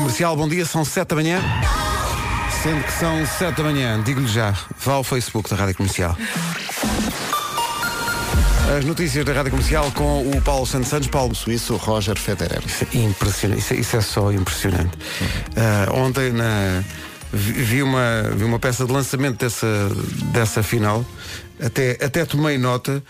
Comercial, 0.00 0.34
bom 0.34 0.48
dia, 0.48 0.64
são 0.64 0.82
7 0.82 1.08
da 1.08 1.14
manhã. 1.14 1.42
Sendo 2.62 2.82
que 2.82 2.92
são 2.92 3.26
7 3.26 3.54
da 3.54 3.62
manhã, 3.64 4.02
digo-lhe 4.02 4.26
já, 4.26 4.56
vá 4.82 4.94
ao 4.94 5.04
Facebook 5.04 5.50
da 5.50 5.56
Rádio 5.56 5.74
Comercial. 5.74 6.16
As 8.78 8.84
notícias 8.86 9.26
da 9.26 9.34
Rádio 9.34 9.50
Comercial 9.50 9.92
com 9.92 10.22
o 10.30 10.40
Paulo 10.40 10.64
Santos 10.64 10.88
Santos. 10.88 11.08
Paulo 11.08 11.34
Suíço 11.34 11.76
Roger 11.76 12.18
Federer. 12.18 12.62
Isso 12.64 12.86
é 12.94 12.98
impressionante, 12.98 13.60
isso 13.60 13.74
é, 13.74 13.76
isso 13.76 13.96
é 13.98 14.00
só 14.00 14.32
impressionante. 14.32 14.96
Ah, 15.54 15.92
ontem 15.92 16.32
na, 16.32 16.82
vi, 17.30 17.52
vi 17.52 17.82
uma, 17.82 18.22
vi 18.34 18.44
uma 18.44 18.58
peça 18.58 18.86
de 18.86 18.92
lançamento 18.92 19.36
dessa, 19.36 19.66
dessa 20.32 20.62
final, 20.62 21.04
até, 21.62 21.98
até 22.02 22.24
tomei 22.24 22.56
nota 22.56 23.02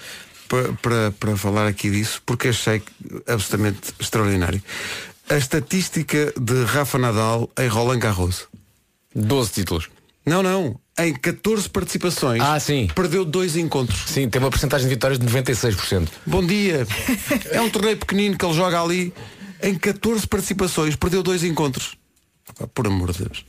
para, 0.48 0.72
para, 0.82 1.12
para 1.12 1.36
falar 1.36 1.68
aqui 1.68 1.88
disso, 1.88 2.20
porque 2.26 2.48
achei 2.48 2.82
absolutamente 3.28 3.94
extraordinário. 4.00 4.60
A 5.30 5.36
estatística 5.36 6.32
de 6.38 6.64
Rafa 6.64 6.98
Nadal 6.98 7.48
em 7.58 7.68
Roland 7.68 7.98
Garros. 8.00 8.48
12 9.14 9.52
títulos. 9.52 9.88
Não, 10.26 10.42
não. 10.42 10.78
Em 10.98 11.14
14 11.14 11.68
participações, 11.68 12.42
Ah, 12.42 12.58
sim. 12.60 12.88
perdeu 12.94 13.24
dois 13.24 13.56
encontros. 13.56 14.00
Sim, 14.06 14.28
tem 14.28 14.40
uma 14.40 14.50
porcentagem 14.50 14.86
de 14.88 14.94
vitórias 14.94 15.18
de 15.18 15.26
96%. 15.26 16.08
Bom 16.26 16.44
dia. 16.44 16.86
É 17.50 17.60
um 17.60 17.70
torneio 17.70 17.96
pequenino 17.96 18.36
que 18.36 18.44
ele 18.44 18.54
joga 18.54 18.82
ali. 18.82 19.14
Em 19.62 19.74
14 19.76 20.26
participações, 20.26 20.96
perdeu 20.96 21.22
dois 21.22 21.42
encontros. 21.44 21.96
Pá, 22.58 22.66
Por 22.66 22.86
amor 22.86 23.12
de 23.12 23.24
Deus. 23.24 23.44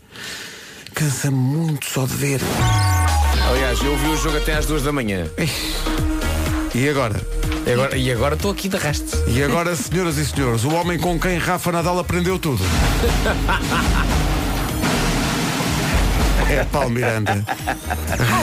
Cansa 0.93 1.31
muito 1.31 1.85
só 1.87 2.05
de 2.05 2.13
ver. 2.15 2.41
Aliás, 3.49 3.79
eu 3.81 3.97
vi 3.97 4.07
o 4.07 4.17
jogo 4.17 4.37
até 4.37 4.53
às 4.55 4.65
2 4.65 4.83
da 4.83 4.91
manhã. 4.91 5.29
E 6.73 6.87
agora? 6.87 7.19
E 7.65 7.71
agora 7.71 7.97
e 7.97 8.11
agora 8.11 8.35
estou 8.35 8.51
aqui 8.51 8.69
de 8.69 8.77
arraste. 8.77 9.17
E 9.27 9.43
agora, 9.43 9.75
senhoras 9.75 10.17
e 10.17 10.25
senhores, 10.25 10.63
o 10.63 10.73
homem 10.73 10.97
com 10.97 11.19
quem 11.19 11.37
Rafa 11.37 11.71
Nadal 11.71 11.99
aprendeu 11.99 12.39
tudo. 12.39 12.63
É 16.51 16.63
Paulo 16.65 16.89
Miranda. 16.89 17.43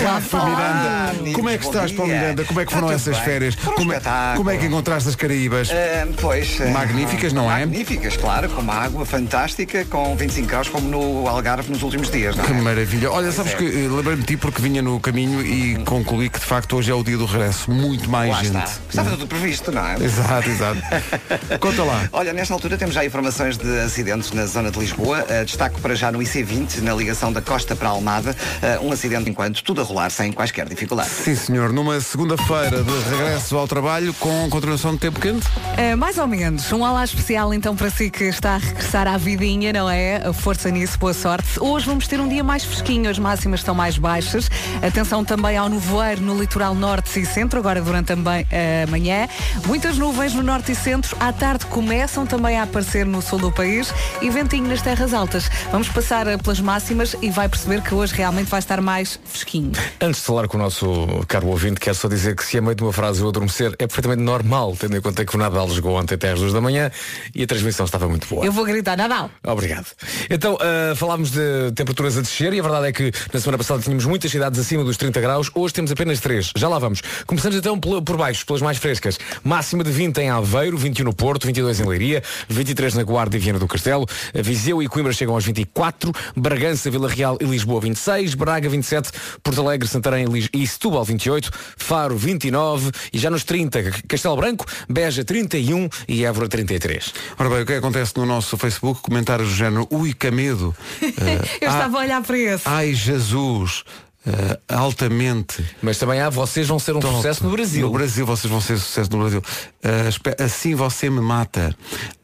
Rafa 0.03 0.45
Miranda. 0.45 1.33
Como 1.34 1.48
é 1.48 1.59
que 1.59 1.64
estás, 1.67 1.92
Paulo. 1.92 2.11
Miranda? 2.12 2.45
Como 2.45 2.61
é 2.61 2.67
que 2.67 2.73
foram 2.73 2.91
essas 2.91 3.19
férias? 3.19 3.55
Como 3.55 3.92
é, 3.92 4.01
como 4.37 4.51
é 4.51 4.56
que 4.56 4.67
encontraste 4.67 5.09
as 5.09 5.14
Caraíbas? 5.17 5.70
Ah, 5.70 6.06
pois. 6.20 6.59
ah, 6.61 6.70
Magníficas, 6.70 7.33
não 7.33 7.51
é? 7.51 7.61
Magníficas, 7.61 8.17
claro, 8.17 8.48
com 8.48 8.61
uma 8.61 8.75
água 8.75 9.05
fantástica, 9.05 9.84
com 9.84 10.17
25 10.17 10.48
graus, 10.48 10.69
como 10.69 10.89
no 10.89 11.29
Algarve 11.29 11.70
nos 11.70 11.83
últimos 11.83 12.11
dias, 12.11 12.34
não 12.36 12.45
Que 12.45 12.53
é? 12.53 12.61
maravilha. 12.61 13.11
Olha, 13.11 13.31
sabes 13.33 13.53
é. 13.53 13.56
que 13.56 13.64
eh, 13.64 13.89
lembrei-me 13.89 14.23
de 14.23 14.27
ti 14.27 14.36
porque 14.36 14.62
vinha 14.62 14.81
no 14.83 14.98
caminho 15.01 15.45
e 15.45 15.77
concluí 15.84 16.29
que 16.29 16.39
de 16.39 16.47
facto 16.47 16.77
hoje 16.77 16.91
é 16.91 16.95
o 16.95 17.03
dia 17.03 17.17
do 17.17 17.27
regresso. 17.27 17.70
Muito 17.70 18.09
mais 18.09 18.31
Lá 18.31 18.42
gente. 18.42 18.56
está. 18.56 18.70
Estava 18.89 19.11
tudo 19.11 19.27
previsto, 19.27 19.70
não 19.70 19.86
é? 19.86 19.97
Exato, 20.03 20.48
exato. 20.48 20.81
Conta 21.61 21.84
lá. 21.84 22.09
Olha, 22.12 22.33
nesta 22.33 22.55
altura 22.55 22.77
temos 22.79 22.95
já 22.95 23.05
informações 23.05 23.56
de 23.56 23.81
acidentes 23.81 24.33
na 24.33 24.47
zona 24.47 24.70
de 24.70 24.79
Lisboa. 24.79 25.27
Ah, 25.29 25.45
destaco 25.45 25.81
para 25.81 25.95
já 25.95 26.11
no 26.11 26.19
IC20, 26.20 26.81
na 26.81 26.95
ligação 26.95 27.33
da 27.33 27.41
Costa 27.42 27.75
para 27.77 27.89
a 27.89 27.92
Almada. 27.99 28.35
Ah, 28.63 28.79
um 28.81 28.93
acidente 28.93 29.31
enquanto 29.31 29.63
tudo 29.63 29.81
a 29.81 29.85
rolar 29.85 30.11
sem 30.11 30.33
quaisquer 30.33 30.69
dificuldades. 30.69 31.13
Sim, 31.13 31.35
senhor. 31.35 31.73
Numa 31.73 32.01
segunda-feira 32.01 32.83
de 32.83 33.11
regresso 33.11 33.57
ao 33.57 33.69
trabalho 33.69 34.15
com 34.15 34.49
continuação 34.49 34.93
de 34.93 34.99
tempo 34.99 35.21
quente. 35.21 35.47
Uh, 35.47 35.97
mais 35.97 36.19
ou 36.19 36.27
menos. 36.27 36.73
Um 36.73 36.83
olá 36.83 37.05
especial 37.05 37.53
então 37.53 37.77
para 37.77 37.91
si 37.91 38.11
que 38.11 38.25
está 38.25 38.55
a 38.55 38.59
regressar 38.59 39.07
à 39.07 39.17
vidinha, 39.17 39.73
não 39.73 39.89
é? 39.89 40.33
Força 40.33 40.71
nisso, 40.71 40.99
boa 40.99 41.13
sorte. 41.13 41.61
Hoje 41.61 41.87
vamos 41.87 42.07
ter 42.07 42.21
um 42.21 42.29
dia 42.29 42.43
mais 42.43 42.65
fresquinho, 42.65 43.11
as 43.11 43.19
máximas 43.19 43.61
estão 43.61 43.75
mais 43.75 43.99
baixas. 43.99 44.51
Atenção 44.83 45.25
também 45.25 45.57
ao 45.57 45.69
nevoeiro 45.69 46.23
no 46.23 46.39
litoral 46.39 46.75
norte 46.75 47.21
e 47.21 47.27
centro, 47.27 47.59
agora 47.59 47.81
durante 47.83 48.07
também 48.07 48.47
a 48.51 48.91
manhã. 48.91 49.29
Muitas 49.67 49.99
nuvens 49.99 50.35
no 50.35 50.43
norte 50.43 50.73
e 50.73 50.75
centro. 50.75 51.17
À 51.21 51.33
tarde 51.33 51.67
começam 51.67 52.27
também 52.27 52.59
a 52.59 52.63
aparecer 52.63 53.05
no 53.05 53.21
sul 53.21 53.39
do 53.39 53.53
país 53.53 53.93
e 54.23 54.31
ventinho 54.31 54.69
nas 54.69 54.81
terras 54.81 55.13
altas. 55.13 55.51
Vamos 55.71 55.89
passar 55.89 56.27
uh, 56.27 56.39
pelas 56.39 56.61
máximas 56.61 57.15
e 57.21 57.31
vai 57.31 57.49
perceber 57.49 57.83
que 57.83 57.88
hoje 57.94 58.14
realmente 58.14 58.48
vai 58.48 58.58
estar 58.58 58.81
mais 58.81 59.19
fresquinho. 59.25 59.72
Antes 60.00 60.20
de 60.20 60.27
falar 60.27 60.48
com 60.48 60.56
o 60.56 60.61
nosso 60.61 61.25
caro 61.27 61.48
ouvinte, 61.48 61.81
quero 61.81 61.97
só 61.97 62.08
dizer 62.08 62.36
que 62.36 62.45
se 62.45 62.58
a 62.58 62.63
meio 62.63 62.74
de 62.74 62.83
uma 62.83 62.92
frase 62.92 63.20
eu 63.20 63.29
adormecer 63.29 63.73
é 63.79 63.86
perfeitamente 63.86 64.23
normal, 64.23 64.77
tendo 64.79 64.96
em 64.96 65.01
conta 65.01 65.24
que 65.24 65.35
o 65.35 65.39
Nadal 65.39 65.68
jogou 65.70 65.96
ontem 65.96 66.14
até 66.14 66.33
às 66.33 66.40
2 66.40 66.52
da 66.52 66.61
manhã 66.61 66.90
e 67.35 67.42
a 67.42 67.46
transmissão 67.46 67.86
estava 67.86 68.08
muito 68.08 68.27
boa. 68.29 68.45
Eu 68.45 68.52
vou 68.52 68.64
gritar 68.64 68.96
Nadal. 68.96 69.30
Obrigado. 69.46 69.86
Então, 70.29 70.58
ah, 70.61 70.95
falámos 70.96 71.30
de 71.30 71.73
temperaturas 71.74 72.17
a 72.17 72.20
descer 72.20 72.52
e 72.52 72.61
a 72.61 72.63
verdade 72.63 72.89
é 72.89 72.92
que 72.92 73.13
na 73.33 73.40
semana 73.40 73.58
passada 73.58 73.83
tínhamos 73.83 74.05
muitas 74.05 74.30
cidades 74.30 74.58
acima 74.58 74.84
dos 74.84 74.96
30 74.96 75.20
graus, 75.20 75.51
hoje 75.55 75.74
temos 75.74 75.92
apenas 75.92 76.20
3. 76.20 76.52
Já 76.57 76.68
lá 76.68 76.79
vamos. 76.79 77.01
Começamos 77.27 77.57
então 77.57 77.79
por 77.79 78.17
baixo, 78.17 78.45
pelas 78.45 78.63
mais 78.63 78.79
frescas. 78.79 79.18
Máxima 79.45 79.84
de 79.84 79.90
20 79.90 80.18
em 80.18 80.30
Aveiro, 80.30 80.77
21 80.77 81.05
no 81.05 81.14
Porto, 81.14 81.46
22 81.46 81.80
em 81.80 81.84
Leiria, 81.84 82.23
23 82.48 82.95
na 82.95 83.02
Guarda 83.02 83.36
e 83.36 83.39
Viana 83.39 83.58
do 83.58 83.68
Castelo, 83.68 84.07
Viseu 84.34 84.83
e 84.83 84.89
Coimbra 84.89 85.13
chegam 85.13 85.34
aos 85.34 85.45
24, 85.45 86.13
Bragança, 86.36 86.90
Vila 86.90 87.08
Real 87.08 87.39
e 87.40 87.45
Lisboa 87.45 87.67
26, 87.80 88.34
Braga 88.34 88.68
27, 88.68 89.11
Porto 89.42 89.61
Alegre, 89.61 89.86
Santarém 89.86 90.27
e 90.52 90.58
e 90.62 90.67
Setúbal 90.67 91.05
28, 91.05 91.51
Faro 91.77 92.17
29 92.17 92.90
e 93.12 93.18
já 93.18 93.30
nos 93.30 93.45
30, 93.45 94.02
Castelo 94.08 94.36
Branco, 94.36 94.64
Beja 94.89 95.24
31 95.24 95.89
e 96.08 96.24
Évora 96.24 96.48
33. 96.48 97.12
Ora 97.39 97.48
bem, 97.48 97.62
o 97.62 97.67
que 97.67 97.73
é 97.73 97.74
que 97.74 97.78
acontece 97.78 98.17
no 98.17 98.27
nosso 98.27 98.57
Facebook? 98.57 99.01
Comentários 99.01 99.51
do 99.51 99.55
género, 99.55 99.86
ui, 99.90 100.12
que 100.12 100.30
medo. 100.30 100.74
Eh, 101.18 101.40
Eu 101.62 101.70
ah, 101.70 101.73
estava 101.73 101.98
a 101.98 102.01
olhar 102.02 102.23
para 102.23 102.39
esse. 102.39 102.62
Ai, 102.67 102.95
Jesus. 102.95 103.84
Eh, 104.27 104.58
altamente. 104.68 105.64
Mas 105.83 105.98
também 105.98 106.20
há, 106.20 106.29
vocês 106.30 106.67
vão 106.68 106.79
ser 106.79 106.95
um 106.96 107.01
Top. 107.01 107.14
sucesso 107.17 107.45
no 107.45 107.51
Brasil. 107.51 107.83
No 107.86 107.92
Brasil, 107.92 108.27
vocês 108.27 108.51
vão 108.51 108.61
ser 108.61 108.79
sucesso 108.79 109.11
no 109.12 109.18
Brasil. 109.18 109.42
Espe- 110.08 110.36
assim 110.42 110.74
você 110.74 111.08
me 111.08 111.20
mata. 111.20 111.74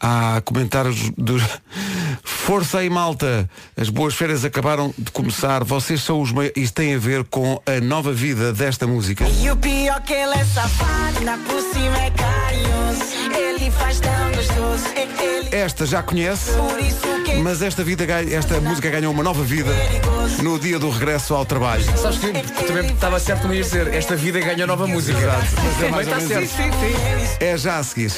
Há 0.01 0.43
comentários 0.45 1.11
dos. 1.17 1.43
Força 2.23 2.79
aí, 2.79 2.91
malta. 2.91 3.49
As 3.77 3.89
boas 3.89 4.15
férias 4.15 4.45
acabaram 4.45 4.93
de 4.99 5.11
começar. 5.11 5.65
Vocês 5.65 6.03
são 6.03 6.21
os 6.21 6.31
maiores. 6.33 6.61
Isto 6.63 6.75
tem 6.75 6.95
a 6.95 6.99
ver 6.99 7.25
com 7.25 7.61
a 7.67 7.81
nova 7.81 8.13
vida 8.13 8.53
desta 8.53 8.87
música. 8.87 9.25
E 9.41 9.51
o 9.51 9.57
pior 9.57 10.01
que 10.03 10.13
ele 10.13 10.35
é 10.35 10.45
safado, 10.45 11.21
na 11.23 11.39
por 11.39 11.61
cima 11.73 11.99
é 11.99 12.11
carinhoso. 12.11 13.15
Ele 13.37 13.71
faz 13.71 14.01
tão 14.01 14.13
gostoso. 14.33 14.85
Ele 14.95 15.49
Esta 15.57 15.87
já 15.87 16.03
conhece, 16.03 16.51
que 17.25 17.31
é 17.33 17.39
mas 17.39 17.63
esta, 17.63 17.83
vida, 17.83 18.05
esta 18.05 18.61
música 18.61 18.91
ganhou 18.91 19.13
uma 19.13 19.23
nova 19.23 19.43
vida 19.43 19.71
no 20.43 20.59
dia 20.59 20.79
do 20.79 20.91
regresso 20.91 21.35
ao 21.35 21.45
trabalho. 21.47 21.84
Sabes 21.97 22.19
que 22.19 22.33
também 22.67 22.87
estava 22.87 23.19
certo 23.19 23.43
como 23.43 23.55
ia 23.55 23.63
dizer, 23.63 23.93
esta 23.95 24.17
vida 24.17 24.41
ganha 24.41 24.67
nova 24.67 24.87
música. 24.87 25.19
Mas 25.63 25.83
é 25.83 25.89
mais 25.91 26.07
Também 26.07 26.27
ou 26.37 26.43
está 26.43 26.57
certo. 26.57 26.85
isso. 27.25 27.37
É 27.41 27.57
já 27.57 27.79
a 27.79 27.83
seguir. 27.85 28.13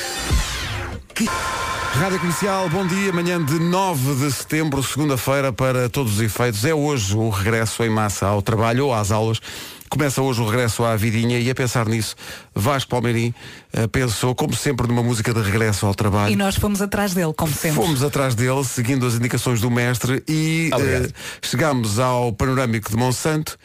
Rádio 1.94 2.18
Comercial, 2.18 2.68
bom 2.68 2.86
dia. 2.86 3.12
Manhã 3.12 3.42
de 3.42 3.58
9 3.58 4.26
de 4.26 4.32
setembro, 4.32 4.82
segunda-feira, 4.82 5.52
para 5.52 5.88
todos 5.88 6.14
os 6.14 6.20
efeitos. 6.20 6.64
É 6.64 6.74
hoje 6.74 7.16
o 7.16 7.30
regresso 7.30 7.82
em 7.84 7.88
massa 7.88 8.26
ao 8.26 8.42
trabalho 8.42 8.86
ou 8.86 8.94
às 8.94 9.10
aulas. 9.10 9.40
Começa 9.88 10.20
hoje 10.20 10.40
o 10.40 10.46
regresso 10.46 10.84
à 10.84 10.96
vidinha 10.96 11.38
e 11.38 11.50
a 11.50 11.54
pensar 11.54 11.86
nisso, 11.86 12.16
Vasco 12.54 12.90
Palmeirim 12.90 13.32
eh, 13.72 13.86
pensou, 13.86 14.34
como 14.34 14.54
sempre, 14.54 14.86
numa 14.86 15.02
música 15.02 15.32
de 15.32 15.40
regresso 15.40 15.86
ao 15.86 15.94
trabalho. 15.94 16.32
E 16.32 16.36
nós 16.36 16.56
fomos 16.56 16.82
atrás 16.82 17.14
dele, 17.14 17.32
como 17.34 17.52
sempre. 17.52 17.82
Fomos 17.82 18.02
atrás 18.02 18.34
dele, 18.34 18.64
seguindo 18.64 19.06
as 19.06 19.14
indicações 19.14 19.60
do 19.60 19.70
mestre 19.70 20.22
e 20.28 20.70
eh, 20.72 21.08
chegámos 21.40 21.98
ao 21.98 22.32
panorâmico 22.32 22.90
de 22.90 22.96
Monsanto. 22.96 23.56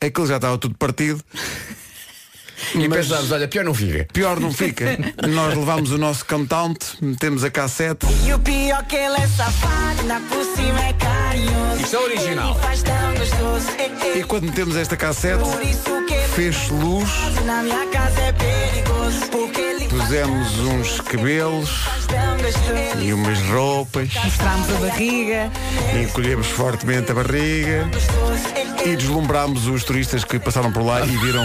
Aquilo 0.00 0.26
já 0.26 0.36
estava 0.36 0.58
tudo 0.58 0.76
partido. 0.76 1.22
E 2.74 2.88
Mas- 2.88 3.06
pensámos, 3.06 3.32
olha, 3.32 3.48
pior 3.48 3.64
não 3.64 3.74
fica. 3.74 4.06
Pior 4.12 4.40
não 4.40 4.52
fica. 4.52 4.98
Nós 5.28 5.54
levámos 5.56 5.90
o 5.92 5.98
nosso 5.98 6.24
countdown, 6.26 6.74
metemos 7.00 7.44
a 7.44 7.50
cassete. 7.50 8.06
E 8.26 8.32
o 8.32 8.38
pior 8.38 8.82
que 8.84 8.96
ele 8.96 9.16
é 9.16 9.26
safado, 9.28 10.02
na 10.04 10.20
por 10.20 10.44
cima 10.56 10.80
é 10.84 10.92
carinhoso. 10.94 11.82
Isto 11.82 11.96
é 11.96 11.98
original. 12.00 12.54
Tão 12.84 13.14
gostoso. 13.14 13.66
E 14.16 14.22
quando 14.24 14.44
metemos 14.44 14.76
esta 14.76 14.96
cassete, 14.96 15.42
fez 16.34 16.68
luz, 16.68 17.08
na 17.44 17.62
minha 17.62 17.86
casa 17.86 18.20
é 18.20 18.32
perigoso. 18.32 19.26
Porque 19.30 19.60
ele 19.60 19.88
faz 19.88 20.02
pusemos 20.02 20.58
uns 20.60 21.00
cabelos 21.00 21.70
e 23.02 23.12
umas 23.12 23.38
roupas, 23.48 24.08
Mostramos 24.14 24.68
a 24.70 24.78
barriga. 24.88 25.50
encolhemos 26.02 26.46
fortemente 26.48 27.10
a 27.10 27.14
barriga 27.14 27.88
e 28.84 28.96
deslumbrámos 28.96 29.66
os 29.66 29.84
turistas 29.84 30.24
que 30.24 30.38
passaram 30.38 30.72
por 30.72 30.82
lá 30.84 31.04
e 31.04 31.16
viram, 31.18 31.44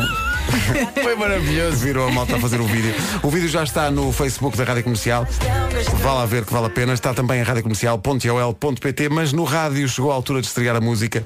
Foi 1.12 1.20
maravilhoso. 1.20 1.76
viram 1.76 2.08
a 2.08 2.12
malta 2.12 2.38
a 2.38 2.40
fazer 2.40 2.62
o 2.62 2.64
vídeo. 2.64 2.96
O 3.22 3.30
vídeo 3.30 3.50
já 3.50 3.64
está 3.64 3.92
no 3.92 4.14
Facebook 4.14 4.58
da 4.58 4.64
Rádio 4.64 4.84
Comercial. 4.86 5.28
Vá 5.96 6.14
lá 6.14 6.26
ver 6.26 6.46
que 6.46 6.54
vale 6.54 6.68
a 6.68 6.70
pena. 6.70 6.94
Está 6.94 7.14
também 7.14 7.42
em 7.42 7.44
radiocomercial.ol.pt, 7.44 9.10
mas 9.10 9.34
no 9.34 9.44
rádio 9.44 9.90
chegou 9.90 10.10
a 10.10 10.16
altura 10.16 10.40
de 10.40 10.48
estrear 10.48 10.74
a 10.74 10.80
música 10.80 11.26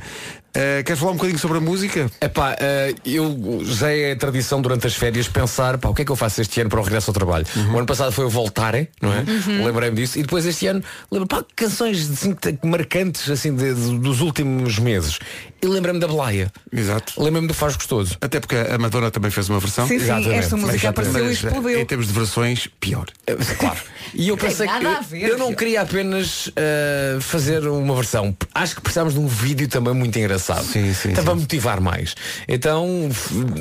Uh, 0.55 0.83
queres 0.83 0.99
falar 0.99 1.11
um 1.11 1.15
bocadinho 1.15 1.37
sobre 1.39 1.57
a 1.57 1.61
música? 1.61 2.09
Epá, 2.21 2.55
eh, 2.59 2.93
eu 3.05 3.61
já 3.65 3.91
é 3.91 4.15
tradição 4.15 4.61
durante 4.61 4.87
as 4.87 4.95
férias 4.95 5.27
pensar 5.27 5.77
pá, 5.77 5.89
o 5.89 5.93
que 5.93 6.03
é 6.03 6.05
que 6.05 6.11
eu 6.11 6.15
faço 6.15 6.39
este 6.41 6.61
ano 6.61 6.69
para 6.69 6.79
o 6.79 6.83
regresso 6.83 7.09
ao 7.09 7.13
trabalho. 7.13 7.45
O 7.73 7.77
ano 7.77 7.85
passado 7.85 8.11
foi 8.11 8.23
o 8.25 8.29
Voltare, 8.29 8.89
não 9.01 9.11
é? 9.11 9.23
Lembrei-me 9.65 9.97
disso. 9.97 10.17
E 10.17 10.21
depois 10.21 10.45
este 10.45 10.67
ano 10.67 10.81
lembro 11.11 11.27
pá, 11.27 11.43
canções 11.55 12.09
assim, 12.09 12.35
marcantes 12.63 13.29
assim 13.29 13.53
de- 13.53 13.73
de- 13.73 13.99
dos 13.99 14.21
últimos 14.21 14.79
meses. 14.79 15.19
E 15.61 15.67
lembrei-me 15.67 15.99
da 15.99 16.07
Blaia. 16.07 16.51
Exato. 16.71 17.13
Lembrei-me 17.21 17.47
do 17.47 17.53
Faz 17.53 17.75
Gostoso. 17.75 18.17
Até 18.21 18.39
porque 18.39 18.55
a 18.55 18.77
Madonna 18.77 19.09
também 19.11 19.31
fez 19.31 19.49
uma 19.49 19.59
versão. 19.59 19.87
Sim, 19.87 19.97
sim, 19.99 20.05
Exatamente. 20.05 20.33
esta 20.39 20.55
música 20.57 20.73
Mas- 20.73 20.85
apareceu 20.85 21.19
e 21.19 21.27
Mas, 21.27 21.43
eh, 21.43 21.47
explodiu. 21.47 21.79
em 21.79 21.85
termos 21.85 22.07
de 22.07 22.13
versões, 22.13 22.67
pior. 22.79 23.05
Eh, 23.27 23.35
Claro. 23.57 23.79
E 24.13 24.29
eu 24.29 24.37
pensei 24.37 24.67
que 24.67 24.73
ver, 25.09 25.29
eu 25.29 25.37
não 25.37 25.53
queria 25.53 25.81
apenas 25.81 26.49
eh, 26.55 27.17
fazer 27.19 27.67
uma 27.67 27.95
versão. 27.95 28.35
Acho 28.53 28.75
que 28.75 28.81
precisávamos 28.81 29.15
de 29.15 29.19
um 29.19 29.27
vídeo 29.27 29.67
também 29.67 29.93
muito 29.93 30.17
engraçado. 30.17 30.44
Sim, 30.53 30.93
sim, 30.93 31.09
Então 31.09 31.23
sim. 31.23 31.25
para 31.25 31.35
motivar 31.35 31.81
mais. 31.81 32.15
Então 32.47 33.09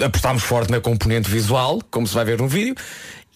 apostámos 0.04 0.42
forte 0.42 0.70
na 0.70 0.80
componente 0.80 1.30
visual, 1.30 1.80
como 1.90 2.06
se 2.06 2.14
vai 2.14 2.24
ver 2.24 2.38
no 2.38 2.48
vídeo. 2.48 2.74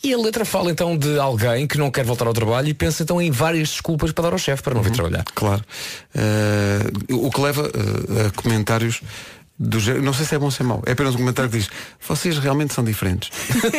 E 0.02 0.14
a 0.14 0.16
letra 0.18 0.44
fala 0.44 0.70
então 0.70 0.96
de 0.96 1.18
alguém 1.18 1.66
que 1.66 1.76
não 1.76 1.90
quer 1.90 2.04
voltar 2.04 2.26
ao 2.28 2.32
trabalho 2.32 2.68
e 2.68 2.74
pensa 2.74 3.02
então 3.02 3.20
em 3.20 3.32
várias 3.32 3.70
desculpas 3.70 4.12
para 4.12 4.24
dar 4.24 4.32
ao 4.32 4.38
chefe 4.38 4.62
para 4.62 4.72
não 4.74 4.82
vir 4.82 4.92
trabalhar. 4.92 5.24
Claro. 5.34 5.64
Eh, 6.14 6.78
o 7.12 7.28
que 7.30 7.40
leva 7.40 7.68
eh, 7.68 8.26
a 8.26 8.30
comentários 8.40 9.00
do 9.58 9.78
Não 10.00 10.12
sei 10.12 10.24
se 10.24 10.34
é 10.34 10.38
bom 10.38 10.46
ou 10.46 10.50
se 10.50 10.62
é 10.62 10.64
mau. 10.64 10.82
É 10.86 10.92
apenas 10.92 11.14
um 11.14 11.18
comentário 11.18 11.50
que 11.50 11.58
diz 11.58 11.68
vocês 12.06 12.38
realmente 12.38 12.72
são 12.72 12.84
diferentes. 12.84 13.30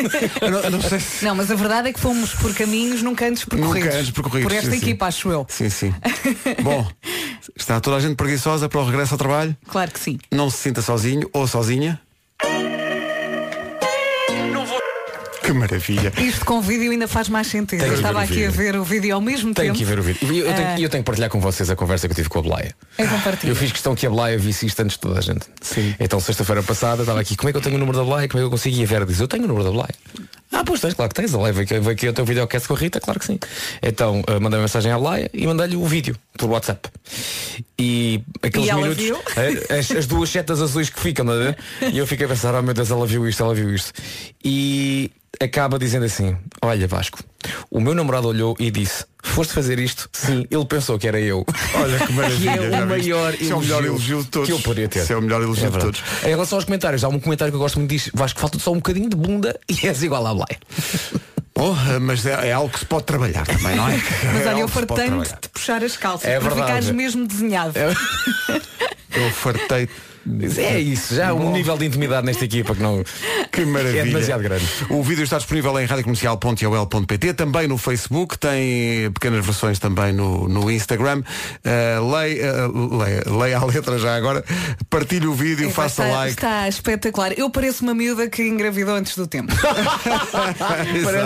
não, 0.41 0.71
não 0.71 0.81
sei 0.81 0.99
se... 0.99 1.23
Não, 1.23 1.35
mas 1.35 1.49
a 1.49 1.55
verdade 1.55 1.89
é 1.89 1.93
que 1.93 1.99
fomos 1.99 2.33
por 2.33 2.53
caminhos 2.53 3.01
nunca 3.01 3.25
antes 3.25 3.45
percorridos. 3.45 3.85
Nunca 3.85 3.97
antes 3.97 4.11
percorridos, 4.11 4.43
Por 4.51 4.57
esta 4.57 4.71
sim, 4.71 4.79
sim. 4.79 4.85
equipa, 4.85 5.05
acho 5.07 5.29
eu. 5.31 5.45
Sim, 5.49 5.69
sim. 5.69 5.95
Bom, 6.61 6.85
está 7.55 7.79
toda 7.79 7.97
a 7.97 7.99
gente 7.99 8.15
preguiçosa 8.15 8.67
para 8.67 8.79
o 8.79 8.85
regresso 8.85 9.13
ao 9.13 9.17
trabalho. 9.17 9.55
Claro 9.67 9.91
que 9.91 9.99
sim. 9.99 10.19
Não 10.31 10.49
se 10.49 10.57
sinta 10.57 10.81
sozinho 10.81 11.29
ou 11.31 11.47
sozinha. 11.47 11.99
Que 15.49 15.53
maravilha. 15.53 16.13
Isto 16.19 16.45
com 16.45 16.61
vídeo 16.61 16.91
ainda 16.91 17.07
faz 17.07 17.27
mais 17.27 17.47
sentido. 17.47 17.81
Eu 17.81 17.89
que 17.89 17.95
estava 17.95 18.21
aqui 18.21 18.45
a 18.45 18.51
ver 18.51 18.75
o 18.75 18.83
vídeo 18.83 19.15
ao 19.15 19.19
mesmo 19.19 19.51
Tenho 19.51 19.73
tempo. 19.73 19.77
que 19.77 19.81
ir 19.81 19.85
ver 19.87 19.97
o 19.97 20.03
vídeo. 20.03 20.31
E 20.31 20.37
eu, 20.37 20.53
tenho, 20.53 20.67
Ah. 20.67 20.79
eu 20.79 20.89
tenho 20.89 21.03
que 21.03 21.07
partilhar 21.07 21.27
com 21.27 21.39
vocês 21.39 21.71
a 21.71 21.75
conversa 21.75 22.07
que 22.07 22.11
eu 22.11 22.15
tive 22.17 22.29
com 22.29 22.37
a 22.37 22.41
Blaia. 22.43 22.75
Eu 23.43 23.55
fiz 23.55 23.71
questão 23.71 23.95
que 23.95 24.05
a 24.05 24.11
Blaia 24.11 24.37
visse 24.37 24.67
isto 24.67 24.79
antes 24.79 24.93
de 24.95 24.99
toda 24.99 25.17
a 25.17 25.21
gente. 25.23 25.47
Sim. 25.59 25.95
Então, 25.99 26.19
sexta-feira 26.19 26.61
passada, 26.61 27.01
estava 27.01 27.19
aqui, 27.19 27.35
como 27.35 27.49
é 27.49 27.51
que 27.51 27.57
eu 27.57 27.61
tenho 27.63 27.77
o 27.77 27.79
número 27.79 27.97
da 27.97 28.03
Blaia? 28.03 28.27
Como 28.27 28.37
é 28.39 28.41
que 28.43 28.45
eu 28.45 28.51
consigo? 28.51 28.77
E 28.77 28.83
a 28.83 28.85
Vera 28.85 29.07
diz, 29.07 29.19
eu 29.19 29.27
tenho 29.27 29.45
o 29.45 29.47
número 29.47 29.65
da 29.65 29.71
Blaia. 29.71 29.95
Ah, 30.51 30.63
pois 30.63 30.81
tens, 30.81 30.93
claro 30.93 31.09
que 31.09 31.19
tens. 31.19 31.33
A 31.33 31.37
Blaia 31.39 31.53
veio 31.53 31.63
aqui, 31.65 31.79
veio 31.79 31.91
aqui 31.93 32.07
ao 32.07 32.13
teu 32.13 32.25
videocast 32.25 32.67
com 32.67 32.75
a 32.75 32.77
Rita, 32.77 32.99
claro 32.99 33.19
que 33.19 33.25
sim. 33.25 33.39
Então, 33.81 34.21
uh, 34.21 34.39
mandei 34.39 34.59
uma 34.59 34.63
mensagem 34.65 34.91
à 34.91 34.99
Blaia 34.99 35.31
e 35.33 35.47
mandei-lhe 35.47 35.75
o 35.77 35.85
vídeo 35.85 36.15
por 36.37 36.47
WhatsApp. 36.51 36.89
E 37.79 38.21
aqueles 38.43 38.69
E 38.69 38.73
minutos, 38.75 39.03
eh, 39.35 39.79
as, 39.79 39.89
as 39.89 40.05
duas 40.05 40.29
setas 40.29 40.61
azuis 40.61 40.91
que 40.91 40.99
ficam, 40.99 41.25
não 41.25 41.33
é? 41.41 41.55
E 41.91 41.97
eu 41.97 42.05
fiquei 42.05 42.27
a 42.27 42.29
pensar, 42.29 42.53
oh 42.53 42.61
meu 42.61 42.73
Deus, 42.75 42.91
ela 42.91 43.07
viu 43.07 43.27
isto, 43.27 43.41
ela 43.41 43.55
viu 43.55 43.73
isto. 43.73 43.91
E 44.43 45.09
acaba 45.41 45.77
dizendo 45.79 46.05
assim, 46.05 46.35
olha 46.61 46.87
Vasco, 46.87 47.19
o 47.69 47.79
meu 47.79 47.93
namorado 47.93 48.27
olhou 48.27 48.55
e 48.59 48.69
disse, 48.71 49.05
foste 49.23 49.53
fazer 49.53 49.79
isto? 49.79 50.09
Sim, 50.11 50.45
ele 50.49 50.65
pensou 50.65 50.97
que 50.99 51.07
era 51.07 51.19
eu. 51.19 51.45
Olha 51.73 51.99
que 51.99 52.13
maravilha. 52.13 52.51
Que 52.57 52.59
é 52.59 52.83
o 52.83 52.87
maior 52.87 53.33
é 53.33 53.53
o 53.53 53.59
melhor 53.59 53.85
elogio 53.85 54.23
de 54.23 54.29
todos. 54.29 54.47
que 54.47 54.53
eu 54.53 54.59
poderia 54.59 54.89
ter. 54.89 55.03
Isso 55.03 55.13
é 55.13 55.17
o 55.17 55.21
melhor 55.21 55.41
elogio 55.41 55.65
de 55.65 55.71
verdade. 55.71 56.01
todos. 56.01 56.23
Em 56.23 56.29
relação 56.29 56.57
aos 56.57 56.65
comentários, 56.65 57.03
há 57.03 57.09
um 57.09 57.19
comentário 57.19 57.51
que 57.51 57.55
eu 57.55 57.59
gosto 57.61 57.77
muito 57.79 57.89
diz 57.91 58.09
Vasco, 58.13 58.39
falta 58.39 58.59
só 58.59 58.71
um 58.71 58.75
bocadinho 58.75 59.09
de 59.09 59.15
bunda 59.15 59.57
e 59.69 59.87
és 59.87 60.03
igual 60.03 60.25
à 60.27 60.33
Blaia. 60.33 60.57
Oh, 61.55 61.75
mas 61.99 62.25
é, 62.25 62.47
é 62.49 62.53
algo 62.53 62.69
que 62.71 62.79
se 62.79 62.85
pode 62.85 63.03
trabalhar 63.03 63.45
também, 63.45 63.75
não 63.75 63.89
é? 63.89 63.91
Mas 64.33 64.35
É 64.35 64.39
olha, 64.39 64.49
algo 64.51 64.61
eu 64.61 64.67
fartei-me 64.69 65.23
de 65.25 65.49
puxar 65.51 65.83
as 65.83 65.97
calças 65.97 66.29
É 66.29 66.39
para 66.39 66.49
verdade. 66.51 66.65
ficares 66.67 66.91
mesmo 66.91 67.27
desenhado. 67.27 67.73
Eu 69.11 69.29
fartei. 69.31 69.89
É 70.67 70.79
isso, 70.79 71.15
já 71.15 71.29
há 71.29 71.33
um 71.33 71.51
nível 71.51 71.77
de 71.77 71.85
intimidade 71.85 72.25
nesta 72.25 72.45
equipa 72.45 72.75
que 72.75 72.81
não. 72.81 73.03
Que 73.51 73.65
maravilha. 73.65 74.01
É 74.01 74.05
demasiado 74.05 74.41
grande. 74.43 74.65
O 74.89 75.01
vídeo 75.01 75.23
está 75.23 75.37
disponível 75.37 75.79
em 75.79 75.85
radiocomercial.ol.pt, 75.85 77.33
também 77.33 77.67
no 77.67 77.77
Facebook, 77.77 78.37
tem 78.37 79.11
pequenas 79.11 79.45
versões 79.45 79.79
também 79.79 80.13
no, 80.13 80.47
no 80.47 80.69
Instagram. 80.69 81.21
Uh, 81.21 82.11
leia, 82.11 82.67
uh, 82.67 82.97
leia, 82.97 83.23
leia 83.25 83.57
a 83.57 83.65
letra 83.65 83.97
já 83.97 84.15
agora, 84.15 84.43
partilhe 84.89 85.27
o 85.27 85.33
vídeo, 85.33 85.65
Epá, 85.65 85.83
faça 85.83 86.03
está, 86.03 86.15
like. 86.15 86.31
está 86.31 86.67
espetacular. 86.67 87.33
Eu 87.37 87.49
pareço 87.49 87.83
uma 87.83 87.93
miúda 87.93 88.27
que 88.29 88.43
engravidou 88.43 88.95
antes 88.95 89.15
do 89.15 89.25
tempo. 89.25 89.53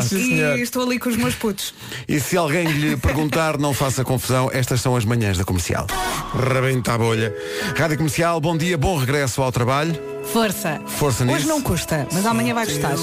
Senhor. 0.04 0.58
e 0.58 0.62
estou 0.62 0.84
ali 0.84 1.00
com 1.00 1.10
os 1.10 1.18
meus 1.18 1.36
putos. 1.36 1.74
E 2.08 2.20
se 2.20 2.38
alguém 2.38 2.68
lhe 2.68 2.98
perguntar, 2.98 3.58
não 3.58 3.74
faça 3.74 4.04
confusão, 4.04 4.50
estas 4.54 4.82
são 4.82 4.96
as 4.96 5.06
manhãs 5.06 5.38
da 5.38 5.44
comercial. 5.44 5.88
Rebenta 6.34 6.94
a 6.94 6.98
bolha. 6.98 7.34
Rádio 7.78 7.98
Comercial, 7.98 8.40
bom 8.40 8.58
dia, 8.58 8.78
bom 8.84 8.98
regresso 8.98 9.42
ao 9.42 9.50
trabalho. 9.50 9.98
Força. 10.26 10.82
Força 10.86 11.24
Hoje 11.24 11.34
nisso. 11.36 11.48
não 11.48 11.62
custa, 11.62 12.06
mas 12.12 12.26
amanhã 12.26 12.54
vai 12.54 12.66
gostar. 12.66 12.96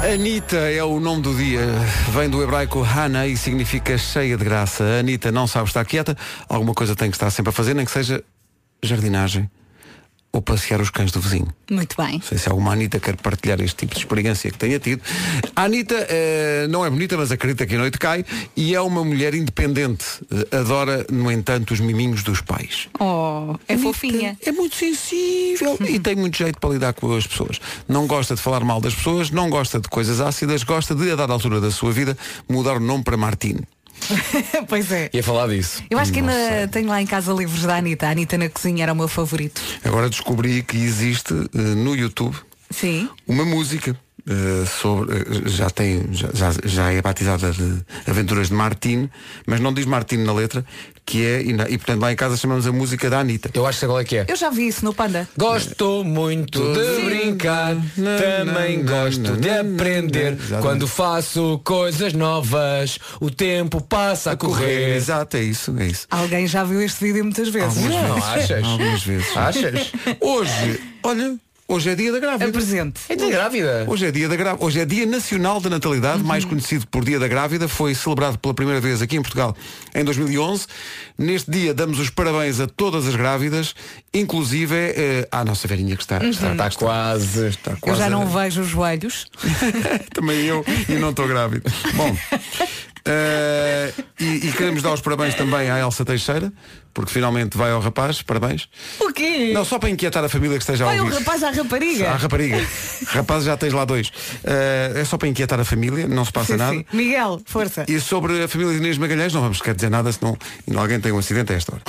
Anitta 0.00 0.56
é 0.56 0.84
o 0.84 1.00
nome 1.00 1.20
do 1.20 1.34
dia. 1.34 1.66
Vem 2.12 2.30
do 2.30 2.40
hebraico 2.40 2.84
Hana 2.84 3.26
e 3.26 3.36
significa 3.36 3.98
cheia 3.98 4.36
de 4.36 4.44
graça. 4.44 4.84
A 4.84 5.00
Anitta 5.00 5.32
não 5.32 5.48
sabe 5.48 5.66
estar 5.66 5.84
quieta. 5.84 6.16
Alguma 6.48 6.72
coisa 6.72 6.94
tem 6.94 7.10
que 7.10 7.16
estar 7.16 7.30
sempre 7.30 7.50
a 7.50 7.52
fazer, 7.52 7.74
nem 7.74 7.84
que 7.84 7.90
seja 7.90 8.22
jardinagem 8.80 9.50
ou 10.34 10.42
passear 10.42 10.80
os 10.80 10.90
cães 10.90 11.12
do 11.12 11.20
vizinho. 11.20 11.46
Muito 11.70 11.96
bem. 11.96 12.14
Não 12.14 12.22
sei 12.22 12.38
se 12.38 12.48
alguma 12.48 12.72
Anitta 12.72 12.98
quer 12.98 13.16
partilhar 13.16 13.60
este 13.60 13.76
tipo 13.76 13.94
de 13.94 14.00
experiência 14.00 14.50
que 14.50 14.58
tenha 14.58 14.80
tido. 14.80 15.00
A 15.54 15.62
Anitta 15.62 15.94
eh, 16.10 16.66
não 16.68 16.84
é 16.84 16.90
bonita, 16.90 17.16
mas 17.16 17.30
acredita 17.30 17.64
que 17.64 17.76
a 17.76 17.78
noite 17.78 17.98
cai 17.98 18.24
e 18.56 18.74
é 18.74 18.80
uma 18.80 19.04
mulher 19.04 19.32
independente. 19.32 20.04
Eh, 20.30 20.56
adora, 20.56 21.06
no 21.08 21.30
entanto, 21.30 21.72
os 21.72 21.78
miminhos 21.78 22.24
dos 22.24 22.40
pais. 22.40 22.88
Oh, 22.98 23.54
é 23.68 23.78
fofinha. 23.78 24.36
É 24.44 24.50
muito 24.50 24.74
sensível 24.74 25.78
e 25.88 26.00
tem 26.00 26.16
muito 26.16 26.36
jeito 26.36 26.58
para 26.58 26.70
lidar 26.70 26.94
com 26.94 27.14
as 27.14 27.26
pessoas. 27.26 27.60
Não 27.88 28.08
gosta 28.08 28.34
de 28.34 28.42
falar 28.42 28.64
mal 28.64 28.80
das 28.80 28.94
pessoas, 28.94 29.30
não 29.30 29.48
gosta 29.48 29.78
de 29.78 29.88
coisas 29.88 30.20
ácidas, 30.20 30.64
gosta 30.64 30.96
de, 30.96 31.12
a 31.12 31.14
dada 31.14 31.32
altura 31.32 31.60
da 31.60 31.70
sua 31.70 31.92
vida, 31.92 32.18
mudar 32.48 32.78
o 32.78 32.80
nome 32.80 33.04
para 33.04 33.16
Martine. 33.16 33.62
pois 34.68 34.90
é. 34.92 35.10
Ia 35.12 35.22
falar 35.22 35.48
disso. 35.48 35.82
Eu 35.90 35.98
acho 35.98 36.12
que 36.12 36.20
ainda 36.20 36.68
tenho 36.70 36.88
lá 36.88 37.00
em 37.00 37.06
casa 37.06 37.32
livros 37.32 37.62
da 37.62 37.76
Anitta. 37.76 38.06
A 38.06 38.10
Anitta 38.10 38.38
na 38.38 38.48
cozinha 38.48 38.82
era 38.82 38.92
o 38.92 38.96
meu 38.96 39.08
favorito. 39.08 39.60
Agora 39.84 40.08
descobri 40.08 40.62
que 40.62 40.76
existe 40.76 41.32
eh, 41.32 41.58
no 41.58 41.94
YouTube 41.94 42.36
Sim. 42.70 43.08
uma 43.26 43.44
música 43.44 43.96
eh, 44.28 44.64
sobre 44.80 45.16
eh, 45.18 45.24
já 45.46 45.68
tem 45.70 46.08
já, 46.12 46.28
já, 46.64 46.92
é 46.92 47.02
batizada 47.02 47.50
de 47.52 47.82
Aventuras 48.06 48.48
de 48.48 48.54
Martine, 48.54 49.10
mas 49.46 49.60
não 49.60 49.72
diz 49.72 49.84
Martine 49.86 50.24
na 50.24 50.32
letra, 50.32 50.64
que 51.04 51.24
é 51.24 51.42
e, 51.42 51.52
na- 51.52 51.68
e, 51.68 51.76
portanto 51.76 52.00
lá 52.00 52.10
em 52.12 52.16
casa 52.16 52.36
chamamos 52.36 52.66
a 52.66 52.72
música 52.72 53.10
da 53.10 53.20
Anitta. 53.20 53.50
Eu 53.52 53.66
acho 53.66 53.76
que 53.76 53.80
sei 53.80 53.88
qual 53.88 54.00
é 54.00 54.04
que 54.04 54.16
é. 54.16 54.24
Eu 54.28 54.36
já 54.36 54.48
vi 54.50 54.66
isso 54.68 54.84
no 54.84 54.94
Panda. 54.94 55.28
Gosto 55.36 56.02
muito 56.04 56.58
de 56.72 56.96
Sim. 56.96 57.04
brincar, 57.04 57.76
também 57.96 58.82
gosto 58.84 59.36
de 59.36 59.50
aprender. 59.50 60.38
Quando 60.62 60.86
faço 60.88 61.60
coisas 61.64 62.12
novas, 62.14 62.98
o 63.20 63.30
tempo 63.30 63.80
passa 63.82 64.30
a 64.32 64.36
correr. 64.36 64.96
Exato, 64.96 65.36
é 65.36 65.42
isso, 65.42 65.74
é 65.78 65.86
isso. 65.86 66.06
Alguém 66.10 66.46
já 66.46 66.64
viu 66.64 66.80
este 66.80 67.04
vídeo 67.04 67.22
muitas 67.24 67.48
vezes. 67.50 67.76
Algumas 67.76 67.94
Não, 68.08 68.14
vezes. 68.14 68.28
achas? 68.30 68.64
Algumas 68.64 69.02
vezes. 69.02 69.36
Achas? 69.36 69.92
Hoje, 70.20 70.80
olha, 71.02 71.36
hoje 71.74 71.90
é 71.90 71.94
dia 71.94 72.12
da 72.12 72.18
grávida. 72.18 72.46
Apresente. 72.50 73.00
É 73.08 73.16
de 73.16 73.28
grávida. 73.30 73.84
Hoje 73.88 74.06
é 74.06 74.10
dia 74.10 74.28
da 74.28 74.36
grávida. 74.36 74.64
Hoje 74.64 74.80
é 74.80 74.84
dia 74.84 75.06
nacional 75.06 75.60
da 75.60 75.68
natalidade, 75.70 76.22
mais 76.22 76.44
conhecido 76.44 76.86
por 76.86 77.04
dia 77.04 77.18
da 77.18 77.28
grávida. 77.28 77.68
Foi 77.68 77.94
celebrado 77.94 78.38
pela 78.38 78.54
primeira 78.54 78.80
vez 78.80 79.02
aqui 79.02 79.16
em 79.16 79.22
Portugal 79.22 79.56
em 79.94 80.04
2011. 80.04 80.66
Neste 81.18 81.50
dia 81.50 81.74
damos 81.74 81.98
os 81.98 82.10
parabéns 82.10 82.60
a 82.60 82.66
todas 82.66 83.06
as 83.06 83.14
grávidas, 83.16 83.74
inclusive 84.12 84.74
eh, 84.74 85.28
à 85.30 85.44
nossa 85.44 85.66
velhinha 85.68 85.96
que 85.96 86.02
está, 86.02 86.16
está, 86.24 86.52
Está 86.52 86.70
quase. 86.70 87.46
está 87.48 87.70
Eu 87.72 87.76
quase 87.78 87.98
já 88.00 88.06
a- 88.06 88.10
não 88.10 88.26
vejo 88.26 88.62
os 88.62 88.68
joelhos. 88.68 89.26
Também 90.14 90.40
eu 90.44 90.64
e 90.88 90.92
não 90.94 91.10
estou 91.10 91.26
grávido. 91.28 91.70
Bom, 91.94 92.16
eh, 93.06 93.92
e, 94.18 94.48
e 94.48 94.52
queremos 94.52 94.82
dar 94.82 94.92
os 94.92 95.00
parabéns 95.00 95.34
também 95.34 95.70
à 95.70 95.78
Elsa 95.80 96.04
Teixeira, 96.04 96.52
porque 96.92 97.12
finalmente 97.12 97.56
vai 97.58 97.70
ao 97.72 97.80
rapaz, 97.80 98.22
parabéns. 98.22 98.68
O 99.00 99.12
quê? 99.12 99.50
Não, 99.52 99.64
só 99.64 99.78
para 99.78 99.90
inquietar 99.90 100.24
a 100.24 100.28
família 100.28 100.56
que 100.56 100.62
esteja 100.62 100.84
Vai 100.84 100.98
o 101.00 101.04
ouvir. 101.04 101.18
rapaz 101.18 101.42
à 101.42 101.50
rapariga. 101.50 102.10
À 102.10 102.16
rapariga. 102.16 102.64
Rapaz, 103.08 103.44
já 103.44 103.56
tens 103.56 103.72
lá 103.72 103.84
dois. 103.84 104.10
Eh, 104.44 104.92
é 104.96 105.04
só 105.04 105.18
para 105.18 105.28
inquietar 105.28 105.58
a 105.58 105.64
família, 105.64 106.06
não 106.06 106.24
se 106.24 106.32
passa 106.32 106.52
Sim, 106.52 106.58
nada. 106.58 106.76
sim. 106.76 106.84
Miguel, 106.92 107.40
força. 107.44 107.84
E 107.88 107.98
sobre 108.00 108.42
a 108.44 108.48
família 108.48 108.72
de 108.74 108.78
Inês 108.78 108.96
Magalhães, 108.96 109.32
não 109.34 109.40
vamos 109.40 109.60
querer 109.60 109.74
dizer 109.74 109.90
nada, 109.90 110.10
senão 110.12 110.36
alguém 110.76 111.00
tem 111.00 111.10
um 111.12 111.18
acidente 111.18 111.52
a 111.52 111.56
esta 111.56 111.74
hora. 111.74 111.82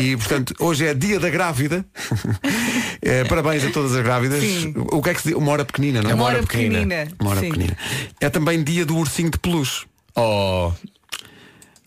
E, 0.00 0.16
portanto, 0.16 0.54
hoje 0.60 0.86
é 0.86 0.94
dia 0.94 1.18
da 1.20 1.30
grávida. 1.30 1.84
Eh, 3.04 3.24
parabéns 3.24 3.64
a 3.64 3.70
todas 3.70 3.96
as 3.96 4.02
grávidas. 4.02 4.40
Sim. 4.40 4.74
O 4.76 5.02
que 5.02 5.10
é 5.10 5.14
que 5.14 5.20
se 5.22 5.28
diz? 5.28 5.36
Uma 5.36 5.50
hora 5.50 5.64
pequenina, 5.64 6.02
não 6.02 6.10
é? 6.10 6.14
Uma 6.14 6.24
hora 6.24 6.40
pequenina. 6.40 6.78
pequenina. 6.78 7.08
Uma 7.20 7.30
hora 7.30 7.40
pequenina. 7.40 7.76
É 8.20 8.30
também 8.30 8.62
dia 8.62 8.86
do 8.86 8.96
ursinho 8.96 9.28
de 9.28 9.38
peluche. 9.38 9.86
Oh, 10.14 10.72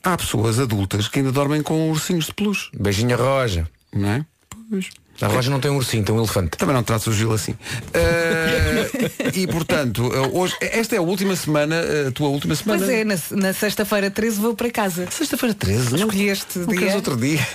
Há 0.05 0.15
pessoas 0.17 0.59
adultas 0.59 1.07
que 1.07 1.17
ainda 1.17 1.31
dormem 1.31 1.63
com 1.63 1.89
ursinhos 1.89 2.25
de 2.27 2.33
peluche, 2.35 2.69
beijinho 2.79 3.15
a 3.15 3.17
Roja. 3.17 3.67
não 3.91 4.07
é? 4.09 4.25
Pois. 4.69 4.89
A 5.21 5.27
Roja 5.27 5.49
não 5.49 5.59
tem 5.59 5.71
um 5.71 5.77
ursinho, 5.77 6.03
tem 6.03 6.13
um 6.13 6.19
elefante. 6.19 6.57
Também 6.57 6.75
não 6.75 6.83
trates 6.83 7.07
o 7.07 7.13
Gil 7.13 7.31
assim. 7.31 7.55
Eh, 7.93 9.31
e 9.33 9.47
portanto, 9.47 10.11
eh, 10.13 10.29
hoje, 10.31 10.55
esta 10.61 10.93
é 10.95 10.99
a 10.99 11.01
última 11.01 11.35
semana, 11.35 11.75
a 12.07 12.11
tua 12.11 12.27
última 12.27 12.53
semana. 12.53 12.85
Pois 12.85 12.91
é, 12.91 13.03
na, 13.03 13.15
na 13.31 13.53
sexta-feira 13.53 14.11
13 14.11 14.39
vou 14.41 14.53
para 14.53 14.69
casa. 14.69 15.09
Sexta-feira 15.09 15.55
13, 15.55 15.91
não? 15.91 15.97
Escolhi 15.99 16.27
este 16.27 16.59
Não 16.59 16.67
dia. 16.67 16.95
outro 16.95 17.15
dia? 17.15 17.47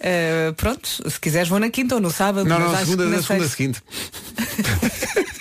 Uh, 0.00 0.52
pronto, 0.54 0.88
se 1.08 1.20
quiseres 1.20 1.48
vou 1.48 1.60
na 1.60 1.70
quinta 1.70 1.94
ou 1.94 2.00
no 2.00 2.10
sábado. 2.10 2.46
Não, 2.46 2.58
não, 2.58 2.76
segunda, 2.76 3.06
na 3.06 3.22
segunda 3.22 3.48
seguinte. 3.48 3.80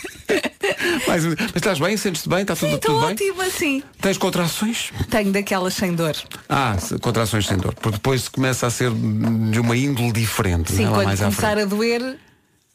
mas, 1.22 1.25
mas 1.25 1.55
estás 1.55 1.79
bem? 1.79 1.96
Sentes-te 1.98 2.27
bem? 2.29 2.41
Está 2.41 2.55
tudo, 2.55 2.72
Sim, 2.72 2.77
tudo 2.77 2.93
estou 2.93 3.01
bem? 3.01 3.12
ótima, 3.12 3.50
sim. 3.50 3.84
Tens 4.01 4.17
contrações? 4.17 4.91
Tenho 5.10 5.32
daquelas 5.32 5.74
sem 5.74 5.93
dor. 5.93 6.15
Ah, 6.50 6.75
contrações 7.01 7.46
sem 7.46 7.58
dor. 7.58 7.74
Porque 7.75 7.98
depois 7.98 8.27
começa 8.27 8.67
a 8.67 8.70
ser 8.70 8.91
de 8.91 9.60
uma 9.60 9.75
índole 9.77 10.12
diferente. 10.12 10.72
Sim, 10.72 10.86
não 10.86 10.88
é? 10.88 10.89
Lá 10.89 10.96
quando 10.98 11.05
mais 11.08 11.22
à 11.22 11.25
começar 11.25 11.51
frente. 11.51 11.62
a 11.62 11.65
doer, 11.65 12.20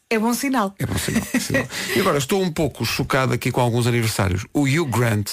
é 0.09 0.19
bom 0.19 0.33
sinal. 0.33 0.73
É 0.79 0.85
bom 0.85 0.97
sinal, 0.97 1.23
é 1.33 1.39
sinal. 1.39 1.67
E 1.95 1.99
agora, 1.99 2.17
estou 2.17 2.41
um 2.41 2.51
pouco 2.51 2.85
chocado 2.85 3.33
aqui 3.33 3.51
com 3.51 3.61
alguns 3.61 3.85
aniversários. 3.87 4.45
O 4.53 4.63
Hugh 4.63 4.85
Grant 4.85 5.31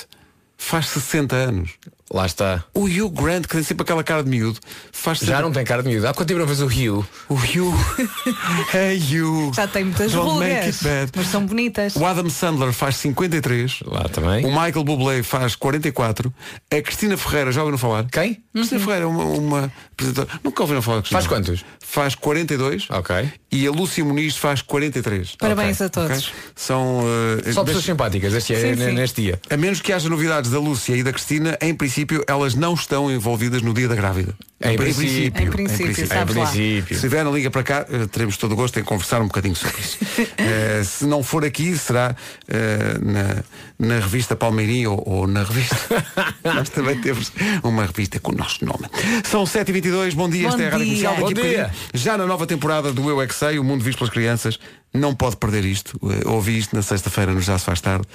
faz 0.58 0.88
60 0.88 1.34
anos. 1.36 1.70
Lá 2.12 2.24
está. 2.24 2.62
O 2.72 2.84
Hugh 2.84 3.10
Grant, 3.10 3.42
que 3.46 3.54
tem 3.54 3.62
sempre 3.64 3.82
aquela 3.82 4.04
cara 4.04 4.22
de 4.22 4.30
miúdo, 4.30 4.60
faz 4.92 5.18
Já 5.18 5.42
não 5.42 5.50
tem 5.50 5.64
cara 5.64 5.82
de 5.82 5.88
miúdo. 5.88 6.06
Há 6.06 6.14
quanto 6.14 6.28
tempo 6.28 6.38
não 6.40 6.46
vez 6.46 6.60
o 6.62 6.66
Rio? 6.66 7.06
O 7.28 7.34
Hugh. 7.34 7.74
hey 8.72 8.96
Hugh. 8.98 9.52
Já 9.54 9.66
tem 9.66 9.84
muitas 9.84 10.12
Don't 10.12 10.38
make 10.38 10.54
rugas, 10.54 10.76
it 10.76 10.84
bad. 10.84 11.12
mas 11.16 11.26
são 11.26 11.44
bonitas. 11.44 11.96
O 11.96 12.04
Adam 12.06 12.30
Sandler 12.30 12.72
faz 12.72 12.96
53. 12.96 13.80
Lá 13.86 14.04
também. 14.08 14.44
O 14.44 14.48
Michael 14.50 14.84
Bublé 14.84 15.22
faz 15.22 15.56
44. 15.56 16.32
A 16.72 16.80
Cristina 16.80 17.16
Ferreira, 17.16 17.50
já 17.50 17.60
ouviram 17.62 17.78
falar? 17.78 18.04
Quem? 18.10 18.40
Cristina 18.54 18.80
Ferreira 18.80 19.04
é 19.04 19.08
uma, 19.08 19.24
uma 19.24 19.72
apresentadora. 19.92 20.40
Nunca 20.44 20.62
ouviram 20.62 20.82
falar 20.82 20.98
de 20.98 21.08
Cristina 21.08 21.20
Faz 21.20 21.26
quantos? 21.26 21.64
Faz 21.80 22.14
42. 22.14 22.86
Ok. 22.90 23.30
E 23.50 23.66
a 23.66 23.70
Lúcia 23.70 24.04
Muniz 24.04 24.36
faz 24.36 24.62
43. 24.62 25.36
Parabéns 25.36 25.80
Ok, 25.80 25.86
a 25.86 25.88
todos. 25.88 26.18
Ok? 26.28 26.34
São. 26.54 27.00
uh, 27.00 27.52
Só 27.52 27.60
das- 27.62 27.64
pessoas 27.66 27.84
simpáticas 27.84 28.32
este, 28.34 28.54
Sim, 28.54 28.76
sim. 28.76 28.92
neste 28.92 29.22
dia. 29.22 29.40
a 29.50 29.56
menos 29.56 29.80
que 29.80 29.92
haja 29.92 30.08
novidades 30.08 30.50
da 30.50 30.58
Lúcia 30.58 30.94
e 30.94 31.02
da 31.02 31.12
Cristina, 31.12 31.56
em 31.60 31.74
princípio, 31.74 31.95
elas 32.26 32.54
não 32.54 32.74
estão 32.74 33.10
envolvidas 33.10 33.62
no 33.62 33.72
dia 33.72 33.88
da 33.88 33.94
grávida. 33.94 34.34
Em 34.62 34.76
princípio. 34.76 35.42
Em 35.42 35.50
princípio, 35.50 36.04
Em 36.04 36.18
lá. 36.18 36.24
princípio. 36.24 36.94
Se 36.96 37.02
tiver, 37.02 37.26
liga 37.26 37.50
para 37.50 37.62
cá, 37.62 37.86
eh, 37.90 38.06
teremos 38.06 38.38
todo 38.38 38.52
o 38.52 38.56
gosto 38.56 38.80
em 38.80 38.82
conversar 38.82 39.20
um 39.20 39.26
bocadinho 39.26 39.54
sobre 39.54 39.80
isso. 39.80 39.98
Eh, 40.38 40.82
se 40.84 41.04
não 41.04 41.22
for 41.22 41.44
aqui, 41.44 41.76
será 41.76 42.14
eh, 42.48 42.98
na, 43.02 43.42
na 43.78 44.00
revista 44.00 44.34
Palmeirinho 44.36 44.92
ou, 44.92 45.02
ou 45.06 45.26
na 45.26 45.42
revista. 45.42 45.76
Nós 46.44 46.68
também 46.70 47.00
temos 47.00 47.32
uma 47.62 47.84
revista 47.84 48.18
com 48.20 48.32
o 48.32 48.34
nosso 48.34 48.64
nome. 48.64 48.86
São 49.24 49.44
7h22, 49.44 50.14
bom 50.14 50.28
dia, 50.28 50.44
Bom 50.44 50.48
esta 50.50 50.62
é 50.62 50.66
a 50.68 50.70
Rádio 50.70 50.86
dia. 50.86 51.08
Comercial. 51.08 51.28
Daqui 51.28 51.34
Bom 51.34 51.48
dia. 51.48 51.70
Já 51.92 52.16
na 52.16 52.26
nova 52.26 52.46
temporada 52.46 52.92
do 52.92 53.08
Eu 53.10 53.20
É 53.20 53.26
Que 53.26 53.34
Sei, 53.34 53.58
o 53.58 53.64
mundo 53.64 53.82
visto 53.84 53.98
pelas 53.98 54.12
crianças, 54.12 54.58
não 54.92 55.14
pode 55.14 55.36
perder 55.36 55.64
isto. 55.64 55.98
Ouvi 56.26 56.58
isto 56.58 56.74
na 56.74 56.82
sexta-feira 56.82 57.32
no 57.32 57.40
Já 57.40 57.58
Se 57.58 57.64
Faz 57.64 57.80
Tarde 57.80 58.06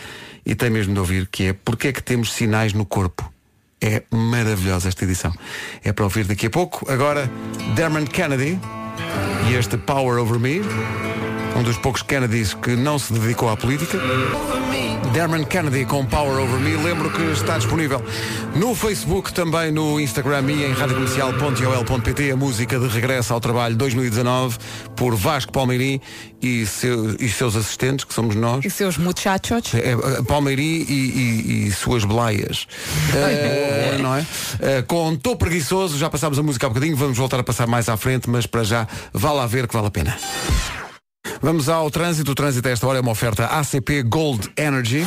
e 0.45 0.55
tem 0.55 0.69
mesmo 0.69 0.93
de 0.93 0.99
ouvir 0.99 1.27
que 1.27 1.45
é 1.45 1.53
porque 1.53 1.89
é 1.89 1.91
que 1.93 2.01
temos 2.01 2.33
sinais 2.33 2.73
no 2.73 2.85
corpo. 2.85 3.30
É 3.81 4.03
maravilhosa 4.11 4.89
esta 4.89 5.03
edição. 5.03 5.33
É 5.83 5.91
para 5.91 6.03
ouvir 6.03 6.25
daqui 6.25 6.45
a 6.45 6.49
pouco. 6.49 6.89
Agora, 6.91 7.29
Dermot 7.75 8.09
Kennedy 8.11 8.59
e 9.49 9.55
este 9.55 9.75
Power 9.75 10.19
Over 10.19 10.39
Me, 10.39 10.61
um 11.57 11.63
dos 11.63 11.77
poucos 11.77 12.03
Kennedys 12.03 12.53
que 12.53 12.75
não 12.75 12.99
se 12.99 13.11
dedicou 13.11 13.49
à 13.49 13.57
política. 13.57 13.97
Dermot 15.13 15.45
Kennedy 15.47 15.85
com 15.85 16.05
Power 16.05 16.39
Over 16.39 16.59
Me. 16.59 16.75
Lembro 16.77 17.09
que 17.11 17.21
está 17.31 17.57
disponível 17.57 18.01
no 18.55 18.73
Facebook, 18.75 19.33
também 19.33 19.71
no 19.71 19.99
Instagram 19.99 20.43
e 20.51 20.65
em 20.65 20.71
radiocomercial.ol.pt 20.73 22.31
a 22.31 22.35
música 22.35 22.79
de 22.79 22.87
regresso 22.87 23.33
ao 23.33 23.39
trabalho 23.41 23.75
2019 23.75 24.57
por 24.95 25.15
Vasco 25.15 25.51
Palmeirim 25.51 25.99
e, 26.41 26.65
seu- 26.65 27.15
e 27.19 27.27
seus 27.29 27.55
assistentes, 27.55 28.05
que 28.05 28.13
somos 28.13 28.35
nós. 28.35 28.63
E 28.63 28.69
seus 28.69 28.97
muchachos? 28.97 29.73
É, 29.73 29.91
é, 29.91 30.21
Palmeirim 30.23 30.85
e, 30.87 30.93
e- 30.93 31.67
e 31.67 31.71
suas 31.71 32.05
belaias. 32.05 32.67
É, 33.13 33.97
não 34.01 34.15
é? 34.15 34.25
É, 34.61 34.81
com 34.81 35.15
Tô 35.15 35.35
Preguiçoso, 35.35 35.97
já 35.97 36.09
passámos 36.09 36.39
a 36.39 36.43
música 36.43 36.67
há 36.67 36.69
bocadinho, 36.69 36.95
vamos 36.95 37.17
voltar 37.17 37.39
a 37.39 37.43
passar 37.43 37.67
mais 37.67 37.89
à 37.89 37.97
frente, 37.97 38.29
mas 38.29 38.45
para 38.45 38.63
já 38.63 38.87
vale 39.13 39.39
a 39.39 39.45
ver 39.47 39.67
que 39.67 39.73
vale 39.73 39.87
a 39.87 39.91
pena. 39.91 40.17
Vamos 41.41 41.67
ao 41.69 41.89
trânsito. 41.89 42.31
O 42.31 42.35
trânsito 42.35 42.67
a 42.67 42.71
esta 42.71 42.87
hora 42.87 42.99
é 42.99 43.01
uma 43.01 43.11
oferta 43.11 43.45
ACP 43.45 44.03
Gold 44.03 44.51
Energy. 44.55 45.05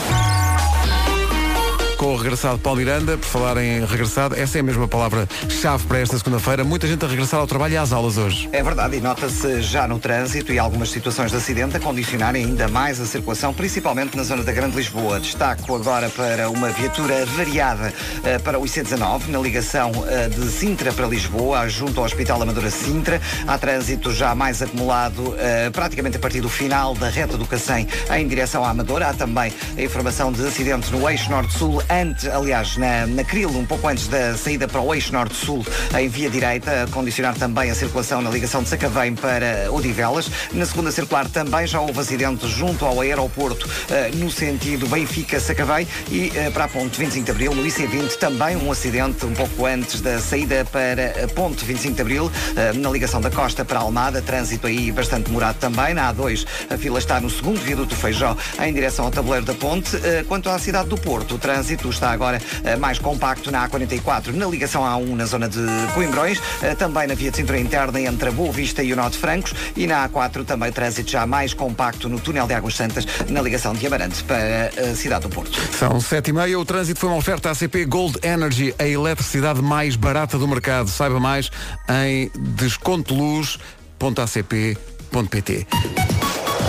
Com 2.05 2.13
o 2.13 2.17
regressado 2.17 2.59
Paulo 2.59 2.81
Miranda, 2.81 3.17
por 3.17 3.25
falar 3.25 3.57
em 3.57 3.83
regressado, 3.83 4.39
essa 4.39 4.59
é 4.59 4.61
a 4.61 4.63
mesma 4.63 4.87
palavra-chave 4.87 5.87
para 5.87 6.01
esta 6.01 6.19
segunda-feira. 6.19 6.63
Muita 6.63 6.87
gente 6.87 7.03
a 7.03 7.09
regressar 7.09 7.41
ao 7.41 7.47
trabalho 7.47 7.73
e 7.73 7.77
às 7.79 7.95
aulas 7.95 8.19
hoje. 8.19 8.47
É 8.53 8.63
verdade, 8.63 8.99
e 8.99 9.01
nota-se 9.01 9.63
já 9.63 9.89
no 9.89 9.99
trânsito 9.99 10.53
e 10.53 10.59
algumas 10.59 10.91
situações 10.91 11.31
de 11.31 11.39
acidente 11.39 11.79
a 11.79 11.81
condicionarem 11.81 12.45
ainda 12.45 12.69
mais 12.69 13.01
a 13.01 13.07
circulação, 13.07 13.55
principalmente 13.55 14.19
na 14.19 14.23
zona 14.23 14.43
da 14.43 14.53
Grande 14.53 14.77
Lisboa. 14.77 15.19
Destaco 15.19 15.75
agora 15.75 16.11
para 16.11 16.51
uma 16.51 16.69
viatura 16.69 17.25
variada 17.25 17.91
eh, 18.23 18.39
para 18.39 18.59
o 18.59 18.65
IC19, 18.65 19.29
na 19.29 19.39
ligação 19.39 19.91
eh, 20.07 20.29
de 20.29 20.47
Sintra 20.51 20.93
para 20.93 21.07
Lisboa, 21.07 21.67
junto 21.71 22.01
ao 22.01 22.05
Hospital 22.05 22.43
Amadora 22.43 22.71
Sintra. 22.71 23.19
Há 23.47 23.57
trânsito 23.57 24.13
já 24.13 24.35
mais 24.35 24.61
acumulado 24.61 25.35
eh, 25.39 25.71
praticamente 25.71 26.19
a 26.19 26.21
partir 26.21 26.43
do 26.43 26.51
final 26.51 26.95
da 26.95 27.09
reta 27.09 27.39
do 27.39 27.47
Cacém 27.47 27.89
em 28.15 28.29
direção 28.29 28.63
à 28.63 28.69
Amadora. 28.69 29.09
Há 29.09 29.15
também 29.15 29.51
a 29.75 29.81
informação 29.81 30.31
de 30.31 30.47
acidentes 30.47 30.91
no 30.91 31.09
eixo 31.09 31.31
norte-sul, 31.31 31.83
antes, 32.01 32.27
aliás, 32.27 32.77
na, 32.77 33.07
na 33.07 33.23
Cril, 33.23 33.49
um 33.51 33.65
pouco 33.65 33.87
antes 33.87 34.09
da 34.09 34.37
saída 34.37 34.67
para 34.67 34.81
o 34.81 34.95
eixo 34.95 35.13
norte-sul, 35.13 35.65
em 35.99 36.09
via 36.09 36.29
direita, 36.29 36.83
a 36.83 36.87
condicionar 36.89 37.35
também 37.37 37.71
a 37.71 37.75
circulação 37.75 38.21
na 38.21 38.31
ligação 38.31 38.63
de 38.63 38.69
Sacavém 38.69 39.15
para 39.15 39.71
Odivelas. 39.71 40.31
Na 40.53 40.67
segunda 40.67 40.91
circular 40.91 41.29
também 41.29 41.67
já 41.67 41.81
houve 41.81 41.99
acidente 41.99 42.49
junto 42.49 42.85
ao 42.85 43.01
aeroporto, 43.01 43.69
eh, 43.91 44.11
no 44.15 44.31
sentido 44.31 44.87
Benfica-Sacavém 44.89 45.87
e 46.11 46.33
eh, 46.35 46.51
para 46.51 46.65
a 46.65 46.69
ponte 46.69 46.99
25 46.99 47.25
de 47.25 47.31
Abril, 47.31 47.55
no 47.55 47.65
IC20, 47.65 48.17
também 48.17 48.57
um 48.57 48.71
acidente 48.71 49.25
um 49.25 49.33
pouco 49.33 49.67
antes 49.67 50.01
da 50.01 50.19
saída 50.21 50.65
para 50.65 51.25
a 51.25 51.29
ponte 51.29 51.65
25 51.65 51.95
de 51.95 52.03
Abril, 52.03 52.33
eh, 52.57 52.73
na 52.73 52.91
ligação 52.91 53.21
da 53.21 53.31
Costa 53.31 53.65
para 53.65 53.79
Almada, 53.81 54.21
trânsito 54.21 54.67
aí 54.67 54.91
bastante 54.91 55.27
demorado 55.27 55.57
também. 55.59 55.95
Na 55.95 56.13
A2, 56.13 56.47
a 56.71 56.77
fila 56.77 56.99
está 56.99 57.21
no 57.21 57.31
segundo 57.31 57.61
viaduto 57.61 57.95
Feijó, 57.95 58.37
em 58.61 58.73
direção 58.73 59.05
ao 59.05 59.11
tabuleiro 59.11 59.47
da 59.47 59.55
ponte. 59.55 59.91
Quanto 60.29 60.49
à 60.49 60.59
cidade 60.59 60.89
do 60.89 60.97
Porto, 60.97 61.35
o 61.35 61.39
trânsito 61.39 61.74
está 61.91 62.11
agora 62.11 62.41
eh, 62.65 62.77
mais 62.77 62.99
compacto 62.99 63.51
na 63.51 63.69
A44, 63.69 64.33
na 64.33 64.47
ligação 64.47 64.83
A1, 64.83 65.15
na 65.15 65.27
zona 65.27 65.49
de 65.49 65.61
Coimbrões, 65.95 66.41
eh, 66.63 66.75
também 66.75 67.07
na 67.07 67.15
via 67.15 67.31
de 67.31 67.37
cintura 67.37 67.59
interna 67.59 68.01
entre 68.01 68.29
a 68.29 68.33
Boa 68.33 68.53
Vista 68.53 68.83
e 68.83 68.93
o 68.93 68.97
Norte 68.97 69.19
Francos, 69.19 69.55
e 69.77 69.87
na 69.87 70.09
A4 70.09 70.45
também 70.45 70.71
trânsito 70.73 71.11
já 71.11 71.27
mais 71.27 71.55
compacto 71.55 72.09
no 72.09 72.21
túnel 72.21 72.47
de 72.47 72.55
Águas 72.55 72.75
Santas, 72.75 73.07
na 73.29 73.41
ligação 73.43 73.75
de 73.75 73.87
Amarante 73.87 74.23
para 74.25 74.71
a 74.91 74.95
cidade 74.95 75.23
do 75.23 75.31
Porto. 75.31 75.59
São 75.79 76.01
sete 76.01 76.31
e 76.31 76.33
meia. 76.33 76.59
O 76.59 76.65
trânsito 76.65 77.01
foi 77.01 77.09
uma 77.09 77.19
oferta 77.19 77.51
ACP 77.51 77.85
Gold 77.85 78.19
Energy, 78.23 78.75
a 78.79 78.87
eletricidade 78.87 79.63
mais 79.63 79.97
barata 79.97 80.39
do 80.39 80.47
mercado. 80.47 80.89
Saiba 80.89 81.21
mais 81.21 81.51
em 81.89 82.31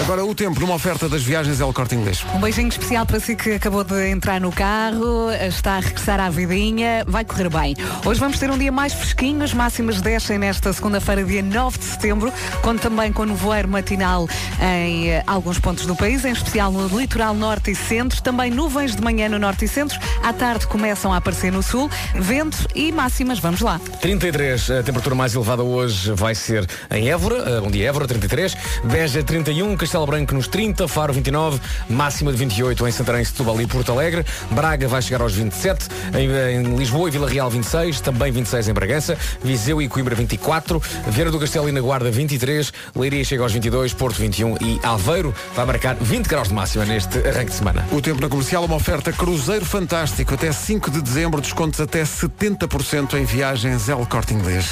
Agora 0.02 0.24
o 0.24 0.36
tempo 0.36 0.60
numa 0.60 0.75
oferta 0.75 1.10
das 1.10 1.24
viagens 1.24 1.60
El 1.60 1.74
Corte 1.74 1.96
Inglês. 1.96 2.24
Um 2.36 2.40
beijinho 2.40 2.68
especial 2.68 3.08
para 3.08 3.20
si 3.20 3.36
que 3.36 3.54
acabou 3.54 3.84
de 3.84 4.12
entrar 4.12 4.40
no 4.40 4.52
carro, 4.52 5.32
está 5.32 5.78
a 5.78 5.80
regressar 5.80 6.20
à 6.20 6.30
vidinha, 6.30 7.04
vai 7.08 7.25
correr 7.25 7.50
bem. 7.50 7.75
Hoje 8.06 8.20
vamos 8.20 8.38
ter 8.38 8.52
um 8.52 8.58
dia 8.58 8.72
mais 8.72 8.94
fresquinho, 8.94 9.44
as 9.44 9.52
máximas 9.52 10.02
descem 10.02 10.38
nesta 10.38 10.72
segunda-feira, 10.74 11.24
dia 11.24 11.42
9 11.42 11.80
de 11.80 11.86
setembro, 11.86 12.32
conto 12.62 12.82
também 12.82 13.12
com 13.12 13.25
nevoeiro 13.25 13.68
matinal 13.68 14.28
em 14.62 15.10
eh, 15.10 15.24
alguns 15.25 15.58
pontos 15.58 15.88
do 15.88 15.96
país, 15.96 16.24
em 16.24 16.34
especial 16.34 16.72
no 16.72 16.88
litoral 17.00 17.34
norte 17.34 17.72
e 17.72 17.75
centro, 17.75 18.22
também 18.22 18.52
nuvens 18.52 18.96
de 18.96 19.02
manhã 19.02 19.28
no 19.28 19.40
norte 19.40 19.66
e 19.66 19.68
centro, 19.68 20.00
à 20.22 20.32
tarde 20.32 20.68
começam 20.68 21.12
a 21.12 21.18
aparecer 21.18 21.52
no 21.52 21.64
sul, 21.64 21.90
vento 22.14 22.68
e 22.75 22.92
máximas, 22.92 23.40
vamos 23.40 23.62
lá. 23.62 23.82
33, 24.02 24.70
a 24.70 24.84
temperatura 24.84 25.16
mais 25.16 25.34
elevada 25.34 25.64
hoje 25.64 26.12
vai 26.12 26.36
ser 26.36 26.68
em 26.92 27.10
Évora, 27.10 27.38
eh, 27.38 27.60
bom 27.60 27.72
dia 27.72 27.90
Évora, 27.90 28.08
33, 28.08 28.35
Beja 28.84 29.24
31, 29.24 29.75
Castelo 29.77 30.06
Branco 30.06 30.34
nos 30.34 30.48
30, 30.48 30.88
Faro 30.88 31.13
29, 31.13 31.60
máxima 31.89 32.32
de 32.32 32.38
28 32.38 32.88
em 32.88 32.92
Santarém, 32.92 33.24
Setúbal 33.24 33.62
e 33.62 33.68
Porto 33.68 33.92
Alegre, 33.92 34.25
Braga 34.51 34.88
vai 34.88 35.01
chegar 35.01 35.22
aos 35.22 35.34
27, 35.34 35.88
em, 36.13 36.30
em 36.58 36.75
Lisboa 36.75 37.08
e 37.08 37.12
Vila 37.12 37.30
Real 37.30 37.50
26, 37.50 38.01
também 38.01 38.32
26 38.32 38.70
em 38.70 38.74
Bragança, 38.74 39.18
Viseu 39.44 39.82
e 39.82 39.88
Coimbra 39.88 40.15
24, 40.15 40.82
Vieira 41.08 41.32
do 41.32 41.39
Castelo 41.39 41.70
e 41.70 41.72
na 41.72 41.82
Guarda 41.82 42.12
23, 42.12 42.74
Leiria 42.96 43.24
chega 43.24 43.44
aos 43.44 43.54
22, 43.54 43.94
Porto 43.94 44.18
21 44.18 44.56
e 44.62 44.80
Aveiro 44.84 45.34
vai 45.56 45.65
marcar 45.65 45.96
20 45.96 46.27
graus 46.27 46.50
de 46.50 46.54
máxima 46.54 46.86
neste 46.86 47.20
arranque 47.20 47.51
de 47.51 47.56
semana. 47.56 47.86
O 47.92 48.01
tempo 48.01 48.22
na 48.22 48.30
comercial, 48.30 48.65
uma 48.65 48.75
oferta 48.75 49.12
Cruzeiro 49.12 49.65
Fantástico. 49.65 50.34
Até 50.34 50.51
5 50.51 50.92
de 50.92 51.01
dezembro, 51.01 51.42
descontos 51.42 51.80
até 51.80 52.04
70% 52.04 53.13
em 53.15 53.25
viagens 53.25 53.89
El 53.89 54.06
Corte 54.06 54.34
Inglês. 54.34 54.65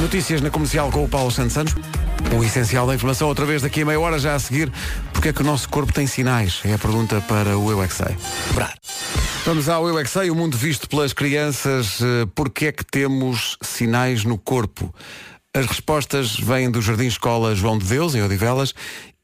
Notícias 0.00 0.40
na 0.40 0.50
comercial 0.50 0.90
com 0.90 1.04
o 1.04 1.08
Paulo 1.08 1.30
Santos 1.30 1.52
Santos. 1.54 1.74
O 2.36 2.42
essencial 2.42 2.86
da 2.86 2.94
informação, 2.94 3.28
outra 3.28 3.44
vez 3.44 3.62
daqui 3.62 3.82
a 3.82 3.86
meia 3.86 4.00
hora 4.00 4.18
já 4.18 4.34
a 4.34 4.38
seguir. 4.38 4.72
Porque 5.12 5.28
é 5.28 5.32
que 5.32 5.42
o 5.42 5.44
nosso 5.44 5.68
corpo 5.68 5.92
tem 5.92 6.06
sinais? 6.06 6.60
É 6.64 6.74
a 6.74 6.78
pergunta 6.78 7.20
para 7.22 7.56
o 7.56 7.70
Eu 7.70 7.82
é 7.82 7.86
Que 7.86 7.94
Sei. 7.94 8.16
Vamos 9.44 9.68
ao 9.68 9.86
Eu 9.86 9.98
é 9.98 10.02
Que 10.04 10.10
Sei, 10.10 10.30
o 10.30 10.34
mundo 10.34 10.56
visto 10.56 10.88
pelas 10.88 11.12
crianças. 11.12 12.00
Eh, 12.02 12.26
Porque 12.34 12.66
é 12.66 12.72
que 12.72 12.84
temos 12.84 13.56
sinais 13.62 14.24
no 14.24 14.36
corpo? 14.36 14.92
As 15.56 15.66
respostas 15.66 16.36
vêm 16.38 16.70
do 16.70 16.82
Jardim 16.82 17.06
Escola 17.06 17.54
João 17.54 17.78
de 17.78 17.84
Deus, 17.86 18.14
em 18.16 18.22
Odivelas, 18.22 18.74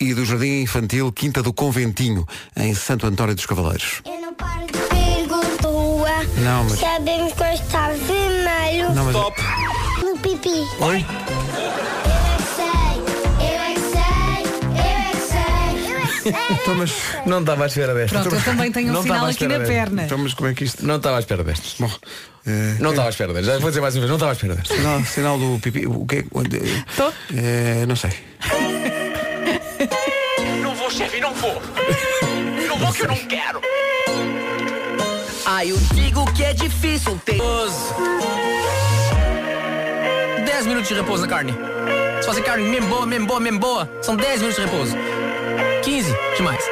e 0.01 0.15
do 0.15 0.25
Jardim 0.25 0.63
Infantil 0.63 1.11
Quinta 1.11 1.43
do 1.43 1.53
Conventinho, 1.53 2.25
em 2.57 2.73
Santo 2.75 3.07
António 3.07 3.35
dos 3.35 3.47
Cavaleiros. 3.47 4.01
Eu 4.07 4.21
não 4.21 4.35
paro 4.35 4.65
de 4.67 4.79
perguntar. 4.89 6.25
Não, 6.39 6.65
mas- 6.65 6.79
Sabemos 6.79 7.33
que 7.33 7.43
está 7.43 7.89
vermelho. 7.89 8.95
Não, 8.95 9.05
mas... 9.07 9.15
No 9.15 9.33
pipi. 10.21 10.49
Oi? 10.81 11.05
Eu 11.05 11.21
é 12.21 12.37
que 12.37 12.43
sei, 12.57 12.67
eu 13.41 13.61
é 13.61 13.75
que 13.75 13.81
sei, 13.81 14.43
eu 14.77 14.83
é 14.83 15.11
que 15.13 15.21
sei, 15.21 15.95
eu 15.95 16.01
que 16.07 16.23
sei. 16.23 16.57
Então, 16.63 16.75
mas, 16.77 16.93
Não 17.27 17.41
estava 17.41 17.65
à 17.65 17.67
espera 17.67 17.95
desta. 17.95 18.21
Pronto, 18.21 18.35
eu 18.35 18.43
também 18.43 18.73
tenho 18.73 18.93
Não 18.93 19.01
um 19.01 19.03
sinal 19.03 19.17
estava 19.17 19.27
à 19.27 19.31
aqui 19.31 19.45
espera 19.45 19.53
na 19.53 19.59
desta. 19.65 19.73
perna. 19.85 20.03
então, 20.05 20.19
mas 20.19 20.35
como 20.35 20.49
é 20.49 20.55
que 20.55 20.65
isto. 20.65 20.87
Não 20.87 20.97
estava 20.97 21.17
à 21.17 21.21
espera 21.21 21.45
destas. 21.45 21.75
Bom, 21.79 21.91
eh, 22.47 22.77
Não 22.81 22.91
estava 22.91 23.09
à 23.09 23.11
espera 23.11 23.33
destas. 23.33 23.55
Já 23.55 23.61
vou 23.61 23.71
dizer 23.71 23.81
mais 23.81 23.95
uma 23.95 24.01
vez, 24.01 24.09
não 24.11 24.17
estava 24.17 24.33
à 24.33 24.35
espera 24.35 24.55
destas. 24.55 24.77
sinal, 24.77 25.05
sinal 25.05 25.39
do 25.39 25.59
pipi. 25.61 25.87
O 25.87 26.07
que 26.07 26.17
é? 26.17 26.25
onde- 26.33 26.85
Tô? 26.97 27.13
Eh, 27.35 27.85
não 27.87 27.97
sei. 27.97 28.11
Não 30.63 30.75
vou, 30.75 30.91
chefe, 30.91 31.21
não 31.21 31.33
vou. 31.35 31.61
Não 32.69 32.77
vou 32.79 32.93
que 32.93 33.03
eu 33.03 33.09
não 33.09 33.17
quero. 33.17 33.61
Ah, 35.47 35.65
eu 35.65 35.77
digo 35.95 36.25
que 36.35 36.45
é 36.45 36.53
difícil 36.53 37.19
ter. 37.25 37.39
10 40.61 40.69
minutos 40.69 40.89
de 40.91 40.95
repouso 40.95 41.23
na 41.23 41.29
carne. 41.29 41.55
Se 42.21 42.27
fazer 42.27 42.43
carne 42.43 42.69
mesmo 42.69 42.87
boa, 42.91 43.07
mesmo 43.07 43.27
boa, 43.27 43.41
mesmo 43.41 43.59
boa, 43.59 43.91
são 44.03 44.15
10 44.15 44.43
minutos 44.43 44.63
de 44.63 44.71
repouso. 44.71 44.95
15, 45.83 46.15
demais. 46.37 46.63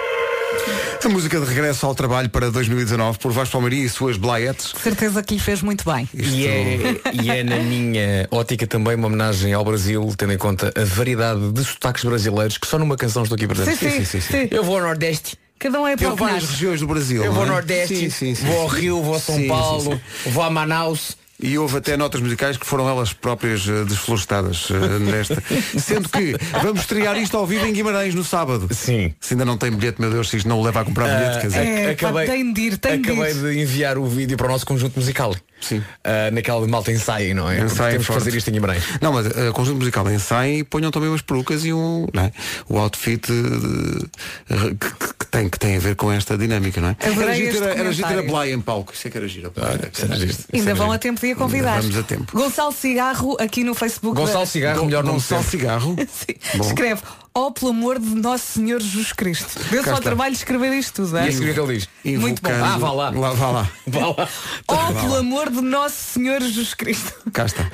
A 1.03 1.09
música 1.09 1.41
de 1.41 1.47
regresso 1.47 1.87
ao 1.87 1.95
trabalho 1.95 2.29
para 2.29 2.51
2019 2.51 3.19
por 3.19 3.33
Vasco 3.33 3.53
Palmeirinho 3.53 3.87
e 3.87 3.89
suas 3.89 4.19
blaietes. 4.19 4.75
Certeza 4.83 5.23
que 5.23 5.33
lhe 5.33 5.41
fez 5.41 5.63
muito 5.63 5.91
bem. 5.91 6.07
E 6.13 6.47
é, 6.47 6.79
e 7.15 7.31
é 7.31 7.43
na 7.43 7.57
minha 7.61 8.29
ótica 8.31 8.67
também 8.67 8.95
uma 8.95 9.07
homenagem 9.07 9.55
ao 9.55 9.65
Brasil, 9.65 10.07
tendo 10.19 10.35
em 10.35 10.39
conta 10.39 10.71
a 10.77 10.85
variedade 10.85 11.51
de 11.53 11.65
sotaques 11.65 12.05
brasileiros 12.05 12.59
que 12.59 12.67
só 12.67 12.79
numa 12.79 12.95
canção 12.95 13.23
estou 13.23 13.37
aqui 13.37 13.47
presente. 13.47 13.79
Sim, 13.79 14.05
sim, 14.05 14.21
sim. 14.21 14.49
Eu 14.51 14.63
vou 14.63 14.77
ao 14.77 14.83
Nordeste. 14.83 15.39
Cada 15.59 15.81
um 15.81 15.89
é 15.89 15.97
para 15.97 16.11
várias 16.11 16.45
regiões 16.45 16.81
do 16.81 16.87
Brasil. 16.87 17.25
Eu 17.25 17.29
não 17.29 17.33
vou 17.33 17.45
é? 17.45 17.49
ao 17.49 17.55
Nordeste, 17.55 17.97
Sim, 17.97 18.11
sim, 18.11 18.35
sim. 18.35 18.47
vou 18.47 18.61
ao 18.61 18.67
Rio, 18.69 19.03
vou 19.03 19.15
a 19.15 19.19
São 19.19 19.35
Sim, 19.35 19.43
sim, 19.43 19.49
Paulo, 19.49 20.01
sim. 20.25 20.31
vou 20.31 20.45
a 20.45 20.51
Manaus. 20.51 21.17
E 21.41 21.57
houve 21.57 21.79
até 21.79 21.97
notas 21.97 22.21
musicais 22.21 22.57
que 22.57 22.67
foram 22.67 22.89
elas 22.89 23.13
próprias 23.13 23.67
eh, 23.69 23.85
desflorestadas 23.85 24.69
eh, 24.71 24.99
nesta. 24.99 25.41
Sendo 25.79 26.09
que 26.09 26.35
vamos 26.63 26.81
estrear 26.81 27.17
isto 27.17 27.37
ao 27.37 27.47
vivo 27.47 27.65
em 27.65 27.73
Guimarães 27.73 28.13
no 28.13 28.25
sábado. 28.25 28.69
Sim. 28.75 29.15
Se 29.21 29.35
ainda 29.35 29.45
não 29.45 29.57
tem 29.57 29.71
bilhete, 29.71 30.01
meu 30.01 30.11
Deus, 30.11 30.29
se 30.29 30.39
isto 30.39 30.49
não 30.49 30.59
o 30.59 30.65
leva 30.65 30.81
a 30.81 30.85
comprar 30.85 31.07
bilhete, 31.07 31.41
quer 31.41 31.47
dizer. 31.47 31.67
É, 31.67 31.95
pá, 31.95 32.13
tem 32.27 32.53
de 32.53 32.61
ir, 32.61 32.77
tem 32.79 33.01
de 33.01 33.11
acabei 33.11 33.31
ir. 33.31 33.35
de 33.35 33.61
enviar 33.61 33.99
o 33.99 34.07
vídeo 34.07 34.37
para 34.37 34.49
o 34.49 34.51
nosso 34.51 34.67
conjunto 34.67 34.99
musical. 34.99 35.33
Sim. 35.61 35.83
Ah, 36.05 36.31
naquela 36.31 36.65
de 36.65 36.71
malta 36.71 36.93
ensaio, 36.93 37.35
não 37.35 37.51
é? 37.51 37.61
Ensaiem 37.61 37.93
Temos 37.93 38.07
que 38.07 38.13
forte. 38.13 38.25
fazer 38.25 38.37
isto 38.37 38.49
em 38.49 38.53
Guimarães. 38.53 38.83
Não, 39.01 39.13
mas 39.13 39.27
uh, 39.27 39.53
conjunto 39.53 39.79
musical 39.79 40.09
ensaiem 40.11 40.59
e 40.61 40.65
ponham 40.65 40.91
também 40.91 41.09
umas 41.09 41.21
perucas 41.23 41.65
e 41.65 41.73
um, 41.73 42.07
não 42.15 42.23
é? 42.25 42.33
o 42.69 42.79
outfit 42.79 43.21
que, 43.27 44.75
que- 44.75 45.15
que 45.19 45.27
tem, 45.27 45.49
que 45.49 45.59
tem 45.59 45.77
a 45.77 45.81
ver 45.81 45.95
com 45.97 46.11
esta 46.13 46.39
dinâmica, 46.39 46.81
não 46.81 46.89
é? 46.89 46.97
Adorei 47.01 47.23
Era 47.23 47.35
giro 47.35 47.49
este 47.49 47.61
ter 47.61 48.05
a- 48.05 48.13
era. 48.13 48.23
Blay 48.23 48.53
em 48.53 48.61
palco. 48.61 48.93
Isso 48.95 49.09
é 49.09 49.11
que 49.11 49.19
era 49.19 49.29
giro. 49.29 49.53
era 49.57 50.17
giro. 50.17 50.37
Ainda 50.53 50.75
vão 50.75 50.91
a 50.93 50.99
tempo 50.99 51.21
de 51.21 51.33
a 51.33 51.37
convidar. 51.37 51.81
Vamos 51.81 51.97
a 51.99 52.03
tempo. 52.03 52.33
Gonçalo 52.37 52.73
Cigarro 52.73 53.37
aqui 53.41 53.65
no 53.65 53.75
Facebook. 53.75 54.17
Gonçalo 54.19 54.41
da- 54.41 54.47
Cigarro, 54.47 54.85
melhor 54.87 55.03
nome 55.05 55.19
Gonçalo. 55.19 55.43
Cigarro. 55.45 55.97
Escreve, 56.61 57.03
ó 57.35 57.51
pelo 57.51 57.71
amor 57.71 57.99
de 57.99 58.15
Nosso 58.15 58.53
Senhor 58.55 58.81
Jesus 58.81 59.13
Cristo. 59.13 59.59
Deu 59.71 59.83
só 59.85 60.01
trabalho 60.01 60.33
de 60.33 60.39
escrever 60.39 60.73
isto 60.75 61.05
tudo, 61.05 61.17
E 61.19 61.29
é? 61.29 61.33
seguir 61.33 61.51
o 61.51 61.55
que 61.55 61.61
ele 61.61 61.79
diz? 61.79 61.89
Muito 62.21 62.43
bom. 62.43 62.49
Invocando- 62.51 62.65
Ah, 62.75 62.79
vá 62.79 62.93
lá. 62.93 63.11
Vá 63.11 63.51
lá. 63.51 63.71
Vá 63.87 64.07
lá. 64.09 64.29
Ó 64.69 64.93
pelo 64.93 65.17
amor 65.17 65.51
de 65.51 65.61
Nosso 65.61 65.97
Senhor 66.15 66.41
Jesus 66.41 66.75
Cristo. 66.75 67.13
Cá 67.33 67.47
está. 67.47 67.71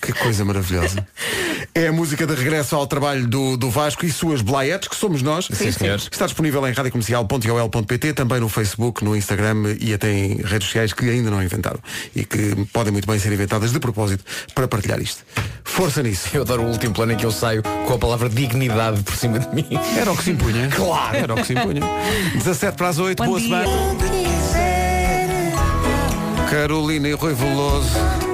Que 0.00 0.12
coisa 0.12 0.44
maravilhosa. 0.44 1.06
É 1.74 1.86
a 1.88 1.92
música 1.92 2.26
de 2.26 2.34
regresso 2.34 2.74
ao 2.76 2.86
trabalho 2.86 3.26
do, 3.26 3.56
do 3.56 3.70
Vasco 3.70 4.04
e 4.04 4.10
suas 4.10 4.42
blaietes, 4.42 4.88
que 4.88 4.96
somos 4.96 5.22
nós. 5.22 5.46
Sim, 5.52 5.70
senhores. 5.70 6.08
Está 6.10 6.26
disponível 6.26 6.66
em 6.66 6.72
radiocomercial.ol.pt, 6.72 8.12
também 8.12 8.40
no 8.40 8.48
Facebook, 8.48 9.04
no 9.04 9.14
Instagram 9.16 9.76
e 9.80 9.94
até 9.94 10.12
em 10.12 10.36
redes 10.42 10.66
sociais 10.68 10.92
que 10.92 11.08
ainda 11.08 11.30
não 11.30 11.42
inventaram 11.42 11.78
e 12.14 12.24
que 12.24 12.66
podem 12.72 12.92
muito 12.92 13.06
bem 13.06 13.18
ser 13.18 13.32
inventadas 13.32 13.72
de 13.72 13.78
propósito 13.78 14.24
para 14.54 14.66
partilhar 14.66 15.00
isto. 15.00 15.22
Força 15.64 16.02
nisso. 16.02 16.28
Eu 16.32 16.42
adoro 16.42 16.62
o 16.62 16.66
último 16.70 16.92
plano 16.94 17.12
em 17.12 17.16
que 17.16 17.24
eu 17.24 17.30
saio 17.30 17.62
com 17.62 17.94
a 17.94 17.98
palavra 17.98 18.28
dignidade 18.28 19.02
por 19.02 19.14
cima 19.16 19.38
de 19.38 19.54
mim. 19.54 19.66
Era 19.98 20.10
o 20.12 20.16
que 20.16 20.24
se 20.24 20.30
impunha. 20.30 20.68
Claro. 20.80 21.16
Era 21.16 21.34
o 21.34 21.36
que 21.36 21.44
se 21.44 21.52
impunha. 21.52 21.82
17 22.34 22.76
para 22.76 22.88
as 22.88 22.98
8, 22.98 23.22
Bom 23.22 23.26
boa 23.28 23.40
dia. 23.40 23.64
semana. 23.64 23.70
Carolina 26.50 27.08
e 27.08 27.12
Rui 27.12 27.34
Veloso. 27.34 28.29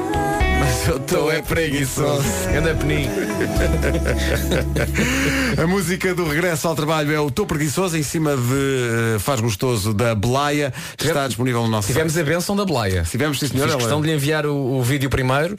Mas 0.60 0.88
eu 0.88 0.96
estou 0.96 1.30
é 1.30 1.42
preguiçoso. 1.42 2.25
Anda 2.56 2.75
peninho. 2.75 3.10
A 5.62 5.66
música 5.66 6.14
do 6.14 6.28
regresso 6.28 6.68
ao 6.68 6.75
trabalho 6.75 7.12
é 7.12 7.20
o 7.20 7.30
Tô 7.30 7.46
Preguiçoso 7.46 7.96
em 7.96 8.02
cima 8.02 8.36
de 8.36 9.16
eh, 9.16 9.18
Faz 9.18 9.40
Gostoso 9.40 9.92
da 9.94 10.14
Blaia. 10.14 10.72
Está 10.98 11.26
disponível 11.26 11.62
no 11.62 11.68
nosso 11.68 11.88
Tivemos 11.88 12.16
a 12.16 12.22
benção 12.22 12.56
da 12.56 12.64
Blaia. 12.64 13.02
Tivemos, 13.02 13.38
sim, 13.38 13.48
senhor, 13.48 13.62
Fiz 13.64 13.72
ela- 13.72 13.80
questão 13.80 14.00
de 14.00 14.08
lhe 14.08 14.14
enviar 14.14 14.46
o, 14.46 14.54
o 14.78 14.82
vídeo 14.82 15.10
primeiro 15.10 15.56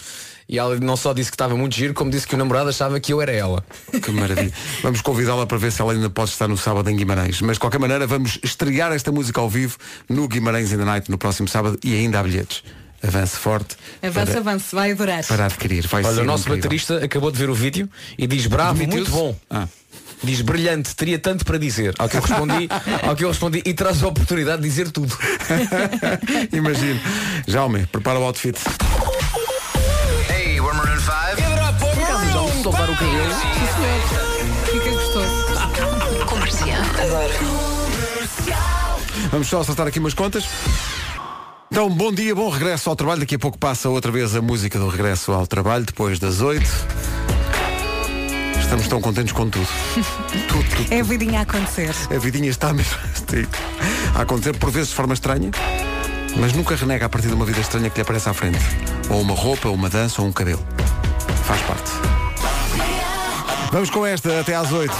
e 0.49 0.57
ela 0.57 0.79
não 0.79 0.95
só 0.95 1.13
disse 1.13 1.29
que 1.29 1.35
estava 1.35 1.55
muito 1.57 1.75
giro, 1.75 1.93
como 1.93 2.09
disse 2.09 2.25
que 2.25 2.35
o 2.35 2.37
namorado 2.37 2.69
achava 2.69 2.99
que 2.99 3.11
eu 3.11 3.21
era 3.21 3.31
ela. 3.31 3.63
Que 4.01 4.11
maravilha. 4.11 4.51
Vamos 4.81 5.01
convidá-la 5.01 5.45
para 5.45 5.57
ver 5.57 5.71
se 5.71 5.81
ela 5.81 5.91
ainda 5.91 6.09
pode 6.09 6.31
estar 6.31 6.47
no 6.47 6.57
sábado 6.57 6.89
em 6.89 6.95
Guimarães. 6.95 7.41
Mas 7.41 7.55
de 7.55 7.59
qualquer 7.59 7.79
maneira 7.79 8.07
vamos 8.07 8.39
estrear 8.43 8.93
esta 8.93 9.11
música 9.11 9.41
ao 9.41 9.49
vivo 9.49 9.77
no 10.07 10.27
Guimarães 10.27 10.71
in 10.71 10.77
the 10.77 10.85
Night 10.85 11.11
no 11.11 11.17
próximo 11.17 11.47
sábado 11.49 11.77
e 11.83 11.93
ainda 11.93 12.19
há 12.19 12.23
bilhetes. 12.23 12.63
Avance 13.01 13.37
forte. 13.37 13.75
Avance, 14.01 14.31
para, 14.31 14.39
avance, 14.39 14.75
vai 14.75 14.91
adorar. 14.91 15.23
para 15.25 15.45
adquirir. 15.45 15.85
Vai 15.87 16.03
Olha, 16.03 16.15
ser 16.15 16.21
o 16.21 16.25
nosso 16.25 16.43
incrível. 16.43 16.63
baterista 16.63 17.05
acabou 17.05 17.31
de 17.31 17.37
ver 17.37 17.49
o 17.49 17.53
vídeo 17.53 17.89
e 18.17 18.25
diz 18.27 18.47
bravo, 18.47 18.85
muito 18.85 19.09
bom. 19.11 19.35
Ah. 19.49 19.67
Diz 20.23 20.41
brilhante, 20.41 20.95
teria 20.95 21.19
tanto 21.19 21.45
para 21.45 21.59
dizer. 21.59 21.93
Ao 21.99 22.09
que 22.09 22.17
eu 22.17 22.21
respondi, 22.21 22.67
ao 23.07 23.15
que 23.15 23.23
eu 23.23 23.27
respondi 23.27 23.61
e 23.63 23.73
traz 23.73 24.01
a 24.01 24.07
oportunidade 24.07 24.61
de 24.63 24.67
dizer 24.67 24.89
tudo. 24.89 25.15
Imagino. 26.51 26.99
Jaume, 27.47 27.85
prepara 27.85 28.19
o 28.19 28.23
outfit. 28.23 28.57
Hey, 30.29 30.59
we're 30.59 30.73
Maroon 30.75 30.99
5. 30.99 31.07
Já 31.99 32.63
soltar 32.63 32.89
o 32.89 32.95
cabelo. 32.95 33.35
Fica 34.71 34.91
gostoso. 34.91 35.47
Vamos 39.31 39.47
só 39.47 39.59
acertar 39.61 39.87
aqui 39.87 39.99
umas 39.99 40.13
contas. 40.13 40.45
Então, 41.69 41.89
bom 41.89 42.11
dia, 42.11 42.33
bom 42.33 42.49
regresso 42.49 42.89
ao 42.89 42.95
trabalho. 42.95 43.19
Daqui 43.19 43.35
a 43.35 43.39
pouco 43.39 43.57
passa 43.57 43.89
outra 43.89 44.11
vez 44.11 44.35
a 44.35 44.41
música 44.41 44.79
do 44.79 44.87
regresso 44.87 45.31
ao 45.31 45.45
trabalho, 45.45 45.85
depois 45.85 46.17
das 46.17 46.41
8. 46.41 46.65
Estamos 48.59 48.87
tão 48.87 48.99
contentes 49.01 49.33
com 49.33 49.49
tudo. 49.49 49.67
tudo, 50.47 50.75
tudo. 50.75 50.93
É 50.93 51.01
a 51.01 51.03
vidinha 51.03 51.39
a 51.39 51.41
acontecer. 51.43 51.93
A 52.09 52.17
vidinha 52.17 52.49
está 52.49 52.73
mesmo 52.73 52.97
a 54.15 54.21
acontecer, 54.21 54.57
por 54.57 54.71
vezes 54.71 54.89
de 54.89 54.95
forma 54.95 55.13
estranha, 55.13 55.51
mas 56.37 56.53
nunca 56.53 56.75
renega 56.75 57.05
a 57.05 57.09
partir 57.09 57.27
de 57.27 57.33
uma 57.33 57.45
vida 57.45 57.59
estranha 57.59 57.89
que 57.89 57.97
lhe 57.97 58.01
aparece 58.01 58.29
à 58.29 58.33
frente. 58.33 58.59
Ou 59.09 59.21
uma 59.21 59.33
roupa, 59.33 59.67
ou 59.67 59.75
uma 59.75 59.89
dança, 59.89 60.21
ou 60.21 60.27
um 60.27 60.31
cabelo. 60.31 60.65
Faz 61.43 61.61
parte. 61.61 61.91
Vamos 63.71 63.89
com 63.89 64.05
esta 64.05 64.39
até 64.39 64.55
às 64.55 64.71
8. 64.71 64.93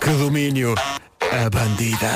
Que 0.00 0.10
domínio. 0.10 0.74
A 1.20 1.50
bandida. 1.50 2.10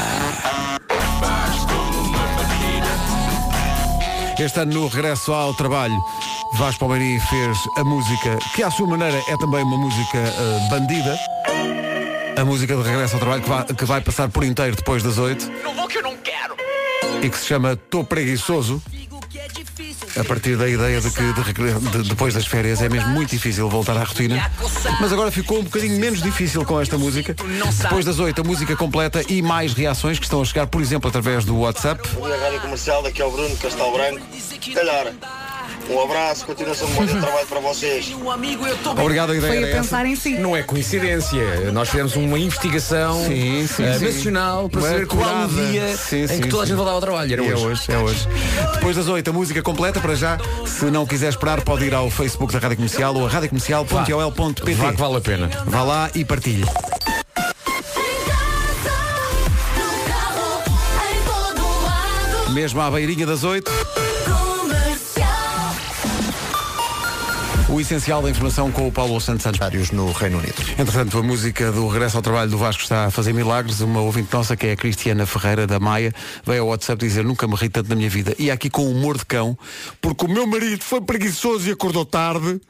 Este 4.41 4.61
ano 4.61 4.73
no 4.73 4.89
regresso 4.89 5.35
ao 5.35 5.53
trabalho, 5.53 6.03
Vasco 6.55 6.81
Palmeirim 6.81 7.21
fez 7.21 7.59
a 7.77 7.85
música, 7.85 8.39
que 8.55 8.63
à 8.63 8.71
sua 8.71 8.87
maneira 8.87 9.23
é 9.29 9.37
também 9.37 9.63
uma 9.63 9.77
música 9.77 10.17
eh, 10.17 10.69
bandida. 10.71 11.15
A 12.39 12.45
música 12.45 12.75
de 12.75 12.83
regresso 12.83 13.17
ao 13.17 13.21
trabalho 13.21 13.43
que 13.43 13.49
vai, 13.49 13.65
que 13.65 13.85
vai 13.85 14.01
passar 14.01 14.31
por 14.31 14.43
inteiro 14.43 14.75
depois 14.75 15.03
das 15.03 15.19
8 15.19 15.53
Não 15.63 15.75
vou 15.75 15.87
que 15.87 15.99
eu 15.99 16.03
não 16.03 16.17
quero. 16.17 16.57
e 17.23 17.29
que 17.29 17.37
se 17.37 17.47
chama 17.47 17.77
Tô 17.77 18.03
Preguiçoso. 18.03 18.83
A 20.19 20.25
partir 20.25 20.57
da 20.57 20.69
ideia 20.69 21.01
de 21.01 21.09
que 21.11 21.23
de 21.23 21.43
de- 22.03 22.09
depois 22.09 22.35
das 22.35 22.47
férias 22.47 22.83
é 22.83 22.89
mesmo 22.89 23.11
muito 23.11 23.31
difícil 23.31 23.69
voltar 23.69 23.97
à 23.97 24.03
rotina. 24.03 24.51
Mas 25.01 25.13
agora 25.13 25.31
ficou 25.31 25.61
um 25.61 25.63
bocadinho 25.63 26.01
menos 26.01 26.21
difícil 26.21 26.65
com 26.65 26.81
esta 26.81 26.99
música. 26.99 27.35
Depois 27.81 28.05
das 28.05 28.19
8, 28.19 28.41
a 28.41 28.45
música 28.45 28.75
completa 28.75 29.23
e 29.29 29.41
mais 29.41 29.73
reações 29.73 30.19
que 30.19 30.25
estão 30.25 30.43
a 30.43 30.45
chegar, 30.45 30.67
por 30.67 30.83
exemplo, 30.83 31.09
através 31.09 31.45
do 31.45 31.57
WhatsApp. 31.61 32.09
Bom 32.15 32.27
dia, 32.27 32.37
Rádio 32.39 32.61
Comercial, 32.61 33.03
daqui 33.05 33.23
é 33.23 33.25
o 33.25 33.31
Bruno 33.31 33.57
Castelo 33.57 33.93
Branco. 33.93 34.21
Calhar, 34.75 35.07
um 35.89 36.01
abraço, 36.03 36.45
continuação 36.45 36.87
de 36.89 36.95
bom 36.95 37.05
dia 37.05 37.15
de 37.15 37.21
trabalho 37.21 37.47
para 37.47 37.61
vocês. 37.61 38.09
Um 38.13 38.31
amigo, 38.31 38.67
eu 38.67 38.77
tô 38.79 38.91
Obrigado, 38.91 39.33
a 39.33 39.37
ideia 39.37 39.53
Foi 39.53 39.65
a 39.65 39.67
essa. 39.69 39.77
pensar 39.83 40.07
em 40.07 40.15
si. 40.15 40.35
Não 40.39 40.57
é 40.57 40.63
coincidência. 40.63 41.71
Nós 41.73 41.89
fizemos 41.89 42.15
uma 42.17 42.39
investigação 42.39 43.25
Sim, 43.25 43.67
sim, 43.67 43.83
eh, 43.85 43.99
sim. 43.99 44.05
nacional 44.05 44.69
para 44.69 44.81
Uma 44.81 44.89
saber 44.89 45.07
qual 45.07 45.45
o 45.45 45.49
dia 45.49 45.97
Sim, 45.97 46.23
em 46.25 46.29
sim, 46.29 46.41
que 46.43 46.49
toda 46.49 46.63
a 46.65 46.67
gente 46.67 46.77
voltava 46.77 46.97
ao 46.97 47.01
trabalho. 47.01 47.33
Era 47.33 47.45
É 47.45 47.55
hoje. 47.55 47.65
hoje, 47.67 47.83
é 47.89 47.99
hoje. 47.99 48.29
Depois 48.75 48.97
das 48.97 49.09
8, 49.21 49.29
a 49.29 49.33
música 49.35 49.63
completa 49.63 50.01
para 50.01 50.15
já. 50.15 50.39
Se 50.65 50.87
não 50.87 51.05
quiser 51.05 51.29
esperar, 51.29 51.61
pode 51.61 51.85
ir 51.85 51.95
ao 51.95 52.11
Facebook 52.11 52.53
da 52.53 52.59
Rádio 52.59 52.77
Comercial 52.77 53.15
ou 53.15 53.27
a 53.27 53.29
radiocomercial.ol.pt. 53.29 54.75
Vá 54.75 54.93
que 54.93 54.99
vale 54.99 55.17
a 55.17 55.21
pena. 55.21 55.51
Vá 55.67 55.83
lá 55.83 56.11
e 56.15 56.25
partilhe. 56.25 56.65
Mesmo 62.55 62.81
à 62.81 62.91
beirinha 62.91 63.27
das 63.27 63.45
8. 63.45 64.00
O 67.73 67.81
essencial 67.81 68.21
da 68.21 68.29
informação 68.29 68.73
com 68.73 68.89
o 68.89 68.93
Paulo 68.93 69.21
Santos 69.21 69.45
Santos. 69.45 69.91
no 69.93 70.11
Reino 70.11 70.39
Unido. 70.39 70.57
Entretanto, 70.77 71.17
a 71.19 71.23
música 71.23 71.71
do 71.71 71.87
regresso 71.87 72.17
ao 72.17 72.23
trabalho 72.23 72.51
do 72.51 72.59
Vasco 72.59 72.83
está 72.83 73.05
a 73.07 73.11
fazer 73.13 73.33
milagres. 73.33 73.81
Uma 73.81 74.01
ouvinte 74.01 74.29
nossa, 74.33 74.57
que 74.57 74.67
é 74.67 74.73
a 74.73 74.77
Cristiana 74.77 75.25
Ferreira 75.25 75.69
da 75.69 75.79
Maia, 75.79 76.13
veio 76.45 76.63
ao 76.63 76.69
WhatsApp 76.69 76.99
dizer 76.99 77.25
nunca 77.25 77.47
me 77.47 77.55
ri 77.55 77.69
tanto 77.69 77.89
na 77.89 77.95
minha 77.95 78.11
vida. 78.11 78.35
E 78.41 78.51
aqui 78.51 78.69
com 78.69 78.91
humor 78.91 79.17
de 79.17 79.25
cão, 79.25 79.57
porque 80.01 80.25
o 80.25 80.29
meu 80.29 80.49
marido 80.49 80.83
foi 80.83 81.01
preguiçoso 81.01 81.69
e 81.69 81.73
acordou 81.73 82.05
tarde. 82.05 82.61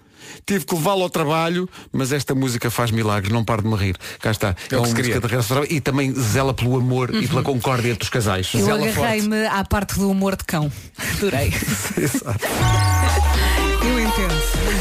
Tive 0.44 0.66
que 0.66 0.74
levá-lo 0.74 1.02
ao 1.02 1.10
trabalho, 1.10 1.66
mas 1.90 2.12
esta 2.12 2.34
música 2.34 2.70
faz 2.70 2.90
milagres, 2.90 3.32
não 3.32 3.42
paro 3.42 3.62
de 3.62 3.68
me 3.68 3.76
rir. 3.76 3.96
Cá 4.20 4.30
está. 4.30 4.54
É, 4.70 4.74
o 4.74 4.80
uma 4.80 4.82
música 4.82 5.02
queria. 5.02 5.18
de 5.18 5.26
regresso 5.26 5.54
ao 5.54 5.60
trabalho 5.60 5.72
e 5.72 5.80
também 5.80 6.12
zela 6.14 6.52
pelo 6.52 6.76
amor 6.76 7.14
e 7.14 7.26
pela 7.26 7.42
concórdia 7.42 7.90
entre 7.90 8.04
os 8.04 8.10
casais. 8.10 8.50
Eu 8.52 8.66
Zela 8.66 8.86
agarrei-me 8.86 9.46
à 9.46 9.64
parte 9.64 9.98
do 9.98 10.10
humor 10.10 10.36
de 10.36 10.44
cão. 10.44 10.70
Adorei. 11.16 11.48
Entendo. 11.48 13.40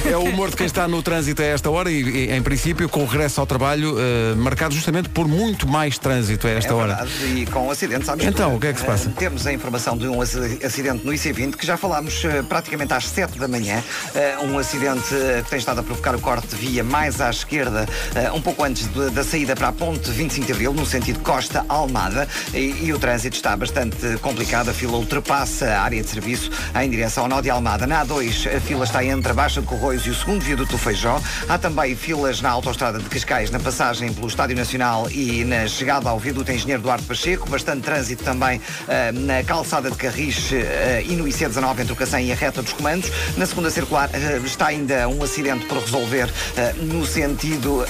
É 0.09 0.17
o 0.17 0.23
humor 0.23 0.49
de 0.49 0.55
quem 0.55 0.65
está 0.65 0.87
no 0.87 1.01
trânsito 1.03 1.41
a 1.41 1.45
esta 1.45 1.69
hora 1.69 1.91
e, 1.91 2.01
e, 2.01 2.31
em 2.31 2.41
princípio, 2.41 2.89
com 2.89 3.03
o 3.03 3.05
regresso 3.05 3.39
ao 3.39 3.45
trabalho 3.45 3.95
eh, 3.99 4.33
marcado 4.35 4.73
justamente 4.73 5.07
por 5.09 5.27
muito 5.27 5.67
mais 5.67 5.97
trânsito 5.99 6.47
a 6.47 6.49
esta 6.49 6.71
é 6.71 6.73
hora. 6.75 6.95
verdade, 6.95 7.39
e 7.41 7.45
com 7.45 7.69
acidentes 7.69 8.07
mistura. 8.09 8.29
Então, 8.29 8.55
o 8.55 8.59
que 8.59 8.67
é 8.67 8.73
que 8.73 8.79
se 8.79 8.85
passa? 8.85 9.09
Eh, 9.09 9.13
temos 9.17 9.45
a 9.45 9.53
informação 9.53 9.95
de 9.97 10.07
um 10.07 10.21
aci- 10.21 10.59
acidente 10.63 11.05
no 11.05 11.11
IC20 11.13 11.55
que 11.55 11.65
já 11.65 11.77
falámos 11.77 12.23
eh, 12.25 12.41
praticamente 12.41 12.93
às 12.93 13.07
7 13.07 13.37
da 13.37 13.47
manhã. 13.47 13.83
Um 14.43 14.57
acidente 14.57 15.09
que 15.43 15.49
tem 15.49 15.59
estado 15.59 15.79
a 15.79 15.83
provocar 15.83 16.15
o 16.15 16.19
corte 16.19 16.47
de 16.47 16.55
via 16.55 16.83
mais 16.83 17.21
à 17.21 17.29
esquerda, 17.29 17.87
um 18.33 18.41
pouco 18.41 18.63
antes 18.63 18.87
de- 18.87 19.09
da 19.11 19.23
saída 19.23 19.55
para 19.55 19.67
a 19.67 19.71
ponte 19.71 20.09
25 20.09 20.47
de 20.47 20.53
Abril, 20.53 20.73
no 20.73 20.85
sentido 20.85 21.19
Costa-Almada. 21.19 22.27
E, 22.53 22.85
e 22.85 22.93
o 22.93 22.99
trânsito 22.99 23.35
está 23.35 23.55
bastante 23.55 24.17
complicado. 24.21 24.69
A 24.69 24.73
fila 24.73 24.97
ultrapassa 24.97 25.67
a 25.67 25.81
área 25.81 26.01
de 26.01 26.09
serviço 26.09 26.49
em 26.81 26.89
direção 26.89 27.23
ao 27.23 27.29
nó 27.29 27.41
de 27.41 27.49
Almada. 27.49 27.85
Na 27.85 28.05
A2, 28.05 28.55
a 28.55 28.59
fila 28.59 28.83
está 28.85 29.03
entre 29.03 29.31
a 29.31 29.35
Baixa 29.35 29.61
de 29.61 29.67
Corroios 29.67 29.98
e 30.05 30.09
o 30.09 30.15
segundo 30.15 30.41
viaduto 30.43 30.71
do 30.71 30.77
Feijó. 30.77 31.21
Há 31.47 31.57
também 31.57 31.95
filas 31.95 32.41
na 32.41 32.49
autoestrada 32.49 32.99
de 32.99 33.05
Cascais, 33.05 33.49
na 33.49 33.59
passagem 33.59 34.13
pelo 34.13 34.27
Estádio 34.27 34.55
Nacional 34.55 35.09
e 35.09 35.43
na 35.43 35.67
chegada 35.67 36.09
ao 36.09 36.19
viaduto 36.19 36.51
Engenheiro 36.51 36.81
Duarte 36.81 37.05
Pacheco. 37.05 37.49
Bastante 37.49 37.81
trânsito 37.81 38.23
também 38.23 38.61
eh, 38.87 39.11
na 39.11 39.43
calçada 39.43 39.89
de 39.89 39.97
Carris 39.97 40.51
eh, 40.51 41.03
e 41.07 41.15
no 41.15 41.25
IC19 41.25 41.79
entre 41.79 41.93
o 41.93 41.95
Cacém 41.95 42.27
e 42.27 42.31
a 42.31 42.35
reta 42.35 42.61
dos 42.61 42.73
comandos. 42.73 43.11
Na 43.37 43.45
segunda 43.45 43.69
circular 43.69 44.09
eh, 44.13 44.39
está 44.45 44.67
ainda 44.67 45.07
um 45.07 45.23
acidente 45.23 45.65
por 45.65 45.79
resolver 45.79 46.29
no 46.81 47.05
sentido 47.05 47.85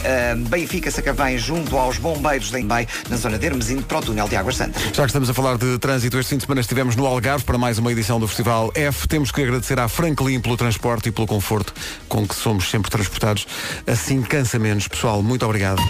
Benfica-Sacavém 0.50 1.38
junto 1.38 1.78
aos 1.78 1.98
bombeiros 1.98 2.52
de 2.52 2.60
Embei, 2.60 2.88
na 3.10 3.18
zona 3.18 3.38
de 3.38 3.46
Hermesinde 3.46 3.84
para 3.84 4.00
o 4.00 4.02
túnel 4.02 4.28
de 4.28 4.36
Águas 4.36 4.58
Santas. 4.58 4.82
Já 4.94 5.04
que 5.04 5.10
estamos 5.10 5.30
a 5.30 5.34
falar 5.34 5.58
de 5.58 5.78
trânsito, 5.80 6.18
este 6.20 6.30
fim 6.30 6.38
de 6.38 6.44
semana 6.44 6.62
estivemos 6.62 6.96
no 6.96 7.06
Algarve 7.06 7.44
para 7.44 7.58
mais 7.58 7.78
uma 7.78 7.92
edição 7.92 8.20
do 8.20 8.28
Festival 8.28 8.72
F. 8.76 9.08
Temos 9.08 9.32
que 9.32 9.42
agradecer 9.42 9.80
à 9.80 9.88
Franklin 9.88 10.40
pelo 10.40 10.58
transporte 10.58 11.10
e 11.10 11.12
pelo 11.12 11.28
conforto 11.28 11.74
com 12.10 12.28
que 12.28 12.36
somos 12.36 12.70
sempre 12.70 12.92
transportados. 12.92 13.48
Assim 13.88 14.22
cansa 14.22 14.60
menos. 14.60 14.88
Pessoal, 14.88 15.24
muito 15.24 15.46
obrigado. 15.46 15.82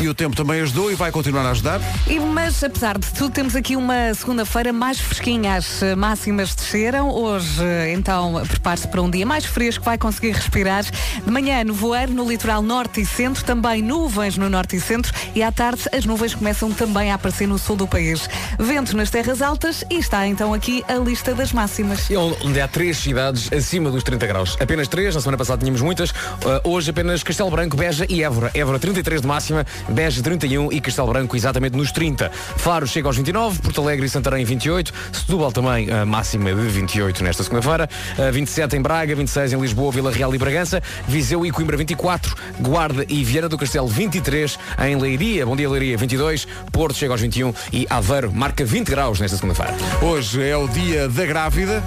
E 0.00 0.08
o 0.08 0.14
tempo 0.14 0.36
também 0.36 0.60
ajudou 0.60 0.92
e 0.92 0.94
vai 0.94 1.10
continuar 1.10 1.46
a 1.46 1.50
ajudar. 1.52 1.80
E, 2.06 2.20
mas 2.20 2.62
apesar 2.62 2.98
de 2.98 3.06
tudo, 3.14 3.32
temos 3.32 3.56
aqui 3.56 3.76
uma 3.76 4.12
segunda-feira 4.12 4.70
mais 4.70 5.00
fresquinha. 5.00 5.56
As 5.56 5.80
máximas 5.96 6.54
desceram. 6.54 7.10
Hoje, 7.10 7.62
então, 7.94 8.42
prepare-se 8.46 8.86
para 8.88 9.00
um 9.00 9.08
dia 9.08 9.24
mais 9.24 9.46
fresco, 9.46 9.84
vai 9.84 9.96
conseguir 9.96 10.32
respirar. 10.32 10.84
De 10.84 11.30
manhã, 11.30 11.64
no 11.64 11.72
voeiro, 11.72 12.12
no 12.12 12.28
litoral 12.28 12.60
norte 12.60 13.00
e 13.00 13.06
centro, 13.06 13.42
também 13.42 13.80
nuvens 13.80 14.36
no 14.36 14.50
norte 14.50 14.76
e 14.76 14.80
centro. 14.80 15.12
E 15.34 15.42
à 15.42 15.50
tarde, 15.50 15.84
as 15.90 16.04
nuvens 16.04 16.34
começam 16.34 16.70
também 16.70 17.10
a 17.10 17.14
aparecer 17.14 17.48
no 17.48 17.58
sul 17.58 17.76
do 17.76 17.88
país. 17.88 18.28
Vento 18.58 18.94
nas 18.94 19.08
terras 19.08 19.40
altas 19.40 19.82
e 19.90 19.96
está 19.96 20.26
então 20.26 20.52
aqui 20.52 20.84
a 20.88 20.94
lista 20.94 21.34
das 21.34 21.52
máximas. 21.52 22.10
E 22.10 22.16
onde 22.16 22.60
há 22.60 22.68
três 22.68 22.98
cidades 22.98 23.50
acima 23.50 23.90
dos 23.90 24.02
30 24.02 24.26
graus. 24.26 24.56
Apenas 24.60 24.88
três, 24.88 25.15
na 25.16 25.20
semana 25.20 25.38
passada 25.38 25.58
tínhamos 25.58 25.80
muitas. 25.80 26.10
Uh, 26.10 26.60
hoje 26.64 26.90
apenas 26.90 27.22
Castelo 27.22 27.50
Branco, 27.50 27.76
Beja 27.76 28.06
e 28.08 28.22
Évora. 28.22 28.50
Évora 28.54 28.78
33 28.78 29.22
de 29.22 29.26
máxima, 29.26 29.66
Beja 29.88 30.22
31 30.22 30.70
e 30.72 30.80
Castelo 30.80 31.08
Branco 31.08 31.34
exatamente 31.36 31.76
nos 31.76 31.90
30. 31.90 32.30
Faro 32.30 32.86
chega 32.86 33.08
aos 33.08 33.16
29, 33.16 33.60
Porto 33.60 33.80
Alegre 33.80 34.06
e 34.06 34.08
Santarém 34.08 34.44
28, 34.44 34.92
Setúbal 35.12 35.50
também 35.50 35.90
a 35.90 36.04
máxima 36.04 36.54
de 36.54 36.68
28 36.68 37.24
nesta 37.24 37.42
segunda-feira, 37.42 37.88
uh, 38.18 38.32
27 38.32 38.76
em 38.76 38.82
Braga, 38.82 39.14
26 39.14 39.54
em 39.54 39.60
Lisboa, 39.60 39.90
Vila 39.90 40.12
Real 40.12 40.34
e 40.34 40.38
Bragança, 40.38 40.82
Viseu 41.08 41.44
e 41.46 41.50
Coimbra 41.50 41.76
24, 41.76 42.34
Guarda 42.60 43.04
e 43.08 43.24
Viana 43.24 43.48
do 43.48 43.56
Castelo 43.56 43.88
23, 43.88 44.58
em 44.86 44.96
Leiria, 44.96 45.46
Bom 45.46 45.56
Dia 45.56 45.68
Leiria 45.70 45.96
22, 45.96 46.46
Porto 46.70 46.96
chega 46.96 47.14
aos 47.14 47.20
21 47.20 47.54
e 47.72 47.86
Aveiro 47.88 48.30
marca 48.32 48.64
20 48.64 48.88
graus 48.88 49.18
nesta 49.18 49.36
segunda-feira. 49.36 49.74
Hoje 50.02 50.42
é 50.42 50.56
o 50.56 50.68
dia 50.68 51.08
da 51.08 51.24
grávida. 51.24 51.82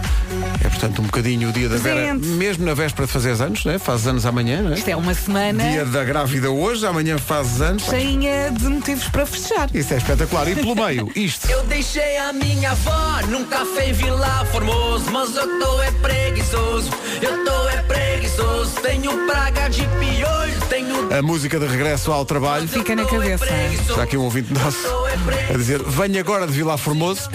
É, 0.63 0.68
portanto, 0.70 1.02
um 1.02 1.06
bocadinho 1.06 1.50
o 1.50 1.52
dia 1.52 1.70
da 1.70 1.78
Vera, 1.78 2.13
mesmo 2.15 2.65
na 2.65 2.74
véspera 2.74 3.06
de 3.06 3.12
fazeres 3.19 3.41
anos, 3.41 3.65
né? 3.65 3.77
fazes 3.77 4.08
anos 4.08 4.25
amanhã, 4.25 4.62
não 4.62 4.71
é? 4.71 4.75
Isto 4.75 4.88
é 4.88 4.95
uma 4.95 5.13
semana 5.13 5.69
Dia 5.69 5.84
da 5.84 6.05
grávida 6.05 6.49
hoje, 6.49 6.86
amanhã 6.86 7.17
fazes 7.17 7.60
anos. 7.60 7.84
cheinha 7.84 8.49
de 8.49 8.65
motivos 8.65 9.10
para 9.10 9.25
festejar. 9.25 9.69
Isso 9.73 9.93
é 9.93 9.97
espetacular. 9.97 10.47
E 10.47 10.55
pelo 10.55 10.73
meio, 10.73 11.12
isto. 11.13 11.49
Eu 11.51 11.62
deixei 11.65 12.17
a 12.17 12.32
minha 12.32 12.71
avó 12.71 13.19
num 13.27 13.43
café 13.43 13.89
em 13.89 13.93
Vila 13.93 14.45
Formoso, 14.45 15.12
mas 15.12 15.36
eu 15.36 15.60
tô 15.60 15.82
é 15.82 15.91
preguiçoso, 15.91 16.89
eu 17.21 17.43
tô 17.43 17.69
é 17.69 17.82
preguiçoso, 17.82 18.71
tenho 18.82 19.12
praga 19.27 19.67
de 19.67 19.82
piolho, 19.82 20.62
tenho 20.69 21.13
A 21.13 21.21
música 21.21 21.60
de 21.60 21.65
regresso 21.65 22.13
ao 22.13 22.23
trabalho. 22.23 22.69
Fica 22.69 22.95
na 22.95 23.03
cabeça. 23.03 23.45
Está 23.89 24.03
aqui 24.03 24.15
um 24.15 24.23
ouvinte 24.23 24.53
nosso 24.53 25.10
a 25.53 25.58
dizer, 25.58 25.82
venho 25.84 26.19
agora 26.19 26.45
de 26.47 26.53
Vila 26.53 26.77
Formoso 26.77 27.29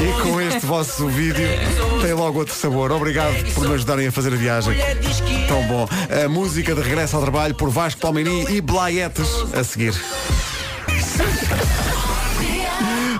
e 0.00 0.22
com 0.22 0.40
este 0.40 0.64
vosso 0.64 1.08
vídeo 1.08 1.48
tem 2.00 2.14
logo 2.14 2.38
outro 2.38 2.54
sabor. 2.54 2.92
Obrigado 2.92 3.34
por 3.58 3.68
me 3.68 3.74
ajudarem 3.74 4.06
a 4.06 4.12
fazer 4.12 4.32
a 4.32 4.36
viagem. 4.36 4.78
Tão 5.48 5.62
bom. 5.66 5.88
A 6.24 6.28
música 6.28 6.74
de 6.74 6.80
regresso 6.80 7.16
ao 7.16 7.22
trabalho 7.22 7.54
por 7.54 7.70
Vasco 7.70 8.00
Palmeirim 8.00 8.46
e 8.48 8.60
Blaietes 8.60 9.28
a 9.52 9.64
seguir. 9.64 9.94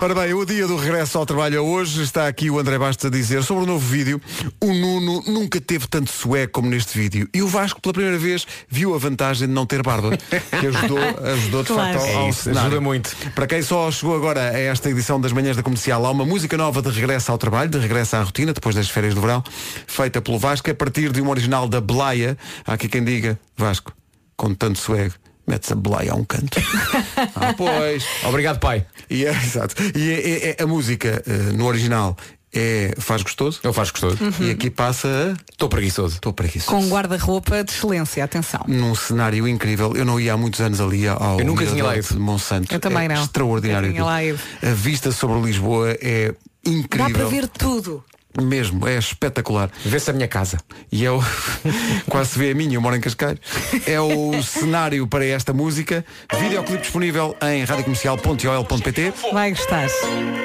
Ora 0.00 0.14
bem, 0.14 0.32
o 0.32 0.44
dia 0.44 0.64
do 0.66 0.76
regresso 0.76 1.18
ao 1.18 1.26
trabalho 1.26 1.56
é 1.56 1.60
hoje. 1.60 2.02
Está 2.02 2.28
aqui 2.28 2.48
o 2.48 2.58
André 2.58 2.78
Bastos 2.78 3.04
a 3.06 3.10
dizer 3.10 3.42
sobre 3.42 3.64
o 3.64 3.66
novo 3.66 3.84
vídeo. 3.84 4.20
O 4.60 4.72
Nuno 4.72 5.22
nunca 5.26 5.60
teve 5.60 5.88
tanto 5.88 6.08
sueco 6.10 6.52
como 6.52 6.68
neste 6.70 6.96
vídeo. 6.96 7.28
E 7.34 7.42
o 7.42 7.48
Vasco, 7.48 7.80
pela 7.80 7.92
primeira 7.92 8.16
vez, 8.16 8.46
viu 8.68 8.94
a 8.94 8.98
vantagem 8.98 9.48
de 9.48 9.52
não 9.52 9.66
ter 9.66 9.82
barba. 9.82 10.16
Que 10.16 10.66
ajudou, 10.68 10.98
ajudou 11.32 11.62
de 11.64 11.68
Claro. 11.72 11.98
facto 11.98 12.00
ao, 12.00 12.06
É 12.06 12.14
ao 12.14 12.28
isso, 12.28 12.42
cenário. 12.44 12.68
ajuda 12.68 12.80
muito. 12.80 13.16
Para 13.34 13.46
quem 13.48 13.60
só 13.60 13.90
chegou 13.90 14.14
agora 14.14 14.40
a 14.50 14.58
esta 14.58 14.88
edição 14.88 15.20
das 15.20 15.32
manhãs 15.32 15.56
da 15.56 15.64
comercial, 15.64 16.06
há 16.06 16.10
uma 16.12 16.24
música 16.24 16.56
nova 16.56 16.80
de 16.80 16.90
regresso 16.90 17.32
ao 17.32 17.38
trabalho, 17.38 17.68
de 17.68 17.78
regresso 17.78 18.14
à 18.16 18.22
rotina, 18.22 18.52
depois 18.52 18.76
das 18.76 18.88
férias 18.88 19.14
do 19.16 19.20
verão, 19.20 19.42
feita 19.86 20.22
pelo 20.22 20.38
Vasco, 20.38 20.70
a 20.70 20.74
partir 20.74 21.10
de 21.10 21.20
um 21.20 21.28
original 21.28 21.66
da 21.68 21.80
Blaia. 21.80 22.38
Há 22.64 22.74
aqui 22.74 22.88
quem 22.88 23.02
diga, 23.02 23.38
Vasco, 23.56 23.92
com 24.36 24.54
tanto 24.54 24.78
swag, 24.78 25.12
metes 25.48 25.72
a 25.72 25.74
Blaia 25.74 26.12
a 26.12 26.14
um 26.14 26.24
canto. 26.24 26.58
ah, 27.34 27.54
pois. 27.56 28.04
Obrigado, 28.24 28.58
pai. 28.60 28.86
E 29.10 29.24
é, 29.24 29.30
exato. 29.30 29.74
E 29.96 30.10
é- 30.10 30.30
é- 30.50 30.56
é- 30.58 30.62
a 30.62 30.66
música 30.66 31.22
eh, 31.26 31.52
no 31.54 31.66
original 31.66 32.16
é 32.52 32.94
Faz 32.98 33.22
Gostoso. 33.22 33.60
Eu 33.62 33.72
faço 33.72 33.92
gostoso. 33.92 34.16
E 34.40 34.50
aqui 34.50 34.70
passa 34.70 35.08
a 35.08 35.52
Estou 35.52 35.68
preguiçoso. 35.68 36.16
Estou 36.16 36.32
preguiçoso. 36.32 36.66
Com 36.70 36.88
guarda-roupa 36.88 37.62
de 37.62 37.72
excelência, 37.72 38.24
atenção. 38.24 38.60
Num 38.66 38.94
cenário 38.94 39.46
incrível. 39.46 39.94
Eu 39.96 40.04
não 40.04 40.18
ia 40.18 40.32
há 40.32 40.36
muitos 40.36 40.60
anos 40.60 40.80
ali 40.80 41.06
ao 41.06 41.38
Eu 41.38 41.44
nunca 41.44 41.66
tinha 41.66 41.84
lá 41.84 41.96
ido. 41.96 42.06
de 42.08 42.18
Monsanto. 42.18 42.72
Eu 42.74 42.80
também 42.80 43.04
é 43.04 43.08
não. 43.08 43.22
Extraordinário. 43.22 43.88
Eu 43.88 43.92
tinha 43.92 44.04
lá 44.04 44.22
ido. 44.24 44.38
A 44.62 44.72
vista 44.72 45.12
sobre 45.12 45.40
Lisboa 45.40 45.90
é 46.00 46.34
incrível. 46.64 47.08
Dá 47.12 47.18
para 47.18 47.28
ver 47.28 47.48
tudo. 47.48 48.02
Mesmo, 48.42 48.86
é 48.86 48.98
espetacular. 48.98 49.70
Vê-se 49.84 50.10
a 50.10 50.12
minha 50.12 50.28
casa. 50.28 50.58
E 50.90 51.04
é 51.04 51.10
o... 51.10 51.20
quase 52.08 52.30
se 52.30 52.38
vê 52.38 52.50
a 52.50 52.54
minha, 52.54 52.74
eu 52.74 52.80
moro 52.80 52.96
em 52.96 53.00
Cascais. 53.00 53.38
É 53.86 54.00
o 54.00 54.42
cenário 54.42 55.06
para 55.06 55.24
esta 55.24 55.52
música. 55.52 56.04
Videoclipe 56.38 56.82
disponível 56.82 57.36
em 57.42 57.64
radiocomercial.ol.pt 57.64 59.12
Vai 59.32 59.50
gostar. 59.50 59.86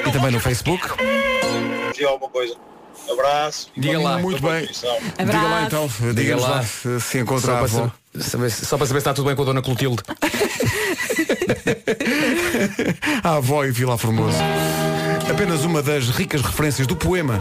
e 0.08 0.12
também 0.12 0.32
no 0.32 0.39
Facebook. 0.39 0.88
Diga 1.93 2.10
alguma 2.10 2.29
coisa. 2.32 2.56
Abraço. 3.12 3.69
Diga 3.75 3.99
lá. 3.99 4.17
Muito 4.17 4.41
bem. 4.41 4.65
Diga 4.65 5.25
Diga 5.25 5.41
lá 5.41 5.65
Abraço. 5.65 5.65
então, 5.67 6.13
diga 6.13 6.38
lá. 6.38 6.49
lá 6.49 6.63
se, 6.63 7.19
encontra 7.19 7.53
a 7.53 7.60
avó. 7.60 7.91
Só 8.19 8.78
para 8.78 8.88
saber 8.88 8.89
se 8.91 8.97
está 8.97 9.13
tudo 9.13 9.26
bem 9.26 9.36
com 9.36 9.41
a 9.41 9.45
dona 9.45 9.62
Clotilde. 9.62 10.04
A 13.23 13.36
avó 13.36 13.63
e 13.65 13.71
Vila 13.71 13.97
Formoso. 13.97 14.38
Apenas 15.30 15.63
uma 15.63 15.82
das 15.82 16.10
ricas 16.10 16.41
referências 16.41 16.86
do 16.86 16.95
poema 16.95 17.39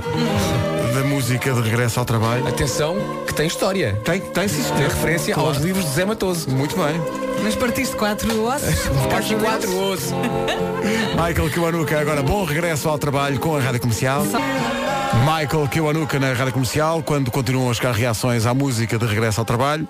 da 0.94 1.00
música 1.04 1.52
de 1.52 1.60
regresso 1.60 1.98
ao 2.00 2.06
trabalho. 2.06 2.46
Atenção, 2.46 2.96
que 3.26 3.34
tem 3.34 3.46
história. 3.46 3.94
Tem, 4.04 4.20
tem 4.20 4.48
sim, 4.48 4.62
Tem 4.62 4.84
referência 4.84 5.34
Claro. 5.34 5.48
aos 5.50 5.58
livros 5.58 5.84
de 5.84 5.90
Zé 5.92 6.04
Matoso. 6.04 6.48
Muito 6.50 6.76
bem. 6.76 6.94
Mas 7.42 7.54
partiste 7.56 7.96
quatro 7.96 8.44
ossos. 8.44 8.86
Quatro, 9.10 9.36
quatro 9.38 9.76
ossos. 9.78 10.12
Michael 11.16 11.50
Kiwanuka, 11.50 12.00
agora 12.00 12.22
bom 12.22 12.44
regresso 12.44 12.88
ao 12.88 12.98
trabalho 12.98 13.38
com 13.40 13.56
a 13.56 13.60
Rádio 13.60 13.80
Comercial. 13.80 14.24
Michael 15.24 15.68
Kiwanuka 15.68 16.18
na 16.20 16.32
Rádio 16.32 16.52
Comercial, 16.52 17.02
quando 17.02 17.30
continuam 17.30 17.70
a 17.70 17.74
chegar 17.74 17.92
reações 17.92 18.46
à 18.46 18.54
música 18.54 18.98
de 18.98 19.06
regresso 19.06 19.40
ao 19.40 19.44
trabalho. 19.44 19.86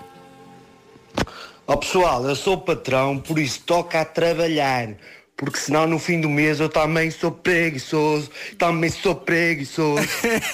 Ó 1.73 1.77
pessoal, 1.77 2.23
eu 2.29 2.37
sou 2.37 2.59
patrão, 2.59 3.17
por 3.17 3.39
isso 3.39 3.61
toca 3.65 3.99
a 3.99 4.05
trabalhar. 4.05 4.89
porque 5.35 5.59
senão 5.59 5.87
no 5.87 5.99
fim 5.99 6.21
do 6.21 6.29
mês 6.29 6.61
eu 6.61 6.69
também 6.69 7.11
sou 7.11 7.31
preguiçoso, 7.33 8.31
também 8.59 8.91
sou 8.91 9.15
preguiçoso. 9.15 10.07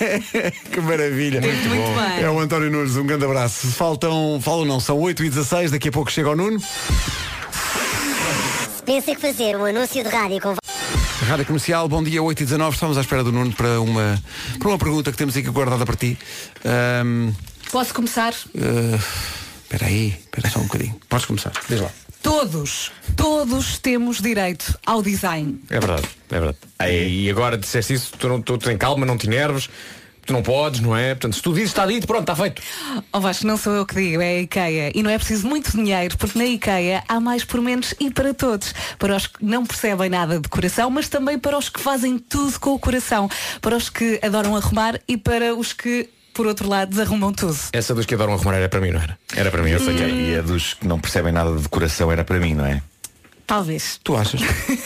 que 0.71 0.81
maravilha. 0.81 1.41
Muito, 1.41 1.69
muito 1.71 1.91
bem. 2.01 2.23
É 2.23 2.31
o 2.31 2.39
António 2.39 2.71
Nunes, 2.71 2.95
um 2.97 3.05
grande 3.05 3.25
abraço. 3.25 3.67
Faltam, 3.67 4.41
falam 4.41 4.65
não, 4.65 4.79
são 4.79 4.97
8 4.97 5.25
e 5.25 5.29
16 5.29 5.73
daqui 5.73 5.89
a 5.89 5.93
pouco 5.93 6.09
chega 6.09 6.31
o 6.31 6.37
Nuno. 6.37 6.63
Pensa 8.87 9.13
que 9.13 9.21
fazer 9.21 9.57
um 9.57 9.65
anúncio 9.65 10.01
de 10.05 10.09
rádio 10.09 10.41
com 10.41 10.55
Rádio 11.27 11.47
Comercial, 11.47 11.89
bom 11.89 12.01
dia, 12.01 12.23
8 12.23 12.43
e 12.43 12.45
19 12.45 12.75
estamos 12.75 12.97
à 12.97 13.01
espera 13.01 13.25
do 13.25 13.33
Nuno 13.33 13.53
para 13.55 13.81
uma, 13.81 14.23
para 14.61 14.69
uma 14.69 14.79
pergunta 14.79 15.11
que 15.11 15.19
temos 15.19 15.37
aqui 15.37 15.51
guardada 15.51 15.85
para 15.85 15.97
ti. 15.97 16.17
Ahm, 16.65 17.33
Posso 17.73 17.93
começar? 17.93 18.33
eh, 18.55 18.99
Espera 19.71 19.85
aí, 19.85 20.09
espera 20.09 20.49
só 20.49 20.61
um 20.61 20.63
bocadinho. 20.63 20.99
Podes 21.11 21.27
começar, 21.27 21.53
diz 21.69 21.79
lá. 21.79 21.91
Todos, 22.23 22.91
todos 23.15 23.79
temos 23.79 24.19
direito 24.19 24.79
ao 24.87 25.03
design. 25.03 25.61
É 25.69 25.79
verdade, 25.79 26.09
é 26.31 26.41
verdade. 26.41 26.59
E 26.91 27.31
agora 27.31 27.59
disseste 27.59 27.93
isso, 27.93 28.13
tu, 28.19 28.29
não, 28.29 28.41
tu 28.41 28.57
tem 28.57 28.79
calma, 28.79 29.05
não 29.05 29.19
te 29.19 29.27
enerves, 29.27 29.69
tu 30.25 30.33
não 30.33 30.43
podes, 30.43 30.81
não 30.81 30.97
é? 30.97 31.15
Portanto, 31.15 31.37
se 31.37 31.43
tu 31.43 31.53
dizes 31.53 31.69
está 31.69 31.85
dito, 31.85 32.07
pronto, 32.07 32.23
está 32.23 32.35
feito. 32.35 32.63
Oh 33.13 33.21
Vasco, 33.21 33.47
não 33.47 33.59
sou 33.59 33.75
eu 33.75 33.85
que 33.85 33.95
digo, 33.95 34.23
é 34.23 34.39
a 34.39 34.41
IKEA. 34.41 34.93
E 34.95 35.03
não 35.03 35.11
é 35.11 35.19
preciso 35.19 35.47
muito 35.47 35.71
dinheiro, 35.71 36.17
porque 36.17 36.39
na 36.39 36.47
IKEA 36.47 37.05
há 37.07 37.21
mais 37.21 37.45
por 37.45 37.61
menos 37.61 37.95
e 38.01 38.11
para 38.11 38.33
todos. 38.33 38.75
Para 38.99 39.17
os 39.17 39.27
que 39.27 39.45
não 39.45 39.67
percebem 39.67 40.09
nada 40.09 40.41
de 40.41 40.49
coração, 40.49 40.89
mas 40.89 41.11
também 41.11 41.39
para 41.39 41.59
os 41.59 41.69
que 41.69 41.79
fazem 41.79 42.19
tudo 42.19 42.59
com 42.59 42.71
o 42.71 42.79
coração. 42.79 43.29
Para 43.61 43.77
os 43.77 43.91
que 43.91 44.19
adoram 44.23 44.57
arrumar 44.57 44.99
e 45.07 45.19
para 45.19 45.55
os 45.55 45.75
que, 45.75 46.09
por 46.39 46.47
outro 46.47 46.69
lado, 46.69 46.91
desarrumam 46.91 47.33
tudo. 47.33 47.59
Essa 47.73 47.93
dos 47.93 48.07
que 48.07 48.15
adoram 48.15 48.33
arrumar 48.33 48.55
era 48.55 48.69
para 48.69 48.81
mim, 48.81 48.93
não 48.93 49.01
era? 49.01 49.19
Era 49.35 49.51
para 49.51 49.61
mim, 49.61 49.71
eu 49.71 49.81
sei 49.81 49.97
que 49.97 50.03
é. 50.05 50.09
E 50.09 50.37
a 50.37 50.41
dos 50.41 50.75
que 50.75 50.87
não 50.87 51.01
percebem 51.01 51.33
nada 51.33 51.53
de 51.57 51.63
decoração 51.63 52.13
era 52.13 52.23
para 52.23 52.39
mim, 52.39 52.55
não 52.55 52.65
é? 52.65 52.81
Talvez. 53.49 53.99
Tu 54.05 54.15
achas? 54.15 54.43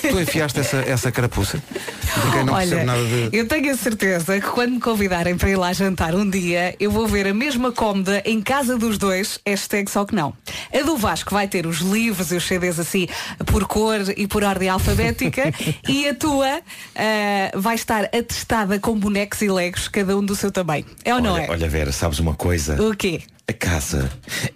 tu 0.09 0.21
enfiaste 0.21 0.61
essa, 0.61 0.77
essa 0.87 1.11
carapuça? 1.11 1.59
De 1.59 2.31
quem 2.31 2.45
não 2.45 2.55
Olha, 2.55 2.69
percebe 2.69 2.85
nada 2.85 3.05
de. 3.05 3.37
eu 3.37 3.49
tenho 3.49 3.73
a 3.73 3.77
certeza 3.77 4.41
que 4.41 4.47
quando 4.47 4.75
me 4.75 4.81
convidarem 4.81 5.37
para 5.37 5.51
ir 5.51 5.57
lá 5.57 5.73
jantar 5.73 6.15
um 6.15 6.31
dia, 6.31 6.73
eu 6.79 6.89
vou 6.89 7.09
ver 7.09 7.27
a 7.27 7.35
mesma 7.35 7.73
cómoda 7.73 8.23
em 8.25 8.41
casa 8.41 8.79
dos 8.79 8.99
dois, 8.99 9.41
hashtag 9.45 9.91
só 9.91 10.05
que 10.05 10.15
não. 10.15 10.33
A 10.73 10.81
do 10.85 10.97
Vasco 10.97 11.35
vai 11.35 11.49
ter 11.49 11.67
os 11.67 11.79
livros 11.79 12.31
e 12.31 12.37
os 12.37 12.45
CDs 12.47 12.79
assim 12.79 13.09
por 13.47 13.67
cor 13.67 13.99
e 14.17 14.29
por 14.29 14.45
ordem 14.45 14.69
alfabética 14.69 15.53
e 15.89 16.07
a 16.07 16.15
tua 16.15 16.61
ah, 16.95 17.51
vai 17.57 17.75
estar 17.75 18.05
atestada 18.05 18.79
com 18.79 18.97
bonecos 18.97 19.43
e 19.43 19.49
legos, 19.49 19.89
cada 19.89 20.17
um 20.17 20.25
do 20.25 20.37
seu 20.37 20.53
tamanho. 20.53 20.87
É 21.05 21.13
ou 21.13 21.21
não 21.21 21.33
olha, 21.33 21.43
é? 21.43 21.51
olha, 21.51 21.69
Vera, 21.69 21.91
sabes 21.91 22.21
uma 22.21 22.35
coisa? 22.35 22.81
O 22.81 22.95
quê? 22.97 23.23
A 23.53 23.55
casa 23.55 24.11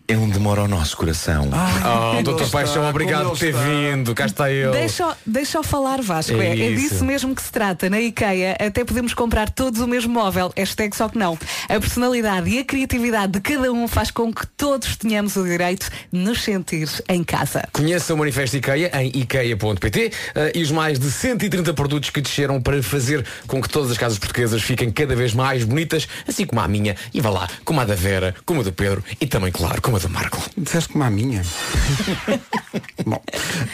é 0.08 0.16
onde 0.16 0.38
mora 0.38 0.62
o 0.62 0.68
nosso 0.68 0.96
coração. 0.96 1.50
Oh, 1.52 2.22
doutor 2.22 2.46
está, 2.46 2.58
Paixão, 2.58 2.88
obrigado 2.88 3.28
por 3.28 3.38
ter 3.38 3.50
está. 3.50 3.60
vindo. 3.62 4.14
Cá 4.14 4.24
está 4.24 4.50
ele. 4.50 4.70
Deixa, 4.70 5.14
deixa 5.26 5.58
eu 5.58 5.62
falar, 5.62 6.00
Vasco. 6.00 6.32
É 6.40 6.46
É, 6.46 6.50
é 6.60 6.70
isso. 6.70 6.94
disso 6.94 7.04
mesmo 7.04 7.34
que 7.34 7.42
se 7.42 7.52
trata. 7.52 7.90
Na 7.90 8.00
IKEA 8.00 8.56
até 8.58 8.86
podemos 8.86 9.12
comprar 9.12 9.50
todos 9.50 9.82
o 9.82 9.86
mesmo 9.86 10.14
móvel. 10.14 10.50
Hashtag 10.56 10.96
só 10.96 11.10
que 11.10 11.18
não. 11.18 11.38
A 11.68 11.78
personalidade 11.78 12.48
e 12.48 12.60
a 12.60 12.64
criatividade 12.64 13.34
de 13.34 13.40
cada 13.40 13.70
um 13.70 13.86
faz 13.86 14.10
com 14.10 14.32
que 14.32 14.46
todos 14.46 14.96
tenhamos 14.96 15.36
o 15.36 15.44
direito 15.44 15.90
de 16.10 16.18
nos 16.18 16.42
sentir 16.42 16.88
em 17.06 17.22
casa. 17.22 17.68
Conheça 17.72 18.14
o 18.14 18.16
Manifesto 18.16 18.56
IKEA 18.56 18.90
em 19.02 19.12
ikea.pt 19.14 20.12
eh, 20.34 20.52
e 20.54 20.62
os 20.62 20.70
mais 20.70 20.98
de 20.98 21.10
130 21.10 21.74
produtos 21.74 22.08
que 22.08 22.22
desceram 22.22 22.62
para 22.62 22.82
fazer 22.82 23.26
com 23.46 23.60
que 23.60 23.68
todas 23.68 23.90
as 23.90 23.98
casas 23.98 24.18
portuguesas 24.18 24.62
fiquem 24.62 24.90
cada 24.90 25.14
vez 25.14 25.34
mais 25.34 25.64
bonitas, 25.64 26.08
assim 26.26 26.46
como 26.46 26.62
a 26.62 26.68
minha, 26.68 26.96
e 27.12 27.20
vá 27.20 27.28
lá, 27.28 27.46
como 27.62 27.78
a 27.78 27.84
da 27.84 27.94
Vera, 27.94 28.34
como 28.46 28.60
a 28.60 28.64
do 28.64 28.72
Pedro 28.86 29.02
e 29.20 29.26
também, 29.26 29.50
claro, 29.50 29.82
como 29.82 29.96
a 29.96 30.00
do 30.00 30.08
Marco. 30.08 30.40
Disseste 30.56 30.90
como 30.90 31.02
a 31.02 31.10
minha. 31.10 31.42
Bom, 33.04 33.20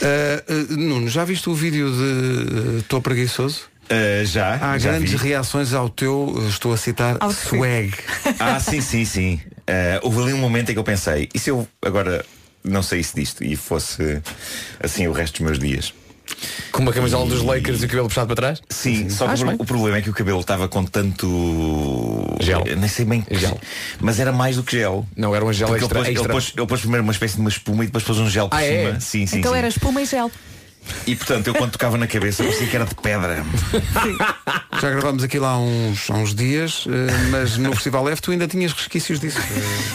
eh, 0.01 0.45
eh, 0.49 0.55
Nuno, 0.71 1.09
já 1.09 1.25
viste 1.25 1.49
o 1.51 1.55
vídeo 1.55 1.91
de 1.91 2.79
Estou 2.79 3.01
Preguiçoso? 3.03 3.63
Ah, 3.91 4.25
já, 4.25 4.55
Há 4.55 4.79
já 4.79 4.91
grandes 4.93 5.11
vi. 5.13 5.29
reações 5.29 5.75
ao 5.75 5.91
teu, 5.91 6.35
estou 6.49 6.73
a 6.73 6.77
citar, 6.79 7.17
Outfit. 7.21 7.49
swag. 7.49 7.93
Ah, 8.39 8.59
sim, 8.59 8.81
sim, 8.81 9.05
sim. 9.05 9.41
Ah, 9.67 10.01
houve 10.03 10.23
ali 10.23 10.33
um 10.33 10.39
momento 10.39 10.71
em 10.71 10.73
que 10.73 10.79
eu 10.79 10.85
pensei, 10.85 11.29
e 11.35 11.39
se 11.39 11.51
eu 11.51 11.69
agora 11.85 12.25
não 12.65 12.83
saísse 12.83 13.15
disto 13.15 13.45
e 13.45 13.55
fosse 13.57 14.23
assim 14.81 15.07
o 15.09 15.13
resto 15.13 15.35
dos 15.35 15.41
meus 15.43 15.59
dias? 15.59 15.93
Com 16.71 16.83
uma 16.83 16.93
camisola 16.93 17.27
dos 17.29 17.43
Lakers 17.43 17.83
e 17.83 17.87
o 17.87 17.89
cabelo 17.89 18.09
puxado 18.09 18.27
para 18.29 18.37
trás? 18.37 18.63
Sim, 18.69 19.09
só 19.09 19.27
que 19.29 19.43
o, 19.59 19.65
problema 19.65 19.99
é 19.99 20.03
que 20.03 20.11
o 20.11 20.13
cabelo 20.13 20.41
estava 20.41 20.69
com 20.69 20.85
tanto 20.85 22.37
Gel. 22.41 22.63
Eu 22.67 22.77
nem 22.77 22.89
sei 22.89 23.05
bem 23.05 23.21
que 23.21 23.35
Gel. 23.37 23.59
Mas 24.01 24.19
era 24.19 24.33
mais 24.33 24.57
do 24.57 24.63
que 24.63 24.77
gel. 24.79 25.07
Não, 25.17 25.35
era 25.35 25.45
um 25.45 25.53
gel 25.53 25.69
Porque 25.69 25.85
extra. 25.85 25.99
ele, 26.01 26.05
pôs, 26.07 26.15
extra. 26.17 26.25
Ele, 26.25 26.33
pôs, 26.33 26.53
ele 26.57 26.67
pôs 26.67 26.81
primeiro 26.81 27.03
uma 27.05 27.13
espécie 27.13 27.35
de 27.35 27.41
uma 27.41 27.51
espuma 27.51 27.85
e 27.85 27.87
depois 27.87 28.05
pôs 28.05 28.19
um 28.19 28.29
gel 28.29 28.49
por 28.49 28.57
Ah, 28.57 28.65
é? 28.65 28.87
cima. 28.87 29.01
Sim, 29.01 29.27
sim, 29.27 29.39
então 29.39 29.53
sim. 29.53 29.59
era 29.59 29.69
espuma 29.69 30.01
e 30.03 30.07
gel. 30.07 30.31
E 31.07 31.15
portanto, 31.17 31.47
eu 31.49 31.55
quando 31.55 31.73
tocava 31.73 31.97
na 31.97 32.07
cabeça 32.07 32.43
parecia 32.43 32.67
que 32.67 32.77
era 32.77 32.85
de 32.85 32.95
pedra. 32.95 33.45
Já 34.81 34.91
gravámos 34.91 35.23
aquilo 35.25 35.45
há 35.47 35.59
uns, 35.59 36.11
há 36.11 36.15
uns 36.15 36.35
dias, 36.35 36.85
eh, 36.89 37.13
mas 37.31 37.57
no 37.57 37.73
Festival 37.73 38.09
F 38.11 38.21
tu 38.23 38.31
ainda 38.33 38.47
tinhas 38.49 38.73
resquícios 38.73 39.19
disso. 39.21 39.39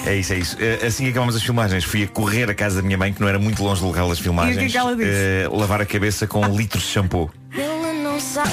É 0.05 0.15
isso, 0.15 0.33
é 0.33 0.37
isso. 0.37 0.57
Eh, 0.59 0.85
Assim 0.85 1.03
que 1.05 1.09
acabámos 1.11 1.35
as 1.35 1.43
filmagens, 1.43 1.83
fui 1.83 2.03
a 2.03 2.07
correr 2.07 2.49
à 2.49 2.53
casa 2.53 2.77
da 2.77 2.81
minha 2.81 2.97
mãe, 2.97 3.13
que 3.13 3.19
não 3.21 3.27
era 3.27 3.39
muito 3.39 3.63
longe 3.63 3.81
do 3.81 3.87
local 3.87 4.09
das 4.09 4.19
filmagens. 4.19 4.55
E 4.55 4.59
o 4.59 4.61
que 4.61 4.65
é 4.65 4.69
que 4.69 4.77
ela 4.77 4.95
disse? 4.95 5.09
eh, 5.11 5.47
lavar 5.51 5.81
a 5.81 5.85
cabeça 5.85 6.25
com 6.27 6.43
litros 6.55 6.83
de 6.83 6.89
shampoo. 6.89 7.29
Ele 7.53 8.01
não 8.03 8.19
sabe. 8.19 8.51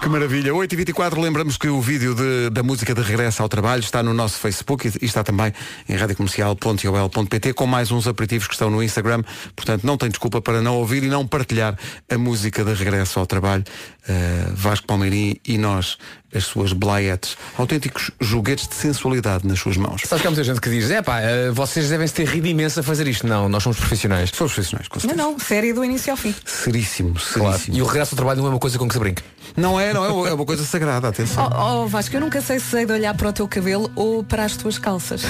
Que 0.00 0.08
maravilha. 0.08 0.52
8h24, 0.52 1.20
lembramos 1.20 1.56
que 1.56 1.68
o 1.68 1.80
vídeo 1.80 2.14
de- 2.14 2.50
da 2.50 2.62
música 2.62 2.94
de 2.94 3.02
regresso 3.02 3.42
ao 3.42 3.48
trabalho 3.48 3.80
está 3.80 4.02
no 4.02 4.14
nosso 4.14 4.38
Facebook 4.38 4.88
e, 4.88 4.92
e 5.02 5.06
está 5.06 5.22
também 5.22 5.52
em 5.88 5.94
radiocomercial.ol.pt 5.96 7.52
com 7.54 7.66
mais 7.66 7.90
uns 7.90 8.06
aperitivos 8.06 8.46
que 8.46 8.54
estão 8.54 8.70
no 8.70 8.82
Instagram. 8.82 9.22
Portanto, 9.54 9.84
não 9.84 9.96
tem 9.96 10.08
desculpa 10.08 10.40
para 10.40 10.60
não 10.60 10.76
ouvir 10.76 11.02
e 11.02 11.08
não 11.08 11.26
partilhar 11.26 11.76
a 12.10 12.18
música 12.18 12.64
de 12.64 12.72
regresso 12.74 13.18
ao 13.18 13.26
trabalho. 13.26 13.64
Uh, 14.06 14.52
Vasco 14.54 14.86
Palmeirim 14.86 15.36
e 15.46 15.56
nós, 15.56 15.96
as 16.34 16.44
suas 16.44 16.72
blaietes, 16.74 17.36
autênticos 17.56 18.10
joguetes 18.20 18.68
de 18.68 18.74
sensualidade 18.74 19.46
nas 19.46 19.58
suas 19.58 19.76
mãos. 19.78 20.02
Sabes 20.04 20.20
que 20.20 20.26
há 20.26 20.30
muita 20.30 20.44
gente 20.44 20.60
que 20.60 20.68
diz, 20.68 20.90
é 20.90 21.00
pá, 21.00 21.20
eh, 21.20 21.50
vocês 21.50 21.88
devem 21.88 22.06
se 22.06 22.12
ter 22.12 22.26
rido 22.26 22.46
imenso 22.46 22.80
a 22.80 22.82
fazer 22.82 23.06
isto. 23.08 23.26
Não, 23.26 23.48
nós 23.48 23.62
somos 23.62 23.78
profissionais. 23.78 24.30
Somos 24.34 24.52
profissionais, 24.52 24.88
com 24.88 24.96
Não, 24.96 25.00
certeza. 25.00 25.22
não, 25.22 25.38
série 25.38 25.72
do 25.72 25.82
início 25.82 26.10
ao 26.10 26.16
fim. 26.18 26.34
Seríssimo, 26.44 27.14
Claro. 27.14 27.52
seríssimo. 27.52 27.76
E 27.78 27.82
o 27.82 27.86
regresso 27.86 28.14
ao 28.14 28.16
trabalho 28.16 28.40
não 28.40 28.48
é 28.48 28.50
uma 28.50 28.58
coisa 28.58 28.78
com 28.78 28.86
que 28.86 28.92
se 28.92 29.00
brinque. 29.00 29.22
Não 29.56 29.78
é, 29.78 29.92
não 29.92 30.26
é, 30.26 30.30
é 30.30 30.34
uma 30.34 30.44
coisa 30.44 30.64
sagrada, 30.64 31.08
atenção. 31.08 31.48
Oh, 31.52 31.84
oh, 31.84 31.86
Vasco, 31.86 32.16
eu 32.16 32.20
nunca 32.20 32.40
sei 32.40 32.58
se 32.58 32.66
sei 32.66 32.86
de 32.86 32.92
olhar 32.92 33.14
para 33.14 33.28
o 33.28 33.32
teu 33.32 33.46
cabelo 33.46 33.90
ou 33.94 34.24
para 34.24 34.44
as 34.44 34.56
tuas 34.56 34.78
calças. 34.78 35.22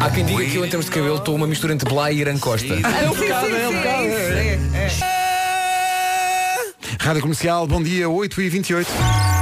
Há 0.00 0.10
quem 0.10 0.24
diga 0.24 0.44
que 0.44 0.56
eu, 0.56 0.64
em 0.64 0.68
termos 0.68 0.86
de 0.86 0.92
cabelo, 0.92 1.16
estou 1.16 1.34
uma 1.36 1.46
mistura 1.46 1.72
entre 1.72 1.88
Blá 1.88 2.10
e 2.10 2.18
Irã 2.18 2.36
Costa. 2.36 2.74
É 2.74 3.10
um 3.10 3.14
bocado, 3.14 3.46
é 3.56 3.68
um 3.68 3.74
bocado. 3.74 4.06
É, 4.06 4.58
é. 4.74 5.24
Rádio 6.98 7.22
Comercial, 7.22 7.66
bom 7.66 7.82
dia, 7.82 8.06
8h28. 8.06 9.33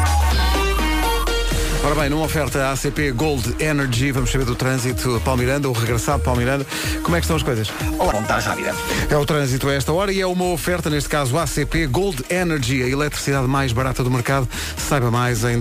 Ora 1.85 1.97
bem, 1.97 2.09
numa 2.09 2.25
oferta 2.25 2.71
ACP 2.71 3.11
Gold 3.11 3.57
Energy, 3.59 4.13
vamos 4.13 4.31
saber 4.31 4.45
do 4.45 4.55
trânsito 4.55 5.21
Paulo 5.25 5.41
Miranda, 5.41 5.69
o 5.69 5.73
regressado 5.73 6.23
Paulo 6.23 6.39
Miranda. 6.39 6.65
Como 7.03 7.17
é 7.17 7.19
que 7.19 7.25
estão 7.25 7.35
as 7.35 7.43
coisas? 7.43 7.69
Olá, 7.99 8.13
vontade 8.13 8.47
rápida. 8.47 8.73
É 9.11 9.17
o 9.17 9.27
trânsito 9.27 9.69
a 9.69 9.75
esta 9.75 9.93
hora 9.93 10.13
e 10.13 10.21
é 10.21 10.27
uma 10.27 10.45
oferta, 10.45 10.89
neste 10.89 11.09
caso 11.09 11.37
ACP 11.37 11.89
Gold 11.89 12.25
Energy, 12.31 12.85
a 12.85 12.89
eletricidade 12.89 13.49
mais 13.49 13.73
barata 13.73 14.05
do 14.05 14.11
mercado. 14.13 14.49
Saiba 14.77 15.11
mais 15.11 15.43
em 15.43 15.61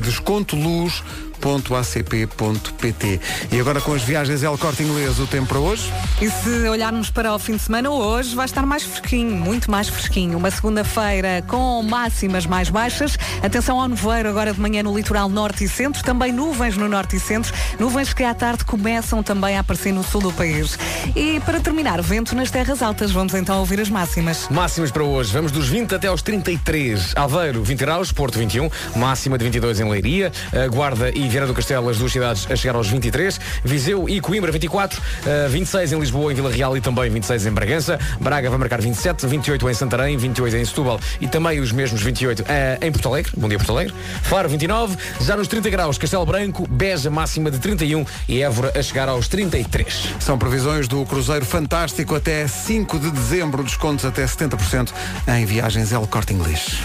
descontoluz.acp.pt. 1.41 3.19
E 3.51 3.59
agora 3.59 3.81
com 3.81 3.93
as 3.93 4.03
viagens 4.03 4.43
El 4.43 4.57
Corte 4.57 4.83
Inglês, 4.83 5.19
o 5.19 5.25
tempo 5.25 5.47
para 5.47 5.59
hoje? 5.59 5.91
E 6.21 6.29
se 6.29 6.49
olharmos 6.69 7.09
para 7.09 7.33
o 7.33 7.39
fim 7.39 7.55
de 7.55 7.63
semana, 7.63 7.89
hoje 7.89 8.35
vai 8.35 8.45
estar 8.45 8.65
mais 8.65 8.83
fresquinho, 8.83 9.35
muito 9.35 9.69
mais 9.71 9.89
fresquinho. 9.89 10.37
Uma 10.37 10.51
segunda-feira 10.51 11.43
com 11.47 11.81
máximas 11.81 12.45
mais 12.45 12.69
baixas. 12.69 13.17
Atenção 13.41 13.81
ao 13.81 13.87
nevoeiro 13.87 14.29
agora 14.29 14.53
de 14.53 14.59
manhã 14.59 14.83
no 14.83 14.95
litoral 14.95 15.27
norte 15.27 15.63
e 15.63 15.67
centro. 15.67 16.03
Também 16.03 16.31
nuvens 16.31 16.77
no 16.77 16.87
norte 16.87 17.15
e 17.15 17.19
centro. 17.19 17.51
Nuvens 17.79 18.13
que 18.13 18.23
à 18.23 18.33
tarde 18.33 18.63
começam 18.63 19.23
também 19.23 19.57
a 19.57 19.61
aparecer 19.61 19.91
no 19.91 20.03
sul 20.03 20.21
do 20.21 20.31
país. 20.31 20.77
E 21.15 21.39
para 21.41 21.59
terminar, 21.59 22.01
vento 22.01 22.35
nas 22.35 22.51
terras 22.51 22.81
altas. 22.83 23.11
Vamos 23.11 23.33
então 23.33 23.59
ouvir 23.59 23.81
as 23.81 23.89
máximas. 23.89 24.47
Máximas 24.49 24.91
para 24.91 25.03
hoje. 25.03 25.33
Vamos 25.33 25.51
dos 25.51 25.67
20 25.67 25.95
até 25.95 26.07
aos 26.07 26.21
33. 26.21 27.13
Aveiro, 27.15 27.63
20 27.63 27.79
graus. 27.79 28.11
Porto, 28.11 28.37
21. 28.37 28.69
Máxima 28.95 29.37
de 29.37 29.45
22 29.45 29.79
em 29.79 29.89
Leiria. 29.89 30.31
Eh, 30.53 30.67
Guarda 30.67 31.09
e 31.09 31.30
Viana 31.31 31.47
do 31.47 31.53
Castelo, 31.53 31.87
as 31.87 31.97
duas 31.97 32.11
cidades 32.11 32.45
a 32.51 32.55
chegar 32.57 32.75
aos 32.75 32.89
23. 32.89 33.39
Viseu 33.63 34.09
e 34.09 34.19
Coimbra, 34.19 34.51
24. 34.51 35.01
eh, 35.25 35.47
26 35.47 35.93
em 35.93 35.99
Lisboa, 35.99 36.29
em 36.29 36.35
Vila 36.35 36.51
Real 36.51 36.75
e 36.75 36.81
também 36.81 37.09
26 37.09 37.45
em 37.45 37.51
Bragança. 37.51 37.97
Braga 38.19 38.49
vai 38.49 38.59
marcar 38.59 38.81
27. 38.81 39.25
28 39.25 39.69
em 39.69 39.73
Santarém, 39.73 40.17
28 40.17 40.57
em 40.57 40.65
Setúbal 40.65 40.99
e 41.21 41.27
também 41.27 41.61
os 41.61 41.71
mesmos 41.71 42.01
28 42.01 42.43
eh, 42.49 42.79
em 42.81 42.91
Porto 42.91 43.07
Alegre. 43.07 43.31
Bom 43.37 43.47
dia, 43.47 43.57
Porto 43.57 43.71
Alegre. 43.71 43.93
Faro, 44.23 44.49
29. 44.49 44.97
Já 45.21 45.37
nos 45.37 45.47
30 45.47 45.69
graus, 45.69 45.97
Castelo 45.97 46.25
Branco. 46.25 46.67
Beja, 46.67 47.09
máxima 47.09 47.49
de 47.49 47.59
31. 47.59 48.05
E 48.27 48.43
Évora 48.43 48.73
a 48.77 48.83
chegar 48.83 49.07
aos 49.07 49.29
33. 49.29 50.09
São 50.19 50.37
previsões 50.37 50.89
do 50.89 51.05
Cruzeiro 51.05 51.45
Fantástico 51.45 52.13
até 52.13 52.45
5 52.45 52.99
de 52.99 53.09
dezembro, 53.09 53.63
descontos 53.63 54.03
até 54.03 54.25
70% 54.25 54.89
em 55.29 55.45
viagens 55.45 55.93
El 55.93 56.05
Corte 56.07 56.33
Inglês. 56.33 56.81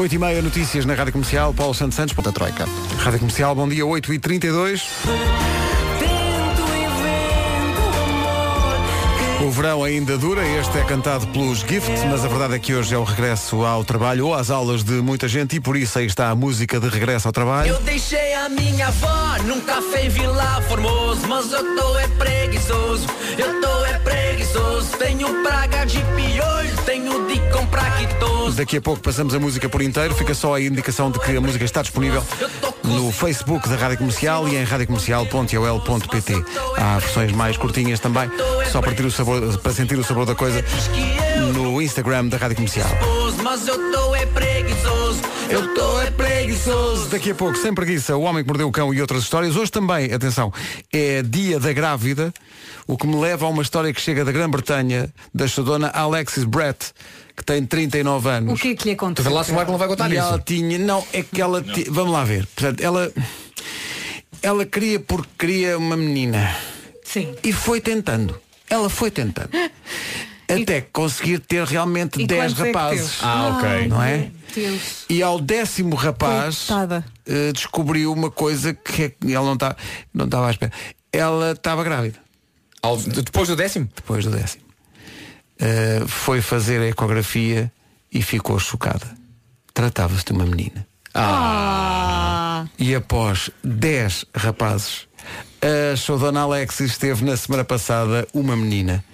8 0.00 0.14
e 0.14 0.18
meia 0.18 0.40
notícias 0.40 0.86
na 0.86 0.94
Rádio 0.94 1.12
Comercial, 1.12 1.52
Paulo 1.52 1.74
Santos 1.74 1.94
Santos, 1.96 2.14
ponta 2.14 2.32
troika. 2.32 2.66
Rádio 3.00 3.18
Comercial, 3.18 3.54
bom 3.54 3.68
dia, 3.68 3.84
8 3.84 4.14
e 4.14 4.18
32 4.18 4.88
O 9.42 9.50
verão 9.50 9.82
ainda 9.82 10.18
dura, 10.18 10.46
este 10.46 10.76
é 10.76 10.84
cantado 10.84 11.26
pelos 11.28 11.60
Gifts, 11.60 12.04
mas 12.04 12.24
a 12.24 12.28
verdade 12.28 12.54
é 12.54 12.58
que 12.58 12.74
hoje 12.74 12.94
é 12.94 12.98
o 12.98 13.04
regresso 13.04 13.64
ao 13.64 13.82
trabalho 13.82 14.26
ou 14.26 14.34
às 14.34 14.50
aulas 14.50 14.84
de 14.84 14.92
muita 14.92 15.26
gente 15.26 15.56
e 15.56 15.60
por 15.60 15.78
isso 15.78 15.98
aí 15.98 16.04
está 16.04 16.28
a 16.28 16.34
música 16.34 16.78
de 16.78 16.88
regresso 16.88 17.26
ao 17.26 17.32
trabalho. 17.32 17.70
Eu 17.70 17.80
deixei 17.80 18.34
a 18.34 18.50
minha 18.50 18.88
avó 18.88 19.38
num 19.46 19.62
café 19.62 20.04
em 20.04 20.08
Vila 20.10 20.60
Formoso, 20.68 21.26
mas 21.26 21.50
eu 21.52 21.74
tô 21.74 21.98
é 21.98 22.06
preguiçoso, 22.08 23.06
eu 23.38 23.60
tô 23.62 23.84
é 23.86 23.98
preguiçoso, 24.00 24.96
tenho 24.98 25.42
praga 25.42 25.86
de 25.86 25.98
piolho, 25.98 26.76
tenho 26.84 27.26
de 27.26 27.40
comprar 27.50 27.96
quitoso. 27.96 28.58
Daqui 28.58 28.76
a 28.76 28.80
pouco 28.82 29.00
passamos 29.00 29.34
a 29.34 29.40
música 29.40 29.70
por 29.70 29.80
inteiro, 29.80 30.14
fica 30.14 30.34
só 30.34 30.54
a 30.54 30.60
indicação 30.60 31.10
de 31.10 31.18
que 31.18 31.34
a 31.34 31.40
música 31.40 31.64
está 31.64 31.80
disponível 31.80 32.22
no 32.90 33.12
Facebook 33.12 33.68
da 33.68 33.76
Rádio 33.76 33.98
Comercial 33.98 34.48
e 34.48 34.56
em 34.56 34.64
radiocomercial.ol.pt. 34.64 36.44
Há 36.76 36.98
versões 36.98 37.30
mais 37.32 37.56
curtinhas 37.56 38.00
também, 38.00 38.28
só 38.70 38.80
para, 38.80 38.92
ter 38.92 39.04
o 39.04 39.10
sabor, 39.10 39.29
para 39.62 39.72
sentir 39.72 39.98
o 39.98 40.04
sabor 40.04 40.26
da 40.26 40.34
coisa 40.34 40.64
no 41.54 41.80
Instagram 41.80 42.26
da 42.26 42.36
Rádio 42.36 42.56
Comercial. 42.56 42.88
Mas 43.42 43.66
eu 43.66 43.90
tô 43.92 44.14
é 44.14 44.26
preguiçoso, 44.26 45.20
eu 45.48 45.74
tô 45.74 46.00
é 46.00 46.10
preguiçoso. 46.10 47.08
Daqui 47.08 47.30
a 47.30 47.34
pouco, 47.34 47.56
sem 47.56 47.72
preguiça, 47.74 48.16
o 48.16 48.22
homem 48.22 48.42
que 48.42 48.48
mordeu 48.48 48.68
o 48.68 48.72
cão 48.72 48.92
e 48.92 49.00
outras 49.00 49.22
histórias. 49.22 49.56
Hoje 49.56 49.70
também, 49.70 50.12
atenção, 50.12 50.52
é 50.92 51.22
dia 51.22 51.58
da 51.60 51.72
grávida, 51.72 52.32
o 52.86 52.96
que 52.96 53.06
me 53.06 53.16
leva 53.20 53.46
a 53.46 53.48
uma 53.48 53.62
história 53.62 53.92
que 53.92 54.00
chega 54.00 54.24
da 54.24 54.32
Grã-Bretanha, 54.32 55.08
da 55.34 55.46
estudona 55.46 55.88
Alexis 55.88 56.44
Brett, 56.44 56.92
que 57.36 57.44
tem 57.44 57.64
39 57.64 58.28
anos. 58.28 58.54
O 58.54 58.56
que 58.62 58.68
é 58.68 58.74
que 58.74 58.84
lhe 58.88 58.94
aconteceu? 58.94 59.32
Lá 59.32 59.42
se 59.44 59.52
não 59.52 59.78
vai 59.78 59.88
contar 59.88 60.10
E 60.10 60.16
isso. 60.16 60.22
ela 60.26 60.38
tinha, 60.44 60.78
não, 60.78 61.04
é 61.12 61.22
que 61.22 61.40
ela, 61.40 61.62
ti- 61.62 61.86
vamos 61.88 62.12
lá 62.12 62.24
ver. 62.24 62.46
Portanto, 62.54 62.80
ela, 62.80 63.10
ela 64.42 64.66
queria 64.66 65.00
porque 65.00 65.28
queria 65.38 65.78
uma 65.78 65.96
menina. 65.96 66.54
Sim. 67.04 67.34
E 67.42 67.52
foi 67.52 67.80
tentando. 67.80 68.38
Ela 68.70 68.88
foi 68.88 69.10
tentando. 69.10 69.50
Até 70.48 70.80
conseguir 70.80 71.38
ter 71.40 71.64
realmente 71.64 72.20
E 72.22 72.26
10 72.26 72.54
quantos 72.54 72.60
é 72.60 72.66
rapazes. 72.66 73.10
teve? 73.12 73.22
Ah, 73.22 73.56
ok. 73.58 73.88
Não 73.88 74.02
é? 74.02 74.30
Deus. 74.54 75.04
E 75.08 75.22
ao 75.22 75.40
décimo 75.40 75.94
rapaz 75.94 76.66
eh, 77.26 77.52
descobriu 77.52 78.12
uma 78.12 78.30
coisa 78.32 78.74
que 78.74 79.02
é 79.04 79.32
ela 79.32 79.44
não 79.46 79.54
está 79.54 79.76
não 80.12 80.24
estava 80.24 80.48
à 80.48 80.50
espera. 80.50 80.72
Ela 81.12 81.52
estava 81.52 81.84
grávida 81.84 82.18
Ao- 82.82 82.96
Depois 82.96 83.46
do 83.48 83.54
décimo? 83.54 83.88
depois 83.94 84.24
do 84.24 84.30
décimo. 84.32 84.64
Eh, 85.60 86.02
foi 86.08 86.40
fazer 86.40 86.80
a 86.80 86.88
ecografia 86.88 87.70
e 88.12 88.20
ficou 88.22 88.58
chocada. 88.58 89.06
Tratava-se 89.72 90.24
de 90.24 90.32
uma 90.32 90.44
menina. 90.46 90.84
Ah. 91.14 92.29
E 92.78 92.94
após 92.94 93.50
10 93.62 94.24
rapazes, 94.34 95.06
a 95.62 96.16
Dona 96.18 96.40
Alexis 96.40 96.96
teve 96.98 97.24
na 97.24 97.36
semana 97.36 97.64
passada 97.64 98.26
uma 98.32 98.56
menina. 98.56 99.04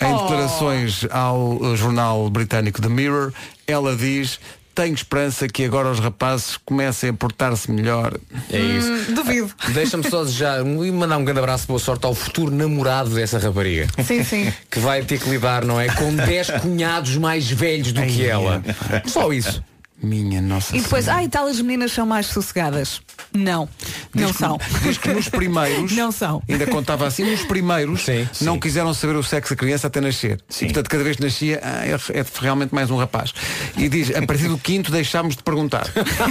Em 0.00 0.12
Oh. 0.12 0.18
declarações 0.22 1.06
ao 1.10 1.74
jornal 1.76 2.28
britânico 2.28 2.80
The 2.82 2.88
Mirror, 2.88 3.32
ela 3.66 3.96
diz 3.96 4.38
tenho 4.74 4.92
esperança 4.92 5.48
que 5.48 5.64
agora 5.64 5.90
os 5.90 5.98
rapazes 5.98 6.58
comecem 6.62 7.08
a 7.08 7.12
portar-se 7.14 7.70
melhor. 7.70 8.12
É 8.52 8.58
isso. 8.58 8.92
Hum, 8.92 9.14
duvido. 9.14 9.50
Deixa-me 9.72 10.04
só 10.10 10.22
desejar 10.22 10.60
e 10.60 10.92
mandar 10.92 11.16
um 11.16 11.24
grande 11.24 11.40
abraço, 11.40 11.66
boa 11.66 11.78
sorte 11.80 12.04
ao 12.04 12.14
futuro 12.14 12.54
namorado 12.54 13.08
dessa 13.14 13.38
rapariga. 13.38 13.86
Sim, 14.04 14.22
sim. 14.22 14.52
Que 14.70 14.78
vai 14.78 15.02
ter 15.02 15.18
que 15.18 15.30
lidar, 15.30 15.64
não 15.64 15.80
é? 15.80 15.88
Com 15.88 16.14
10 16.14 16.50
cunhados 16.60 17.16
mais 17.16 17.50
velhos 17.50 17.90
do 17.92 18.02
que 18.02 18.20
Ai, 18.24 18.28
ela. 18.28 18.62
Só 19.06 19.32
isso. 19.32 19.64
Minha 20.02 20.42
nossa 20.42 20.76
E 20.76 20.80
depois, 20.80 21.04
Senhora. 21.06 21.22
ai, 21.22 21.28
tal 21.28 21.46
as 21.46 21.58
meninas 21.60 21.90
são 21.90 22.04
mais 22.06 22.26
sossegadas. 22.26 23.00
Não, 23.32 23.68
não 24.14 24.26
Diz 24.26 24.32
que- 24.32 24.38
são. 24.38 24.58
Diz 24.82 24.98
que 24.98 25.08
nos 25.08 25.28
primeiros 25.28 25.92
Não 25.96 26.12
são. 26.12 26.42
Ainda 26.48 26.66
contava 26.66 27.06
assim, 27.06 27.24
nos 27.30 27.42
primeiros 27.44 28.02
Sim, 28.04 28.28
não 28.42 28.54
sim. 28.54 28.60
quiseram 28.60 28.92
saber 28.92 29.16
o 29.16 29.22
sexo 29.22 29.54
da 29.54 29.56
criança 29.56 29.86
até 29.86 30.00
nascer. 30.00 30.38
Sim. 30.48 30.66
E, 30.66 30.68
portanto, 30.68 30.90
cada 30.90 31.02
vez 31.02 31.16
que 31.16 31.22
nascia, 31.22 31.60
ah, 31.62 31.86
é, 31.86 31.92
é 32.20 32.24
realmente 32.40 32.74
mais 32.74 32.90
um 32.90 32.96
rapaz. 32.98 33.32
E 33.76 33.88
diz, 33.88 34.14
a 34.14 34.20
partir 34.26 34.48
do 34.48 34.58
quinto 34.58 34.92
deixámos 34.92 35.34
de 35.34 35.42
perguntar. 35.42 35.86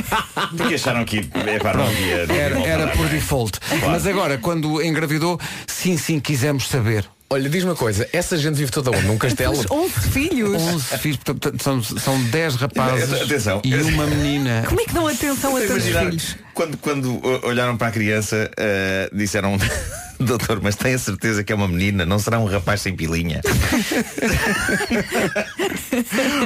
Porque 0.56 0.75
acharam 0.75 1.04
que 1.04 1.21
não 1.21 1.41
havia. 1.41 1.60
não 1.73 1.86
havia 1.86 2.36
Era, 2.36 2.60
era 2.60 2.88
por 2.89 2.99
não 2.99 3.06
é? 3.08 3.10
default. 3.10 3.60
Mas 3.88 4.06
agora, 4.06 4.38
quando 4.38 4.82
engravidou, 4.82 5.39
sim, 5.67 5.97
sim, 5.97 6.19
quisemos 6.19 6.67
saber. 6.67 7.06
Olha, 7.29 7.49
diz 7.49 7.63
uma 7.63 7.75
coisa, 7.75 8.07
essa 8.13 8.38
gente 8.38 8.55
vive 8.55 8.71
toda 8.71 8.91
onde? 8.91 9.07
Num 9.07 9.17
castelo? 9.17 9.55
Mas 9.57 9.69
11 9.69 9.93
filhos. 10.11 10.61
11 10.61 10.97
filhos, 10.99 11.17
portanto, 11.17 11.63
são, 11.63 11.81
são 11.81 12.23
10 12.25 12.55
rapazes 12.55 13.13
Atenção. 13.13 13.61
e 13.63 13.75
uma 13.75 14.05
menina. 14.05 14.63
Como 14.67 14.79
é 14.79 14.85
que 14.85 14.93
dão 14.93 15.07
atenção 15.07 15.57
a 15.57 15.59
tantos 15.61 15.85
filhos? 15.85 16.38
Quando, 16.55 16.77
quando 16.77 17.21
olharam 17.45 17.75
para 17.77 17.87
a 17.87 17.91
criança, 17.91 18.49
eh, 18.57 19.09
disseram, 19.13 19.57
doutor, 20.19 20.61
mas 20.63 20.75
tem 20.77 20.93
a 20.93 20.97
certeza 20.97 21.43
que 21.43 21.51
é 21.51 21.55
uma 21.55 21.67
menina, 21.67 22.05
não 22.05 22.17
será 22.17 22.39
um 22.39 22.45
rapaz 22.45 22.79
sem 22.81 22.95
pilinha? 22.95 23.41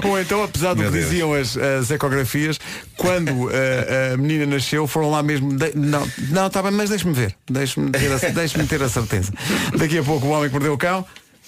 Ou 0.04 0.20
então, 0.20 0.44
apesar 0.44 0.74
do 0.74 0.82
Meu 0.82 0.92
que 0.92 0.98
Deus. 0.98 1.10
diziam 1.10 1.34
as, 1.34 1.56
as 1.58 1.92
ecografias, 1.92 2.60
quando 2.98 3.50
eh, 3.52 4.12
a 4.14 4.18
menina 4.18 4.46
nasceu, 4.46 4.88
foram 4.88 5.12
lá 5.12 5.22
mesmo. 5.22 5.56
de- 5.56 5.74
não, 5.76 6.08
não, 6.30 6.48
está 6.48 6.62
bem, 6.64 6.72
mas 6.72 6.90
deixe-me 6.90 7.14
ver. 7.14 7.36
Deixe-me 7.50 7.92
ter, 7.92 8.12
a- 8.12 8.18
deixe-me 8.30 8.66
ter 8.66 8.82
a 8.82 8.90
certeza. 8.90 9.32
Daqui 9.78 9.98
a 10.00 10.04
pouco 10.04 10.26
o 10.28 10.30
homem 10.32 10.50
que 10.50 10.54
mordeu 10.54 10.74
o 10.74 10.78
cão. 10.78 11.06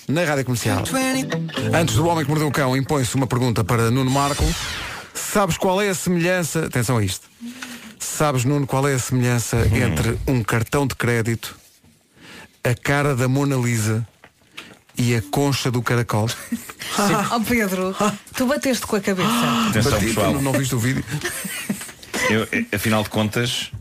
Na 0.08 0.24
rádio 0.24 0.46
comercial. 0.46 0.84
Antes 1.74 1.96
do 1.96 2.06
homem 2.08 2.24
que 2.26 2.30
mordeu 2.30 2.48
o 2.48 2.52
cão, 2.52 2.76
impõe-se 2.76 3.16
uma 3.16 3.28
pergunta 3.28 3.64
para 3.64 3.90
Nuno 3.92 4.10
Marco. 4.12 4.44
Sabes 5.14 5.58
qual 5.58 5.82
é 5.82 5.90
a 5.90 5.96
semelhança? 5.96 6.66
Atenção 6.66 6.98
a 6.98 7.04
isto. 7.04 7.30
Sabes, 8.06 8.44
Nuno, 8.46 8.66
qual 8.66 8.88
é 8.88 8.94
a 8.96 9.00
semelhança 9.00 9.58
entre 9.68 10.18
um 10.28 10.44
cartão 10.44 10.88
de 10.88 10.96
crédito, 10.96 11.56
a 12.64 12.74
cara 12.74 13.16
da 13.16 13.28
Mona 13.28 13.56
Lisa 13.56 14.06
e 14.98 15.16
a 15.16 15.22
concha 15.22 15.70
do 15.72 15.82
caracol? 15.82 16.28
Oh 17.34 17.40
Pedro, 17.40 17.96
tu 18.36 18.46
bateste 18.48 18.86
com 18.86 18.98
a 18.98 19.00
cabeça. 19.00 19.30
Atenção, 19.70 19.92
Bati, 19.94 20.06
pessoal. 20.08 20.34
não, 20.34 20.42
não 20.42 20.52
viste 20.52 20.76
o 20.76 20.80
vídeo? 20.80 21.04
Eu, 22.30 22.46
afinal 22.74 23.02
de 23.02 23.10
contas, 23.10 23.72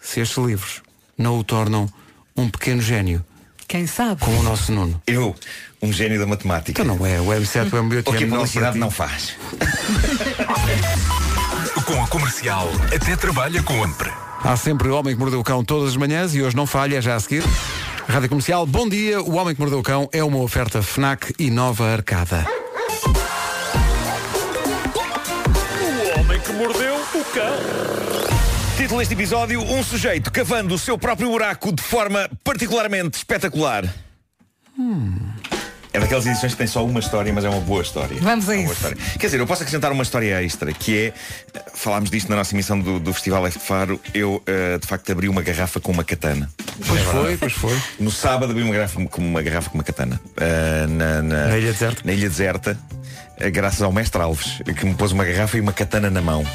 se 0.00 0.20
estes 0.20 0.38
livros 0.38 0.82
não 1.16 1.36
o 1.36 1.42
tornam 1.42 1.88
um 2.36 2.48
pequeno 2.48 2.80
gênio 2.80 3.24
Quem 3.68 3.86
sabe? 3.86 4.22
Com 4.22 4.36
o 4.38 4.42
nosso 4.42 4.72
Nuno. 4.72 5.00
Eu, 5.06 5.34
um 5.82 5.92
gênio 5.92 6.18
da 6.18 6.26
matemática. 6.26 6.82
Então 6.82 6.96
não 6.96 7.06
é, 7.06 7.20
o 7.20 7.26
M7 7.26 7.66
o 7.66 7.70
M8 7.76 8.02
O 8.06 8.12
que 8.12 8.24
a 8.24 8.26
M9 8.26 8.30
publicidade 8.30 8.62
para 8.62 8.72
ti. 8.72 8.78
não 8.78 8.90
faz. 8.90 9.36
Com 11.84 12.02
a 12.02 12.06
comercial, 12.08 12.68
até 12.94 13.16
trabalha 13.16 13.62
com 13.62 13.82
a 13.82 13.88
Há 14.44 14.56
sempre 14.58 14.88
o 14.88 14.94
Homem 14.94 15.14
que 15.14 15.20
Mordeu 15.20 15.40
o 15.40 15.44
Cão 15.44 15.64
todas 15.64 15.88
as 15.90 15.96
manhãs 15.96 16.34
e 16.34 16.42
hoje 16.42 16.54
não 16.54 16.66
falha, 16.66 16.98
é 16.98 17.00
já 17.00 17.14
a 17.14 17.20
seguir. 17.20 17.42
Rádio 18.06 18.28
Comercial, 18.28 18.66
bom 18.66 18.86
dia. 18.86 19.22
O 19.22 19.36
Homem 19.36 19.54
que 19.54 19.60
Mordeu 19.60 19.78
o 19.78 19.82
Cão 19.82 20.06
é 20.12 20.22
uma 20.22 20.38
oferta 20.38 20.82
FNAC 20.82 21.32
e 21.38 21.50
nova 21.50 21.90
arcada. 21.90 22.46
O 25.80 26.20
homem 26.20 26.38
que 26.40 26.52
mordeu 26.52 26.94
o 26.94 27.24
cão. 27.32 28.37
Título 28.78 29.00
deste 29.00 29.14
episódio, 29.14 29.60
um 29.60 29.82
sujeito 29.82 30.30
cavando 30.30 30.74
o 30.74 30.78
seu 30.78 30.96
próprio 30.96 31.28
buraco 31.30 31.72
de 31.72 31.82
forma 31.82 32.30
particularmente 32.44 33.18
espetacular. 33.18 33.84
É 35.92 35.98
daquelas 35.98 36.26
edições 36.26 36.52
que 36.52 36.58
tem 36.58 36.66
só 36.66 36.84
uma 36.84 37.00
história, 37.00 37.32
mas 37.32 37.44
é 37.44 37.48
uma 37.48 37.60
boa 37.60 37.82
história. 37.82 38.16
Vamos 38.20 38.48
a 38.48 38.54
É 38.54 38.58
uma 38.58 38.64
boa 38.66 38.72
isso. 38.74 38.86
história. 38.86 38.96
Quer 39.18 39.26
dizer, 39.26 39.40
eu 39.40 39.46
posso 39.46 39.62
acrescentar 39.62 39.90
uma 39.90 40.02
história 40.04 40.40
extra, 40.44 40.72
que 40.72 40.96
é, 41.06 41.12
falámos 41.74 42.08
disto 42.08 42.28
na 42.28 42.36
nossa 42.36 42.54
emissão 42.54 42.78
do, 42.78 43.00
do 43.00 43.12
Festival 43.12 43.44
F 43.48 43.58
de 43.58 43.64
Faro, 43.64 44.00
eu 44.14 44.40
eh, 44.46 44.78
de 44.78 44.86
facto 44.86 45.10
abri 45.10 45.28
uma 45.28 45.42
garrafa 45.42 45.80
com 45.80 45.90
uma 45.90 46.04
katana. 46.04 46.48
Pois 46.86 47.00
É 47.00 47.04
foi, 47.04 47.36
pois 47.36 47.52
foi. 47.54 47.76
No 47.98 48.12
sábado 48.12 48.52
abri 48.52 48.62
uma 48.62 48.72
garrafa 48.74 49.04
com 49.06 49.20
uma, 49.20 49.42
garrafa 49.42 49.70
com 49.70 49.78
uma 49.78 49.84
katana. 49.84 50.20
eh, 50.36 50.86
na, 50.88 51.22
na- 51.22 51.46
Na 51.48 51.58
Ilha 51.58 51.72
Deserta? 51.72 52.02
Na 52.04 52.12
Ilha 52.12 52.28
Deserta, 52.28 52.78
eh, 53.38 53.50
graças 53.50 53.82
ao 53.82 53.90
mestre 53.90 54.22
Alves, 54.22 54.60
que 54.78 54.86
me 54.86 54.94
pôs 54.94 55.10
uma 55.10 55.24
garrafa 55.24 55.56
e 55.56 55.60
uma 55.60 55.72
katana 55.72 56.08
na 56.10 56.22
mão. 56.22 56.46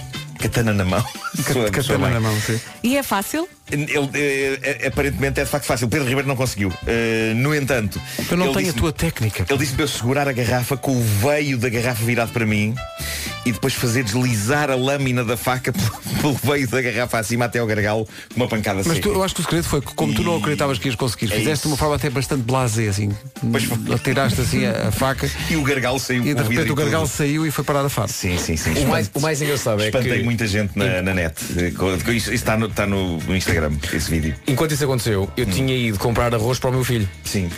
Katana 0.43 0.73
na 0.73 0.83
mão. 0.83 1.05
Soa 1.53 1.71
Katana 1.71 2.09
na 2.09 2.19
mão, 2.19 2.35
sim. 2.41 2.59
E 2.83 2.97
é 2.97 3.03
fácil? 3.03 3.47
Ele, 3.71 3.87
eh, 4.13 4.59
eh, 4.61 4.87
aparentemente 4.87 5.39
é 5.39 5.45
de 5.45 5.49
facto 5.49 5.65
fácil. 5.65 5.87
Pedro 5.87 6.05
Ribeiro 6.05 6.27
não 6.27 6.35
conseguiu. 6.35 6.71
Eh, 6.85 7.33
no 7.35 7.55
entanto, 7.55 8.01
Eu 8.29 8.35
não 8.35 8.51
tenho 8.51 8.69
a 8.69 8.73
tua 8.73 8.91
técnica. 8.91 9.45
Ele 9.49 9.59
disse 9.59 9.73
para 9.73 9.83
eu 9.83 9.87
segurar 9.87 10.27
a 10.27 10.33
garrafa 10.33 10.75
com 10.75 10.91
o 10.91 11.01
veio 11.01 11.57
da 11.57 11.69
garrafa 11.69 12.03
virado 12.03 12.33
para 12.33 12.45
mim 12.45 12.75
e 13.45 13.51
depois 13.51 13.73
fazer 13.73 14.03
deslizar 14.03 14.69
a 14.69 14.75
lâmina 14.75 15.23
da 15.23 15.35
faca 15.37 15.73
pelo, 16.21 16.33
veio 16.43 16.67
da 16.67 16.81
garrafa 16.81 17.19
acima 17.19 17.45
até 17.45 17.59
ao 17.59 17.67
gargalo 17.67 18.07
com 18.33 18.35
uma 18.35 18.47
pancada 18.47 18.81
Mas 18.85 18.99
tu, 18.99 19.09
eu 19.09 19.23
acho 19.23 19.35
que 19.35 19.41
o 19.41 19.43
segredo 19.43 19.65
foi 19.65 19.81
que, 19.81 19.93
como 19.93 20.13
tu 20.13 20.23
não 20.23 20.37
acreditavas 20.37 20.77
que 20.77 20.87
ias 20.87 20.95
conseguir, 20.95 21.31
É 21.33 21.37
fizeste 21.37 21.63
de 21.63 21.67
uma 21.67 21.77
forma 21.77 21.95
até 21.95 22.09
bastante 22.09 22.43
blasé, 22.43 22.87
assim. 22.87 23.11
Pois 23.51 23.63
foi. 23.63 23.77
Tiraste 23.99 24.41
assim 24.41 24.65
a, 24.65 24.89
a 24.89 24.91
faca 24.91 25.29
E 25.49 25.55
o 25.55 25.63
gargalo 25.63 25.99
saiu 25.99 26.21
e 26.21 26.33
de 26.33 26.41
repente 26.41 26.61
o 26.61 26.65
tudo. 26.67 26.75
gargalo 26.75 27.07
saiu 27.07 27.45
e 27.45 27.51
foi 27.51 27.63
parar 27.63 27.85
a 27.85 27.89
faca. 27.89 28.07
Sim, 28.07 28.37
sim, 28.37 28.57
sim. 28.57 28.71
O 28.83 28.87
mais, 28.87 29.09
o 29.13 29.19
mais 29.19 29.41
engraçado 29.41 29.81
é 29.81 29.85
Espantei 29.85 30.19
que 30.19 30.23
muita 30.23 30.47
gente 30.47 30.77
na, 30.77 31.01
na 31.01 31.13
net. 31.13 31.35
Isso, 31.43 32.11
isso 32.13 32.31
está, 32.31 32.57
no, 32.57 32.67
está 32.67 32.85
no, 32.85 33.19
Instagram, 33.35 33.71
esse 33.93 34.09
vídeo. 34.09 34.35
enquanto 34.47 34.71
isso 34.73 34.83
aconteceu, 34.83 35.29
eu 35.35 35.45
tinha 35.45 35.75
ido 35.75 35.99
comprar 35.99 36.33
arroz 36.33 36.59
para 36.59 36.69
o 36.69 36.73
meu 36.73 36.83
filho. 36.83 37.07
Sim. 37.23 37.49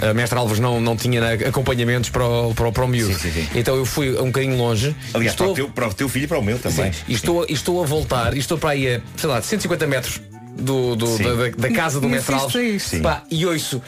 A 0.00 0.14
mestre 0.14 0.38
Alves 0.38 0.58
não, 0.58 0.80
não 0.80 0.96
tinha 0.96 1.32
acompanhamentos 1.48 2.10
para 2.10 2.26
o, 2.26 2.54
para 2.54 2.68
o, 2.68 2.72
para 2.72 2.84
o 2.84 2.88
miúdo. 2.88 3.12
Sim, 3.14 3.30
sim, 3.30 3.42
sim. 3.42 3.48
Então 3.54 3.76
eu 3.76 3.84
fui 3.84 4.10
um 4.18 4.26
bocadinho 4.26 4.56
longe. 4.56 4.94
Aliás, 5.12 5.29
estou, 5.30 5.46
para, 5.46 5.52
o 5.52 5.54
teu, 5.54 5.68
para 5.70 5.88
o 5.88 5.94
teu 5.94 6.08
filho 6.08 6.24
e 6.24 6.28
para 6.28 6.38
o 6.38 6.42
meu 6.42 6.58
também. 6.58 6.92
sim, 6.92 6.98
e 7.08 7.14
estou, 7.14 7.46
e 7.48 7.52
estou 7.52 7.82
a 7.82 7.86
voltar, 7.86 8.34
e 8.34 8.38
estou 8.38 8.58
para 8.58 8.70
aí 8.70 8.96
a, 8.96 9.00
sei 9.16 9.28
lá, 9.28 9.40
150 9.42 9.86
metros 9.86 10.20
do, 10.58 10.94
do- 10.96 11.18
da, 11.18 11.34
da- 11.34 11.48
da 11.68 11.70
casa 11.74 12.00
do 12.00 12.08
E. 12.08 13.00
Pá, 13.00 13.22
e 13.30 13.46
ouço. 13.46 13.82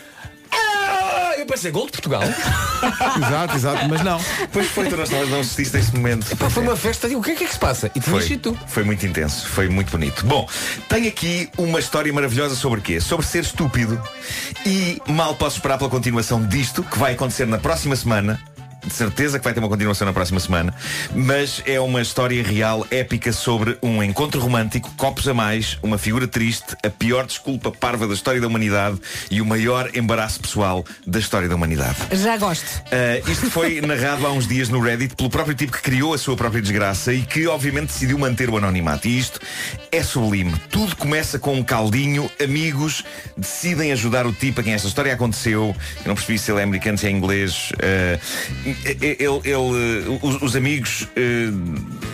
"Ah!" 0.51 1.35
Eu 1.39 1.47
pensei, 1.47 1.71
gol 1.73 1.87
de 1.87 1.93
Portugal. 1.93 2.23
exato, 3.27 3.57
exato, 3.57 3.89
mas 3.89 4.03
não. 4.03 4.21
Pois 4.53 4.69
foi, 4.69 4.89
tu 4.89 4.97
não, 4.97 5.27
não 5.27 5.41
assististe 5.41 5.77
a 5.77 5.81
esse 5.81 5.95
momento. 5.95 6.25
Foi 6.51 6.63
uma 6.63 6.77
festa, 6.77 7.09
digo, 7.09 7.21
o 7.21 7.23
que 7.23 7.33
é 7.33 7.35
que 7.35 7.45
é 7.45 7.47
que 7.49 7.53
se 7.53 7.59
passa? 7.59 7.89
E 7.89 8.01
tinha 8.01 8.03
Foi, 8.05 8.23
sido 8.23 8.53
tu. 8.53 8.59
foi 8.69 8.85
muito 8.85 9.05
intenso, 9.05 9.49
foi 9.49 9.69
muito 9.69 9.91
bonito. 9.91 10.25
Bom, 10.25 10.49
tenho 10.89 11.09
aqui 11.09 11.49
uma 11.59 11.81
história 11.81 12.13
maravilhosa 12.13 12.55
sobre 12.55 12.81
quê? 12.81 13.01
Sobre 13.01 13.27
ser 13.27 13.41
estúpido. 13.43 14.01
E 14.65 15.01
mal 15.09 15.35
posso 15.35 15.57
esperar 15.57 15.79
pela 15.79 15.91
continuação 15.91 16.47
disto, 16.47 16.83
que 16.85 16.97
vai 16.99 17.15
acontecer 17.15 17.47
na 17.47 17.59
próxima 17.59 17.97
semana. 17.97 18.41
De 18.85 18.93
certeza 18.93 19.39
que 19.39 19.45
vai 19.45 19.55
ter 19.55 19.61
uma 19.61 19.69
continuação 19.69 20.07
na 20.07 20.13
próxima 20.13 20.41
semana. 20.41 20.75
Mas 21.15 21.63
é 21.67 21.81
uma 21.81 22.01
história 22.01 22.43
real, 22.43 22.87
épica, 22.91 23.33
sobre 23.33 23.79
um 23.83 24.03
encontro 24.03 24.41
romântico, 24.41 24.91
copos 24.97 25.29
a 25.29 25.35
mais, 25.35 25.79
uma 25.83 25.99
figura 25.99 26.27
triste, 26.27 26.77
a 26.85 26.91
pior 26.91 27.27
desculpa 27.27 27.71
parva 27.71 28.07
da 28.07 28.15
história 28.15 28.41
da 28.41 28.47
humanidade 28.47 29.01
e 29.31 29.41
o 29.41 29.47
maior 29.47 29.91
embaraço 29.95 30.41
pessoal 30.41 30.85
da 31.07 31.19
história 31.19 31.49
da 31.49 31.55
humanidade. 31.55 31.97
Já 32.13 32.37
gosto. 32.37 32.67
Uh, 32.67 33.31
isto 33.31 33.51
foi 33.51 33.81
narrado 33.87 34.27
há 34.27 34.33
uns 34.33 34.47
dias 34.47 34.69
no 34.69 34.81
Reddit 34.81 35.15
pelo 35.15 35.31
próprio 35.31 35.55
tipo 35.55 35.73
que 35.73 35.83
criou 35.83 36.15
a 36.15 36.19
sua 36.19 36.37
própria 36.37 36.61
desgraça 36.61 37.13
e 37.13 37.23
que 37.23 37.47
obviamente 37.47 37.89
decidiu 37.89 38.19
manter 38.19 38.51
o 38.51 38.57
anonimato. 38.57 39.07
E 39.07 39.19
isto 39.19 39.41
é 39.91 40.03
sublime. 40.03 40.55
Tudo 40.71 40.97
começa 40.97 41.39
com 41.39 41.55
um 41.55 41.63
caldinho, 41.63 42.31
amigos 42.43 43.05
decidem 43.37 43.93
ajudar 43.93 44.27
o 44.27 44.33
tipo 44.33 44.61
a 44.61 44.65
quem 44.65 44.73
esta 44.73 44.89
história 44.89 45.13
aconteceu. 45.13 45.75
Eu 45.97 46.09
não 46.09 46.15
percebi 46.15 46.39
se 46.39 46.51
ele 46.51 46.61
é 46.61 46.63
americano, 46.65 46.99
se 46.99 47.07
é 47.07 47.11
inglês. 47.11 47.73
Uh, 47.73 48.72
ele, 48.85 49.17
ele, 49.45 50.09
uh, 50.09 50.19
os, 50.23 50.43
os 50.43 50.57
amigos. 50.57 51.03
uh, 51.03 52.13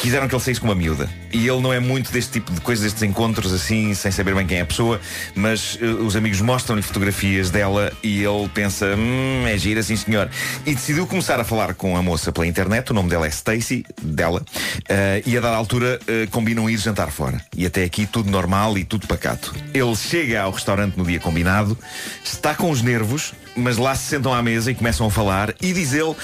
quiseram 0.00 0.26
que 0.26 0.34
ele 0.34 0.42
saísse 0.42 0.60
com 0.60 0.66
uma 0.66 0.74
miúda. 0.74 1.08
E 1.32 1.46
ele 1.46 1.60
não 1.60 1.72
é 1.72 1.78
muito 1.78 2.10
deste 2.10 2.32
tipo 2.32 2.52
de 2.52 2.60
coisas, 2.60 2.84
destes 2.84 3.02
encontros 3.02 3.52
assim, 3.52 3.94
sem 3.94 4.10
saber 4.10 4.34
bem 4.34 4.46
quem 4.46 4.58
é 4.58 4.60
a 4.62 4.66
pessoa, 4.66 5.00
mas 5.34 5.78
eh, 5.80 5.84
os 5.84 6.16
amigos 6.16 6.40
mostram-lhe 6.40 6.82
fotografias 6.82 7.50
dela 7.50 7.92
e 8.02 8.24
ele 8.24 8.48
pensa, 8.48 8.94
hum, 8.96 9.46
é 9.46 9.56
gira, 9.58 9.82
sim 9.82 9.96
senhor. 9.96 10.28
E 10.66 10.74
decidiu 10.74 11.06
começar 11.06 11.38
a 11.38 11.44
falar 11.44 11.74
com 11.74 11.96
a 11.96 12.02
moça 12.02 12.32
pela 12.32 12.46
internet, 12.46 12.90
o 12.90 12.94
nome 12.94 13.10
dela 13.10 13.26
é 13.26 13.28
Stacy, 13.28 13.84
dela, 14.02 14.42
eh, 14.88 15.22
e 15.26 15.36
a 15.36 15.40
dada 15.40 15.56
altura 15.56 16.00
eh, 16.08 16.26
combinam 16.30 16.68
ir 16.68 16.78
jantar 16.78 17.10
fora. 17.10 17.40
E 17.54 17.66
até 17.66 17.84
aqui 17.84 18.06
tudo 18.06 18.30
normal 18.30 18.78
e 18.78 18.84
tudo 18.84 19.06
pacato. 19.06 19.54
Ele 19.74 19.94
chega 19.94 20.40
ao 20.42 20.50
restaurante 20.50 20.96
no 20.96 21.04
dia 21.04 21.20
combinado, 21.20 21.78
está 22.24 22.54
com 22.54 22.70
os 22.70 22.80
nervos, 22.82 23.34
mas 23.56 23.76
lá 23.76 23.94
se 23.94 24.08
sentam 24.08 24.32
à 24.32 24.42
mesa 24.42 24.70
e 24.70 24.74
começam 24.74 25.06
a 25.06 25.10
falar 25.10 25.54
e 25.60 25.72
diz 25.72 25.92
ele, 25.92 26.14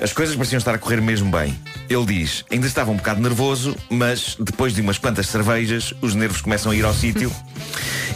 as 0.00 0.12
coisas 0.12 0.34
pareciam 0.36 0.58
estar 0.58 0.74
a 0.74 0.78
correr 0.78 1.00
mesmo 1.00 1.30
bem. 1.30 1.58
Ele 1.88 2.04
diz, 2.04 2.44
ainda 2.50 2.66
estava 2.66 2.90
um 2.90 2.96
bocado 2.96 3.20
nervoso, 3.20 3.76
mas 3.90 4.36
depois 4.38 4.74
de 4.74 4.80
umas 4.80 4.98
quantas 4.98 5.28
cervejas, 5.28 5.94
os 6.00 6.14
nervos 6.14 6.40
começam 6.40 6.72
a 6.72 6.76
ir 6.76 6.84
ao 6.84 6.92
sítio 6.94 7.32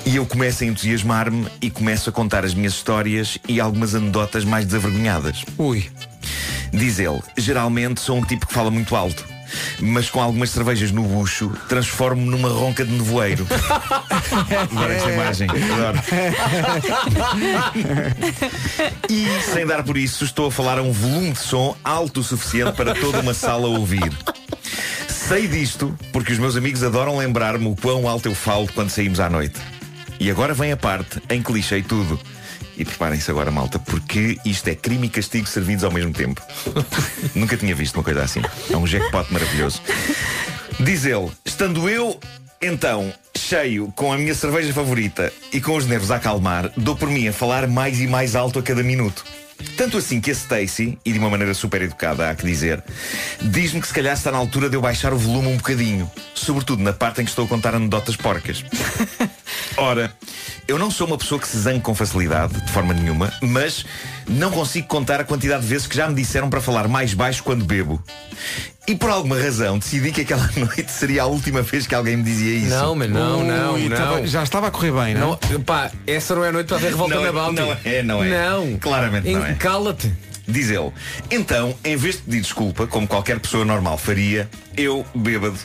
e 0.04 0.16
eu 0.16 0.26
começo 0.26 0.64
a 0.64 0.66
entusiasmar-me 0.66 1.46
e 1.60 1.70
começo 1.70 2.10
a 2.10 2.12
contar 2.12 2.44
as 2.44 2.54
minhas 2.54 2.72
histórias 2.74 3.38
e 3.48 3.60
algumas 3.60 3.94
anedotas 3.94 4.44
mais 4.44 4.64
desavergonhadas. 4.64 5.44
Ui. 5.58 5.90
Diz 6.72 6.98
ele, 6.98 7.20
geralmente 7.36 8.00
sou 8.00 8.16
um 8.16 8.24
tipo 8.24 8.46
que 8.46 8.54
fala 8.54 8.70
muito 8.70 8.94
alto. 8.94 9.24
Mas 9.80 10.10
com 10.10 10.20
algumas 10.20 10.50
cervejas 10.50 10.90
no 10.90 11.02
bucho, 11.02 11.50
transformo-me 11.68 12.28
numa 12.28 12.48
ronca 12.48 12.84
de 12.84 12.92
nevoeiro. 12.92 13.46
Adoro 14.70 14.92
esta 14.92 15.10
imagem. 15.10 15.48
Adoro. 15.50 15.98
E, 19.08 19.26
sem 19.52 19.66
dar 19.66 19.82
por 19.82 19.96
isso, 19.96 20.24
estou 20.24 20.48
a 20.48 20.52
falar 20.52 20.78
a 20.78 20.82
um 20.82 20.92
volume 20.92 21.32
de 21.32 21.40
som 21.40 21.76
alto 21.82 22.20
o 22.20 22.24
suficiente 22.24 22.72
para 22.72 22.94
toda 22.94 23.20
uma 23.20 23.34
sala 23.34 23.66
ouvir. 23.68 24.12
Sei 25.08 25.46
disto 25.46 25.96
porque 26.12 26.32
os 26.32 26.38
meus 26.38 26.56
amigos 26.56 26.82
adoram 26.82 27.16
lembrar-me 27.16 27.66
o 27.66 27.76
quão 27.76 28.08
alto 28.08 28.28
eu 28.28 28.34
falo 28.34 28.68
quando 28.74 28.90
saímos 28.90 29.20
à 29.20 29.30
noite. 29.30 29.60
E 30.18 30.30
agora 30.30 30.52
vem 30.52 30.72
a 30.72 30.76
parte 30.76 31.20
em 31.30 31.42
que 31.42 31.52
lixei 31.52 31.82
tudo. 31.82 32.20
E 32.80 32.84
preparem-se 32.84 33.30
agora, 33.30 33.50
malta, 33.50 33.78
porque 33.78 34.38
isto 34.42 34.66
é 34.68 34.74
crime 34.74 35.06
e 35.06 35.10
castigo 35.10 35.46
servidos 35.46 35.84
ao 35.84 35.92
mesmo 35.92 36.14
tempo. 36.14 36.40
Nunca 37.36 37.54
tinha 37.54 37.74
visto 37.74 37.96
uma 37.96 38.02
coisa 38.02 38.22
assim. 38.22 38.40
É 38.70 38.76
um 38.76 38.86
jackpot 38.86 39.30
maravilhoso. 39.30 39.82
Diz 40.80 41.04
ele, 41.04 41.30
estando 41.44 41.90
eu, 41.90 42.18
então, 42.62 43.12
cheio, 43.36 43.92
com 43.94 44.10
a 44.10 44.16
minha 44.16 44.34
cerveja 44.34 44.72
favorita 44.72 45.30
e 45.52 45.60
com 45.60 45.76
os 45.76 45.86
nervos 45.86 46.10
a 46.10 46.16
acalmar, 46.16 46.72
dou 46.74 46.96
por 46.96 47.10
mim 47.10 47.28
a 47.28 47.34
falar 47.34 47.66
mais 47.66 48.00
e 48.00 48.06
mais 48.06 48.34
alto 48.34 48.58
a 48.58 48.62
cada 48.62 48.82
minuto. 48.82 49.26
Tanto 49.76 49.98
assim 49.98 50.22
que 50.22 50.30
a 50.30 50.32
Stacy, 50.32 50.98
e 51.04 51.12
de 51.12 51.18
uma 51.18 51.28
maneira 51.28 51.52
super 51.52 51.82
educada, 51.82 52.30
há 52.30 52.34
que 52.34 52.46
dizer, 52.46 52.82
diz-me 53.42 53.82
que 53.82 53.88
se 53.88 53.92
calhar 53.92 54.14
está 54.14 54.32
na 54.32 54.38
altura 54.38 54.70
de 54.70 54.76
eu 54.76 54.80
baixar 54.80 55.12
o 55.12 55.18
volume 55.18 55.48
um 55.48 55.56
bocadinho. 55.58 56.10
Sobretudo 56.34 56.82
na 56.82 56.94
parte 56.94 57.20
em 57.20 57.24
que 57.24 57.30
estou 57.30 57.44
a 57.44 57.48
contar 57.48 57.74
anedotas 57.74 58.16
porcas. 58.16 58.64
Ora, 59.82 60.12
eu 60.68 60.78
não 60.78 60.90
sou 60.90 61.06
uma 61.06 61.16
pessoa 61.16 61.40
que 61.40 61.48
se 61.48 61.58
zangue 61.58 61.80
com 61.80 61.94
facilidade, 61.94 62.52
de 62.60 62.70
forma 62.70 62.92
nenhuma, 62.92 63.32
mas 63.40 63.84
não 64.28 64.50
consigo 64.50 64.86
contar 64.86 65.18
a 65.20 65.24
quantidade 65.24 65.62
de 65.62 65.68
vezes 65.68 65.86
que 65.86 65.96
já 65.96 66.06
me 66.06 66.14
disseram 66.14 66.50
para 66.50 66.60
falar 66.60 66.86
mais 66.86 67.14
baixo 67.14 67.42
quando 67.42 67.64
bebo. 67.64 68.02
E 68.86 68.94
por 68.94 69.08
alguma 69.08 69.40
razão 69.40 69.78
decidi 69.78 70.12
que 70.12 70.20
aquela 70.20 70.46
noite 70.54 70.90
seria 70.92 71.22
a 71.22 71.26
última 71.26 71.62
vez 71.62 71.86
que 71.86 71.94
alguém 71.94 72.14
me 72.18 72.22
dizia 72.22 72.56
isso. 72.58 72.68
Não, 72.68 72.94
mas 72.94 73.08
não, 73.08 73.42
não, 73.42 73.74
Ui, 73.74 73.88
não. 73.88 73.96
tava- 73.96 74.26
já 74.26 74.42
estava 74.42 74.66
a 74.66 74.70
correr 74.70 74.92
bem, 74.92 75.14
não? 75.14 75.38
Não, 75.50 75.60
pá, 75.62 75.90
essa 76.06 76.34
não 76.34 76.44
é 76.44 76.48
a 76.48 76.52
noite 76.52 76.66
para 76.66 76.76
ver 76.76 76.90
revolta 76.90 77.14
Não 77.14 77.22
é- 77.22 77.26
na 77.26 77.32
Bounty. 77.32 77.60
não 77.62 77.76
é, 77.82 78.02
não 78.02 78.22
é. 78.22 78.28
Não. 78.28 78.78
Claramente 78.78 79.30
não 79.30 79.44
é. 79.46 79.54
Cala-te. 79.54 80.12
Diz 80.46 80.68
ele. 80.68 80.90
Então, 81.30 81.74
em 81.84 81.96
vez 81.96 82.16
de 82.16 82.22
pedir 82.22 82.40
desculpa, 82.42 82.86
como 82.86 83.06
qualquer 83.06 83.38
pessoa 83.40 83.64
normal 83.64 83.96
faria, 83.96 84.50
eu, 84.76 85.06
bêbado, 85.14 85.56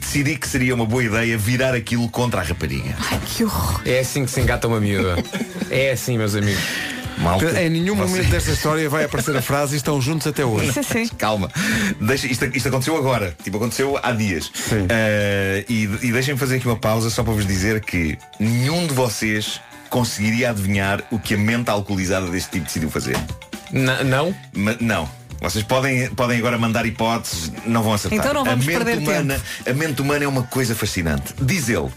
decidi 0.00 0.36
que 0.36 0.48
seria 0.48 0.74
uma 0.74 0.86
boa 0.86 1.02
ideia 1.04 1.36
virar 1.38 1.74
aquilo 1.74 2.08
contra 2.08 2.40
a 2.40 2.44
rapariga. 2.44 2.94
Ai, 3.10 3.20
que 3.26 3.44
horror. 3.44 3.80
É 3.84 3.98
assim 4.00 4.24
que 4.24 4.30
se 4.30 4.40
engata 4.40 4.66
uma 4.68 4.80
miúda. 4.80 5.16
É 5.70 5.92
assim, 5.92 6.16
meus 6.18 6.34
amigos. 6.34 6.62
Malta, 7.16 7.62
Em 7.62 7.70
nenhum 7.70 7.94
você- 7.94 8.10
momento 8.10 8.30
desta 8.30 8.50
história 8.50 8.90
vai 8.90 9.04
aparecer 9.04 9.36
a 9.36 9.40
frase 9.40 9.74
e 9.74 9.76
estão 9.76 10.00
juntos 10.00 10.26
até 10.26 10.44
hoje. 10.44 10.72
Sim, 10.72 10.82
sim. 10.82 11.08
Calma, 11.16 11.48
Deixa, 12.00 12.26
isto, 12.26 12.44
isto 12.46 12.66
aconteceu 12.68 12.96
agora, 12.96 13.36
tipo, 13.44 13.56
aconteceu 13.56 13.96
há 14.02 14.10
dias. 14.10 14.50
Eh, 14.88 15.64
e 15.68 15.84
e 16.02 16.12
deixem-me 16.12 16.38
fazer 16.40 16.56
aqui 16.56 16.66
uma 16.66 16.76
pausa 16.76 17.10
só 17.10 17.22
para 17.22 17.32
vos 17.32 17.46
dizer 17.46 17.80
que 17.80 18.18
nenhum 18.40 18.84
de 18.88 18.94
vocês 18.94 19.60
conseguiria 19.88 20.50
adivinhar 20.50 21.04
o 21.12 21.18
que 21.20 21.34
a 21.34 21.38
mente 21.38 21.70
alcoolizada 21.70 22.26
deste 22.26 22.50
tipo 22.50 22.66
decidiu 22.66 22.90
fazer. 22.90 23.16
não? 23.72 24.34
não. 24.80 25.08
Vocês 25.44 25.62
podem, 25.62 26.08
podem 26.08 26.38
agora 26.38 26.56
mandar 26.56 26.86
hipóteses, 26.86 27.52
não 27.66 27.82
vão 27.82 27.92
acertar. 27.92 28.18
Então 28.18 28.32
não 28.32 28.44
vamos 28.44 28.64
a 28.64 28.66
mente 28.66 28.84
perder 28.84 28.98
humana, 28.98 29.42
A 29.66 29.72
mente 29.74 30.00
humana 30.00 30.24
é 30.24 30.26
uma 30.26 30.44
coisa 30.44 30.74
fascinante. 30.74 31.34
Diz 31.38 31.68
ele, 31.68 31.90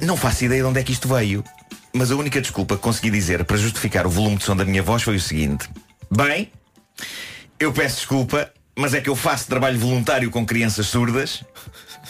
não 0.00 0.16
faço 0.16 0.46
ideia 0.46 0.62
de 0.62 0.66
onde 0.66 0.80
é 0.80 0.82
que 0.82 0.90
isto 0.90 1.06
veio, 1.06 1.44
mas 1.92 2.10
a 2.10 2.16
única 2.16 2.40
desculpa 2.40 2.76
que 2.76 2.80
consegui 2.80 3.10
dizer 3.10 3.44
para 3.44 3.58
justificar 3.58 4.06
o 4.06 4.10
volume 4.10 4.38
de 4.38 4.44
som 4.44 4.56
da 4.56 4.64
minha 4.64 4.82
voz 4.82 5.02
foi 5.02 5.16
o 5.16 5.20
seguinte. 5.20 5.68
Bem, 6.10 6.50
eu 7.60 7.70
peço 7.70 7.96
desculpa, 7.96 8.50
mas 8.74 8.94
é 8.94 9.00
que 9.02 9.10
eu 9.10 9.16
faço 9.16 9.46
trabalho 9.46 9.78
voluntário 9.78 10.30
com 10.30 10.46
crianças 10.46 10.86
surdas 10.86 11.44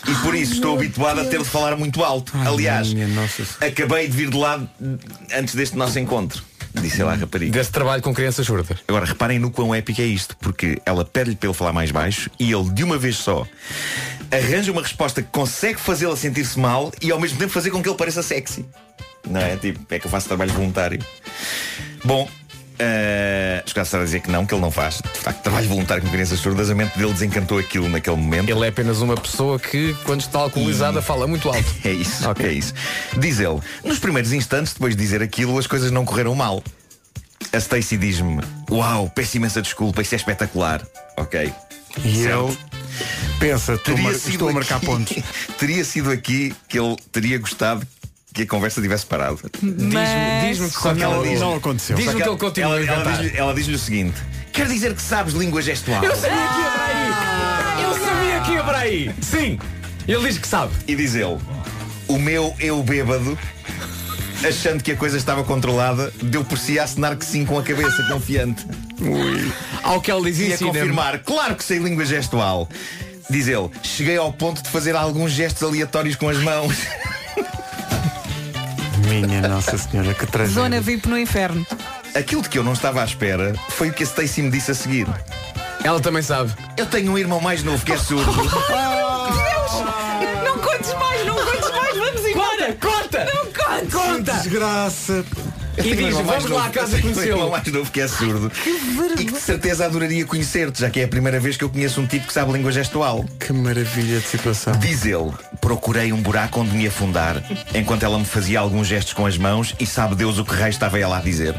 e 0.06 0.14
por 0.22 0.36
isso 0.36 0.52
estou 0.52 0.76
habituado 0.76 1.20
a 1.20 1.24
ter 1.24 1.38
de 1.38 1.48
falar 1.48 1.76
muito 1.76 2.04
alto. 2.04 2.32
Aliás, 2.46 2.94
acabei 3.60 4.06
de 4.06 4.16
vir 4.16 4.30
de 4.30 4.36
lá 4.36 4.62
antes 5.34 5.56
deste 5.56 5.76
nosso 5.76 5.98
encontro. 5.98 6.44
Disse 6.80 7.00
ela 7.00 7.12
à 7.12 7.16
rapariga. 7.16 7.52
Desse 7.52 7.70
trabalho 7.70 8.02
com 8.02 8.14
crianças 8.14 8.46
surdas. 8.46 8.78
Agora 8.86 9.04
reparem 9.04 9.38
no 9.38 9.50
quão 9.50 9.74
épico 9.74 10.00
é 10.00 10.04
isto, 10.04 10.36
porque 10.38 10.80
ela 10.84 11.04
pede-lhe 11.04 11.36
para 11.36 11.48
ele 11.48 11.56
falar 11.56 11.72
mais 11.72 11.90
baixo 11.90 12.30
e 12.38 12.52
ele, 12.52 12.70
de 12.70 12.84
uma 12.84 12.98
vez 12.98 13.16
só, 13.16 13.46
arranja 14.30 14.72
uma 14.72 14.82
resposta 14.82 15.22
que 15.22 15.28
consegue 15.30 15.78
fazê-la 15.80 16.16
sentir-se 16.16 16.58
mal 16.58 16.92
e 17.00 17.10
ao 17.10 17.20
mesmo 17.20 17.38
tempo 17.38 17.50
fazer 17.50 17.70
com 17.70 17.82
que 17.82 17.88
ele 17.88 17.96
pareça 17.96 18.22
sexy. 18.22 18.64
Não 19.28 19.40
é? 19.40 19.56
Tipo, 19.56 19.80
é 19.90 19.98
que 19.98 20.06
eu 20.06 20.10
faço 20.10 20.28
trabalho 20.28 20.52
voluntário. 20.52 21.00
Bom, 22.04 22.28
Uh, 22.80 23.62
estar 23.66 23.98
a 24.00 24.04
dizer 24.04 24.20
que 24.20 24.30
não, 24.30 24.46
que 24.46 24.54
ele 24.54 24.60
não 24.60 24.70
faz. 24.70 25.00
De 25.02 25.18
facto, 25.20 25.42
trabalho 25.42 25.68
voluntário 25.68 26.02
com 26.02 26.10
crianças 26.10 26.38
surdas, 26.38 26.70
a 26.70 26.74
mente 26.76 26.96
dele 26.96 27.12
desencantou 27.12 27.58
aquilo 27.58 27.88
naquele 27.88 28.16
momento. 28.16 28.48
Ele 28.48 28.64
é 28.64 28.68
apenas 28.68 29.00
uma 29.00 29.16
pessoa 29.16 29.58
que, 29.58 29.96
quando 30.04 30.20
está 30.20 30.38
alcoolizada, 30.38 31.00
E- 31.00 31.02
fala 31.02 31.26
muito 31.26 31.48
alto. 31.48 31.64
É 31.84 31.90
isso, 31.90 32.22
é 32.40 32.52
isso. 32.52 32.72
Diz 33.18 33.40
ele, 33.40 33.58
nos 33.84 33.98
primeiros 33.98 34.32
instantes, 34.32 34.72
depois 34.74 34.94
de 34.94 35.02
dizer 35.02 35.22
aquilo, 35.22 35.58
as 35.58 35.66
coisas 35.66 35.90
não 35.90 36.04
correram 36.04 36.34
mal. 36.36 36.62
A 37.52 37.56
Stacy 37.58 37.96
diz-me, 37.96 38.40
uau, 38.70 39.10
peço 39.14 39.36
imensa 39.38 39.60
desculpa, 39.62 40.02
isso 40.02 40.14
é 40.14 40.16
espetacular. 40.16 40.80
Ok. 41.16 41.52
E 42.04 42.16
Certo. 42.22 42.28
eu 42.30 42.56
pensa, 43.40 43.74
estou, 43.74 43.94
a 43.96 43.98
mar- 43.98 44.12
estou 44.12 44.48
a 44.48 44.52
marcar 44.52 44.76
aqui- 44.76 44.86
pontos. 44.86 45.16
teria 45.58 45.84
sido 45.84 46.10
aqui 46.10 46.54
que 46.68 46.78
ele 46.78 46.94
teria 47.10 47.38
gostado 47.38 47.86
que 48.38 48.42
a 48.42 48.46
conversa 48.46 48.80
tivesse 48.80 49.04
parado. 49.06 49.38
Diz-me 49.62 49.90
diz-me 50.48 50.68
que 50.68 50.74
Só 50.74 50.94
que 50.94 51.02
ela 51.02 51.22
diz- 51.26 51.40
não 51.40 51.56
aconteceu. 51.56 51.96
Diz-me 51.96 52.22
que 52.22 52.28
ele 52.28 52.36
continua 52.36 52.80
ela, 52.84 53.10
diz-lhe- 53.12 53.36
ela 53.36 53.54
diz-lhe 53.54 53.74
o 53.74 53.78
seguinte: 53.78 54.16
Quer 54.52 54.66
dizer 54.68 54.94
que 54.94 55.02
sabes 55.02 55.34
língua 55.34 55.60
gestual? 55.60 56.02
Eu 56.04 56.14
sabia 56.14 56.36
que 56.36 56.60
ia 56.60 56.70
para 56.70 56.84
aí! 56.84 57.82
Eu 57.84 57.98
sabia 58.06 58.40
que 58.40 58.50
ia 58.52 58.64
para 58.64 58.78
aí! 58.78 59.14
Sim! 59.20 59.58
Ele 60.06 60.28
diz 60.28 60.38
que 60.38 60.46
sabe. 60.48 60.72
E 60.86 60.94
diz 60.94 61.14
ele: 61.14 61.38
O 62.06 62.18
meu 62.18 62.54
eu 62.60 62.82
bêbado, 62.82 63.36
achando 64.48 64.82
que 64.82 64.92
a 64.92 64.96
coisa 64.96 65.16
estava 65.16 65.42
controlada, 65.44 66.12
deu 66.22 66.44
por 66.44 66.58
si 66.58 66.78
a 66.78 66.84
assinar 66.84 67.16
que 67.16 67.24
sim 67.24 67.44
com 67.44 67.58
a 67.58 67.62
cabeça, 67.62 68.02
confiante. 68.04 68.64
Ao 69.82 70.00
que 70.00 70.10
ele 70.12 70.30
diz 70.30 70.38
E 70.38 70.44
a 70.44 70.54
ensina 70.54 70.70
confirmar: 70.70 71.18
Claro 71.20 71.54
que 71.56 71.64
sei 71.64 71.78
língua 71.78 72.04
gestual. 72.04 72.68
Diz 73.30 73.46
ele: 73.48 73.68
Cheguei 73.82 74.16
ao 74.16 74.32
ponto 74.32 74.62
de 74.62 74.70
fazer 74.70 74.94
alguns 74.96 75.32
gestos 75.32 75.62
aleatórios 75.62 76.14
com 76.16 76.28
as 76.28 76.38
mãos. 76.38 76.74
Minha 79.08 79.48
Nossa 79.48 79.78
Senhora, 79.78 80.12
que 80.14 80.26
tragédia. 80.26 80.62
Zona 80.62 80.80
VIP 80.80 81.08
no 81.08 81.18
inferno. 81.18 81.66
Aquilo 82.14 82.42
de 82.42 82.48
que 82.48 82.58
eu 82.58 82.64
não 82.64 82.72
estava 82.74 83.00
à 83.00 83.04
espera 83.04 83.54
foi 83.70 83.88
o 83.88 83.92
que 83.92 84.02
a 84.02 84.06
Stacy 84.06 84.42
me 84.42 84.50
disse 84.50 84.70
a 84.70 84.74
seguir. 84.74 85.06
Ela 85.82 86.00
também 86.00 86.22
sabe. 86.22 86.52
Eu 86.76 86.86
tenho 86.86 87.12
um 87.12 87.18
irmão 87.18 87.40
mais 87.40 87.62
novo 87.62 87.84
que 87.84 87.92
é 87.92 87.98
surdo. 87.98 88.30
Não 90.44 90.58
contes 90.58 90.92
mais, 90.94 91.26
não 91.26 91.34
contes 91.36 91.70
mais, 91.70 91.96
vamos 91.96 92.24
embora. 92.26 92.76
Corta! 92.80 93.24
Não 93.24 93.44
contes. 93.52 93.94
Conta! 93.94 94.32
Desgraça. 94.34 95.24
E 95.84 95.92
um 95.92 95.96
diz, 95.96 96.14
mais 96.14 96.26
vamos 96.26 96.50
lá 96.50 96.60
à 96.60 96.62
novo- 96.64 96.72
casa 96.72 96.96
irmão 96.98 97.12
conhecê-lo. 97.14 97.50
mais 97.50 97.66
novo 97.72 97.90
que 97.90 98.00
é 98.00 98.08
surdo. 98.08 98.50
E 99.18 99.24
que 99.24 99.32
de 99.32 99.40
certeza 99.40 99.84
adoraria 99.86 100.24
conhecer-te, 100.24 100.80
já 100.80 100.90
que 100.90 101.00
é 101.00 101.04
a 101.04 101.08
primeira 101.08 101.38
vez 101.40 101.56
que 101.56 101.64
eu 101.64 101.68
conheço 101.70 102.00
um 102.00 102.06
tipo 102.06 102.26
que 102.26 102.32
sabe 102.32 102.52
língua 102.52 102.72
gestual. 102.72 103.24
Que 103.38 103.52
maravilha 103.52 104.18
de 104.20 104.26
situação. 104.26 104.72
Diz 104.78 105.04
ele, 105.04 105.32
procurei 105.60 106.12
um 106.12 106.20
buraco 106.20 106.60
onde 106.60 106.76
me 106.76 106.86
afundar, 106.86 107.42
enquanto 107.74 108.02
ela 108.02 108.18
me 108.18 108.24
fazia 108.24 108.60
alguns 108.60 108.86
gestos 108.86 109.12
com 109.12 109.26
as 109.26 109.36
mãos 109.38 109.74
e 109.78 109.86
sabe 109.86 110.14
Deus 110.14 110.38
o 110.38 110.44
que 110.44 110.54
raio 110.54 110.70
estava 110.70 110.98
ela 110.98 111.18
a 111.18 111.20
dizer. 111.20 111.54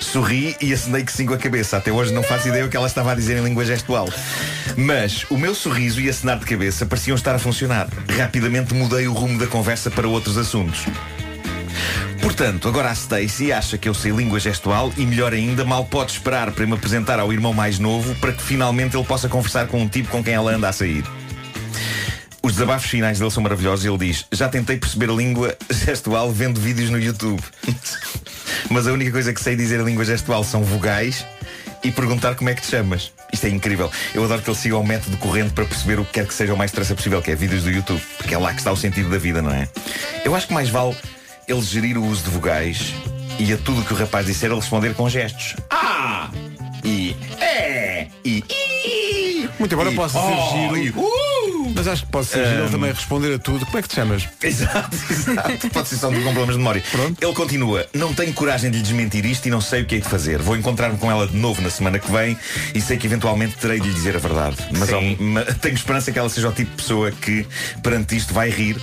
Sorri 0.00 0.56
e 0.60 0.72
acenei 0.72 1.04
que 1.04 1.12
sim 1.12 1.26
com 1.26 1.34
a 1.34 1.38
cabeça. 1.38 1.76
Até 1.76 1.92
hoje 1.92 2.12
não 2.12 2.22
faço 2.22 2.48
ideia 2.48 2.64
o 2.64 2.68
que 2.68 2.76
ela 2.76 2.86
estava 2.86 3.12
a 3.12 3.14
dizer 3.14 3.36
em 3.36 3.44
língua 3.44 3.64
gestual. 3.64 4.08
Mas 4.76 5.24
o 5.28 5.36
meu 5.36 5.54
sorriso 5.54 6.00
e 6.00 6.08
acenar 6.08 6.38
de 6.38 6.46
cabeça 6.46 6.86
pareciam 6.86 7.14
estar 7.14 7.34
a 7.34 7.38
funcionar. 7.38 7.88
Rapidamente 8.16 8.72
mudei 8.74 9.06
o 9.06 9.12
rumo 9.12 9.38
da 9.38 9.46
conversa 9.46 9.90
para 9.90 10.08
outros 10.08 10.38
assuntos. 10.38 10.84
Portanto, 12.20 12.68
agora 12.68 12.90
a 12.90 12.92
Stacy 12.92 13.52
acha 13.52 13.78
que 13.78 13.88
eu 13.88 13.94
sei 13.94 14.12
língua 14.12 14.38
gestual 14.38 14.92
e, 14.96 15.04
melhor 15.04 15.32
ainda, 15.32 15.64
mal 15.64 15.84
pode 15.84 16.12
esperar 16.12 16.52
para 16.52 16.66
me 16.66 16.74
apresentar 16.74 17.18
ao 17.18 17.32
irmão 17.32 17.52
mais 17.52 17.78
novo 17.78 18.14
para 18.16 18.32
que 18.32 18.42
finalmente 18.42 18.96
ele 18.96 19.04
possa 19.04 19.28
conversar 19.28 19.66
com 19.66 19.80
um 19.80 19.88
tipo 19.88 20.08
com 20.08 20.22
quem 20.22 20.34
ela 20.34 20.54
anda 20.54 20.68
a 20.68 20.72
sair. 20.72 21.04
Os 22.42 22.52
desabafos 22.52 22.88
finais 22.88 23.18
dele 23.18 23.30
são 23.30 23.42
maravilhosos. 23.42 23.84
Ele 23.84 23.98
diz: 23.98 24.24
Já 24.32 24.48
tentei 24.48 24.76
perceber 24.76 25.10
a 25.10 25.12
língua 25.12 25.56
gestual 25.70 26.30
vendo 26.32 26.60
vídeos 26.60 26.90
no 26.90 26.98
YouTube. 26.98 27.42
Mas 28.70 28.86
a 28.86 28.92
única 28.92 29.10
coisa 29.10 29.32
que 29.32 29.40
sei 29.40 29.56
dizer 29.56 29.80
a 29.80 29.84
língua 29.84 30.04
gestual 30.04 30.44
são 30.44 30.62
vogais 30.62 31.26
e 31.82 31.90
perguntar 31.90 32.34
como 32.34 32.50
é 32.50 32.54
que 32.54 32.62
te 32.62 32.68
chamas. 32.68 33.12
Isto 33.32 33.46
é 33.46 33.50
incrível. 33.50 33.90
Eu 34.14 34.24
adoro 34.24 34.42
que 34.42 34.50
ele 34.50 34.56
siga 34.56 34.76
o 34.76 34.84
método 34.84 35.16
corrente 35.18 35.52
para 35.52 35.64
perceber 35.64 35.98
o 36.00 36.04
que 36.04 36.12
quer 36.12 36.26
que 36.26 36.34
seja 36.34 36.54
o 36.54 36.56
mais 36.56 36.70
depressa 36.70 36.94
possível, 36.94 37.20
que 37.22 37.30
é 37.30 37.34
vídeos 37.34 37.64
do 37.64 37.70
YouTube. 37.70 38.00
Porque 38.16 38.34
é 38.34 38.38
lá 38.38 38.52
que 38.52 38.60
está 38.60 38.72
o 38.72 38.76
sentido 38.76 39.10
da 39.10 39.18
vida, 39.18 39.42
não 39.42 39.52
é? 39.52 39.68
Eu 40.24 40.34
acho 40.34 40.46
que 40.46 40.54
mais 40.54 40.68
vale 40.68 40.96
ele 41.48 41.62
gerir 41.62 41.96
o 41.96 42.04
uso 42.04 42.24
de 42.24 42.30
vogais 42.30 42.92
e 43.38 43.52
a 43.52 43.56
tudo 43.56 43.82
que 43.82 43.94
o 43.94 43.96
rapaz 43.96 44.26
disser 44.26 44.50
ele 44.50 44.60
responder 44.60 44.94
com 44.94 45.08
gestos. 45.08 45.56
Ah! 45.70 46.30
E 46.84 47.16
é! 47.40 48.06
E 48.22 48.44
i! 48.50 49.48
Muito 49.58 49.74
embora 49.74 49.90
e, 49.90 49.94
possa 49.94 50.18
oh, 50.20 50.52
giro. 50.52 50.76
e, 50.76 50.90
uh! 50.90 51.27
Mas 51.78 51.88
acho 51.88 52.04
que 52.06 52.10
pode 52.12 52.26
ser 52.26 52.44
giro 52.46 52.60
ele 52.62 52.70
também 52.70 52.92
responder 52.92 53.34
a 53.34 53.38
tudo. 53.38 53.64
Como 53.64 53.78
é 53.78 53.82
que 53.82 53.88
te 53.88 53.94
chamas? 53.94 54.28
Exato, 54.42 54.96
exato. 55.10 55.70
Pode 55.70 55.88
ser 55.88 55.96
só 55.96 56.08
com 56.10 56.20
problemas 56.22 56.50
de 56.54 56.58
memória. 56.58 56.82
Ele 57.20 57.32
continua, 57.32 57.86
não 57.94 58.12
tenho 58.12 58.32
coragem 58.32 58.70
de 58.70 58.78
lhe 58.78 58.82
desmentir 58.82 59.24
isto 59.24 59.46
e 59.46 59.50
não 59.50 59.60
sei 59.60 59.82
o 59.82 59.86
que 59.86 59.94
é 59.96 59.98
de 59.98 60.08
fazer. 60.08 60.38
Vou 60.42 60.56
encontrar-me 60.56 60.98
com 60.98 61.10
ela 61.10 61.26
de 61.26 61.36
novo 61.36 61.62
na 61.62 61.70
semana 61.70 61.98
que 61.98 62.10
vem 62.10 62.36
e 62.74 62.80
sei 62.80 62.96
que 62.96 63.06
eventualmente 63.06 63.56
terei 63.56 63.78
de 63.80 63.86
lhe 63.88 63.94
dizer 63.94 64.16
a 64.16 64.18
verdade. 64.18 64.56
Mas, 64.76 64.92
ao- 64.92 65.00
ma- 65.20 65.44
tenho 65.62 65.74
esperança 65.76 66.10
que 66.10 66.18
ela 66.18 66.28
seja 66.28 66.48
o 66.48 66.52
tipo 66.52 66.70
de 66.72 66.76
pessoa 66.82 67.12
que, 67.12 67.46
perante 67.82 68.16
isto, 68.16 68.34
vai 68.34 68.50
rir, 68.50 68.76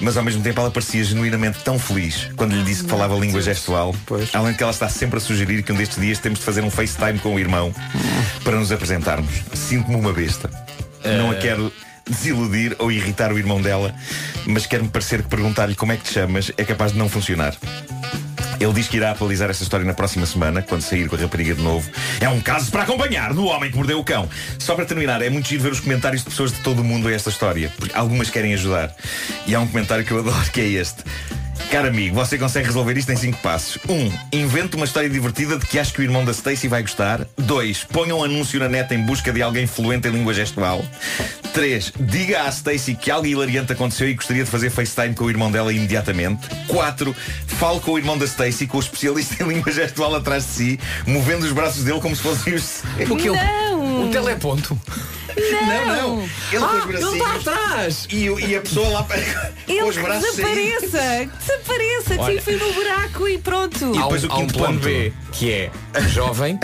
mas 0.00 0.16
ao 0.16 0.22
mesmo 0.22 0.42
tempo 0.42 0.60
ela 0.60 0.70
parecia 0.70 1.02
genuinamente 1.02 1.58
tão 1.64 1.78
feliz 1.78 2.28
quando 2.36 2.52
lhe 2.54 2.62
disse 2.64 2.84
que 2.84 2.90
falava 2.90 3.14
língua 3.16 3.40
gestual. 3.40 3.94
Além 4.34 4.52
de 4.52 4.58
que 4.58 4.62
ela 4.62 4.72
está 4.72 4.88
sempre 4.88 5.16
a 5.16 5.20
sugerir 5.20 5.62
que 5.62 5.72
um 5.72 5.76
destes 5.76 5.98
dias 6.00 6.18
temos 6.18 6.38
de 6.38 6.44
fazer 6.44 6.60
um 6.62 6.70
FaceTime 6.70 7.18
com 7.18 7.34
o 7.34 7.38
irmão 7.38 7.74
para 8.44 8.56
nos 8.58 8.70
apresentarmos. 8.70 9.32
Sinto-me 9.54 9.96
uma 9.96 10.12
besta. 10.12 10.50
Não 11.04 11.30
a 11.30 11.34
quero 11.34 11.72
desiludir 12.08 12.76
ou 12.78 12.90
irritar 12.90 13.32
o 13.32 13.38
irmão 13.38 13.60
dela, 13.60 13.94
mas 14.46 14.66
quero-me 14.66 14.88
parecer 14.88 15.22
que 15.22 15.28
perguntar-lhe 15.28 15.74
como 15.74 15.92
é 15.92 15.96
que 15.96 16.04
te 16.04 16.12
chamas 16.12 16.52
é 16.56 16.64
capaz 16.64 16.92
de 16.92 16.98
não 16.98 17.08
funcionar. 17.08 17.56
Ele 18.60 18.72
diz 18.72 18.86
que 18.86 18.96
irá 18.96 19.10
atualizar 19.10 19.50
esta 19.50 19.64
história 19.64 19.84
na 19.84 19.92
próxima 19.92 20.24
semana, 20.24 20.62
quando 20.62 20.82
sair 20.82 21.08
com 21.08 21.16
a 21.16 21.18
rapariga 21.18 21.54
de 21.54 21.62
novo. 21.62 21.90
É 22.20 22.28
um 22.28 22.40
caso 22.40 22.70
para 22.70 22.82
acompanhar 22.82 23.34
do 23.34 23.44
homem 23.46 23.70
que 23.70 23.76
mordeu 23.76 23.98
o 23.98 24.04
cão. 24.04 24.28
Só 24.58 24.76
para 24.76 24.84
terminar, 24.84 25.20
é 25.20 25.28
muito 25.28 25.48
giro 25.48 25.62
ver 25.62 25.72
os 25.72 25.80
comentários 25.80 26.22
de 26.22 26.30
pessoas 26.30 26.52
de 26.52 26.60
todo 26.60 26.80
o 26.80 26.84
mundo 26.84 27.08
a 27.08 27.12
esta 27.12 27.28
história, 27.28 27.72
porque 27.76 27.96
algumas 27.96 28.30
querem 28.30 28.54
ajudar. 28.54 28.94
E 29.46 29.54
há 29.54 29.60
um 29.60 29.66
comentário 29.66 30.04
que 30.04 30.12
eu 30.12 30.18
adoro 30.20 30.50
que 30.52 30.60
é 30.60 30.66
este. 30.68 31.02
Caro 31.72 31.88
amigo, 31.88 32.14
você 32.14 32.36
consegue 32.36 32.66
resolver 32.66 32.98
isto 32.98 33.10
em 33.12 33.16
5 33.16 33.38
passos. 33.38 33.78
1. 33.88 33.94
Um, 33.94 34.12
invente 34.30 34.76
uma 34.76 34.84
história 34.84 35.08
divertida 35.08 35.56
de 35.56 35.64
que 35.64 35.78
acho 35.78 35.94
que 35.94 36.00
o 36.00 36.02
irmão 36.02 36.22
da 36.22 36.30
Stacy 36.30 36.68
vai 36.68 36.82
gostar. 36.82 37.26
2. 37.38 37.84
Ponha 37.84 38.14
um 38.14 38.22
anúncio 38.22 38.60
na 38.60 38.68
net 38.68 38.94
em 38.94 39.00
busca 39.00 39.32
de 39.32 39.40
alguém 39.40 39.66
fluente 39.66 40.06
em 40.06 40.10
língua 40.10 40.34
gestual. 40.34 40.84
3. 41.54 41.94
Diga 41.98 42.42
à 42.42 42.48
Stacy 42.50 42.94
que 42.94 43.10
algo 43.10 43.26
hilariante 43.26 43.72
aconteceu 43.72 44.06
e 44.06 44.12
gostaria 44.12 44.44
de 44.44 44.50
fazer 44.50 44.68
FaceTime 44.68 45.14
com 45.14 45.24
o 45.24 45.30
irmão 45.30 45.50
dela 45.50 45.72
imediatamente. 45.72 46.46
4. 46.68 47.16
Fale 47.46 47.80
com 47.80 47.92
o 47.92 47.98
irmão 47.98 48.18
da 48.18 48.26
Stacy, 48.26 48.66
com 48.66 48.76
o 48.76 48.80
especialista 48.80 49.40
em 49.42 49.48
língua 49.48 49.72
gestual 49.72 50.14
atrás 50.14 50.44
de 50.44 50.50
si, 50.50 50.80
movendo 51.06 51.44
os 51.46 51.52
braços 51.52 51.84
dele 51.84 52.02
como 52.02 52.14
se 52.14 52.20
fossem 52.20 52.52
os. 52.52 52.82
O 53.08 53.16
que 53.16 53.30
Não. 53.30 54.08
O 54.08 54.10
teleponto. 54.10 54.78
Não, 55.36 55.86
não. 55.86 56.22
Ele 56.50 56.58
com 56.58 56.64
Ah, 56.64 56.84
os 56.86 56.94
ele 56.94 57.18
está 57.18 57.34
atrás. 57.52 58.06
E, 58.10 58.24
e 58.26 58.56
a 58.56 58.60
pessoa 58.60 58.88
lá 58.88 59.02
para- 59.04 59.20
com 59.22 59.72
Ele 59.72 59.82
os 59.82 59.96
braços 59.96 60.34
saídos. 60.34 60.90
desapareça, 60.90 61.26
que 61.26 61.38
desapareça, 61.38 62.14
Olha. 62.20 62.40
que 62.42 62.52
enfim 62.52 62.64
no 62.64 62.72
buraco 62.72 63.28
e 63.28 63.38
pronto. 63.38 63.84
Há 63.98 64.02
depois 64.02 64.24
um, 64.24 64.28
o 64.28 64.32
há 64.32 64.36
um 64.36 64.40
quinto 64.40 64.54
plano 64.54 64.74
ponto. 64.74 64.84
B, 64.84 65.12
que 65.32 65.52
é 65.52 65.70
jovem, 66.08 66.58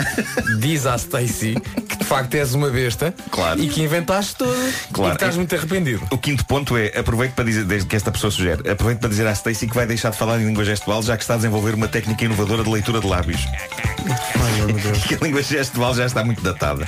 diz 0.59 0.85
à 0.85 0.95
Stacy 0.95 1.55
que 1.87 1.97
de 1.97 2.05
facto 2.05 2.33
és 2.35 2.53
uma 2.53 2.69
besta 2.69 3.13
Claro. 3.31 3.59
e 3.61 3.67
que 3.67 3.81
inventaste 3.81 4.35
tudo 4.35 4.73
Claro. 4.93 5.09
e 5.13 5.17
que 5.17 5.23
estás 5.23 5.35
muito 5.37 5.55
arrependido. 5.55 6.05
O 6.11 6.17
quinto 6.17 6.45
ponto 6.45 6.77
é, 6.77 6.87
aproveito 6.97 7.33
para 7.33 7.45
dizer, 7.45 7.63
desde 7.65 7.87
que 7.87 7.95
esta 7.95 8.11
pessoa 8.11 8.31
sugere, 8.31 8.69
aproveito 8.69 8.99
para 8.99 9.09
dizer 9.09 9.25
à 9.27 9.31
Stacy 9.31 9.67
que 9.67 9.75
vai 9.75 9.85
deixar 9.87 10.11
de 10.11 10.17
falar 10.17 10.39
em 10.39 10.45
língua 10.45 10.63
gestual 10.65 11.01
já 11.01 11.15
que 11.17 11.23
está 11.23 11.33
a 11.35 11.37
desenvolver 11.37 11.73
uma 11.75 11.87
técnica 11.87 12.23
inovadora 12.25 12.63
de 12.63 12.69
leitura 12.69 12.99
de 12.99 13.07
lábios. 13.07 13.41
Ai, 13.47 14.51
meu 14.65 14.75
Deus. 14.75 14.99
Que 15.09 15.15
a 15.15 15.17
língua 15.19 15.41
gestual 15.41 15.93
já 15.95 16.05
está 16.05 16.23
muito 16.23 16.41
datada. 16.41 16.87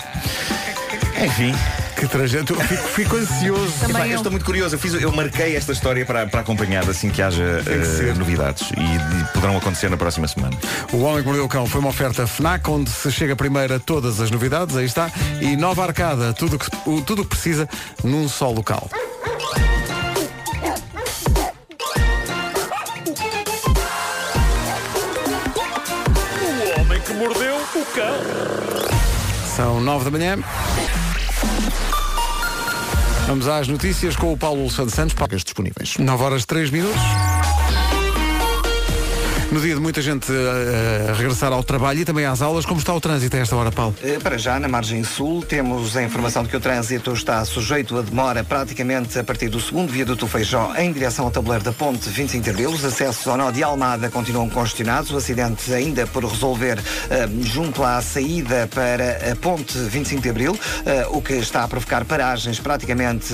Enfim, 1.24 1.54
Que 1.96 2.08
trajeto. 2.08 2.54
Eu 2.54 2.62
Fico, 2.62 2.84
fico 2.90 3.16
ansioso. 3.16 3.74
Epá, 3.88 4.08
eu 4.08 4.16
estou 4.16 4.32
muito 4.32 4.46
curioso. 4.46 4.76
Eu, 4.76 4.80
fiz, 4.80 4.94
eu 4.96 5.12
marquei 5.12 5.56
esta 5.56 5.72
história 5.72 6.04
para, 6.06 6.26
para 6.26 6.40
acompanhar 6.42 6.88
assim 6.90 7.10
que 7.10 7.22
haja 7.22 7.44
eh, 7.68 8.14
novidades 8.18 8.70
e, 8.72 8.82
e 8.82 9.24
poderão 9.34 9.56
acontecer 9.58 9.90
na 9.90 9.98
próxima 9.98 10.28
semana. 10.28 10.58
O 10.92 11.02
Homem 11.02 11.20
que 11.22 11.26
Mordeu 11.28 11.46
o 11.46 11.50
Cão 11.50 11.66
foi 11.68 11.80
uma 11.80 11.90
oferta 11.90 12.26
FNAC, 12.26 12.68
onde 12.70 12.90
se 12.90 13.12
chega 13.12 13.36
primeiro 13.36 13.76
a 13.76 13.80
todas 13.80 14.20
as 14.20 14.32
novidades, 14.32 14.76
aí 14.76 14.86
está, 14.86 15.12
e 15.40 15.56
nova 15.56 15.84
arcada, 15.84 16.34
tudo 16.34 16.58
que, 16.58 16.68
o- 16.90 17.02
tudo 17.02 17.22
o 17.22 17.26
que 17.26 17.30
precisa 17.36 17.70
num 18.04 18.28
só 18.28 18.50
local. 18.50 18.90
O 26.76 26.80
homem 26.82 27.00
que 27.02 27.14
mordeu 27.14 27.56
o 27.56 27.86
cão. 27.94 28.16
São 29.56 29.82
nove 29.82 30.06
da 30.06 30.12
manhã. 30.12 30.38
Vamos 33.32 33.48
às 33.48 33.66
notícias 33.66 34.18
com 34.18 34.34
o 34.34 34.38
Paulo 34.38 34.70
Santos 34.70 34.94
Santos. 34.94 35.14
Pagas 35.16 35.42
disponíveis. 35.42 35.96
9 35.98 36.22
horas 36.22 36.44
3 36.46 36.70
minutos. 36.70 37.00
No 39.52 39.60
dia 39.60 39.76
de 39.76 39.82
muita 39.82 40.02
gente 40.02 40.32
a 41.10 41.14
regressar 41.14 41.52
ao 41.52 41.62
trabalho 41.62 42.00
e 42.00 42.06
também 42.06 42.26
às 42.26 42.42
aulas, 42.42 42.66
como 42.66 42.80
está 42.80 42.94
o 42.94 43.02
trânsito 43.02 43.36
a 43.36 43.40
esta 43.42 43.54
hora, 43.54 43.70
Paulo? 43.70 43.94
Eh, 44.02 44.18
Para 44.18 44.38
já, 44.38 44.58
na 44.58 44.70
margem 44.70 45.04
sul, 45.04 45.44
temos 45.44 45.98
a 45.98 46.02
informação 46.02 46.44
de 46.44 46.48
que 46.48 46.56
o 46.56 46.60
trânsito 46.62 47.12
está 47.12 47.44
sujeito 47.44 47.98
a 47.98 48.02
demora 48.02 48.46
praticamente 48.46 49.20
a 49.20 49.26
partir 49.26 49.50
do 49.50 49.60
segundo 49.60 49.92
viaduto 49.92 50.26
Feijó 50.26 50.74
em 50.78 50.94
direção 50.94 51.26
ao 51.26 51.32
tabuleiro 51.32 51.66
da 51.66 51.74
ponte 51.74 52.10
25 52.10 52.42
de 52.46 52.50
Abril. 52.50 52.70
Os 52.70 52.86
acessos 52.86 53.28
ao 53.28 53.36
nó 53.36 53.52
de 53.52 53.62
Almada 53.62 54.10
continuam 54.10 54.50
congestionados. 54.50 55.12
O 55.12 55.18
acidente 55.18 55.74
ainda 55.74 56.08
por 56.08 56.24
resolver 56.24 56.80
eh, 57.10 57.28
junto 57.42 57.84
à 57.84 58.02
saída 58.02 58.70
para 58.74 59.34
a 59.34 59.36
ponte 59.36 59.78
25 59.78 60.22
de 60.22 60.30
Abril, 60.30 60.58
eh, 60.86 61.06
o 61.10 61.22
que 61.22 61.34
está 61.34 61.66
a 61.66 61.68
provocar 61.68 62.06
paragens 62.06 62.58
praticamente 62.58 63.34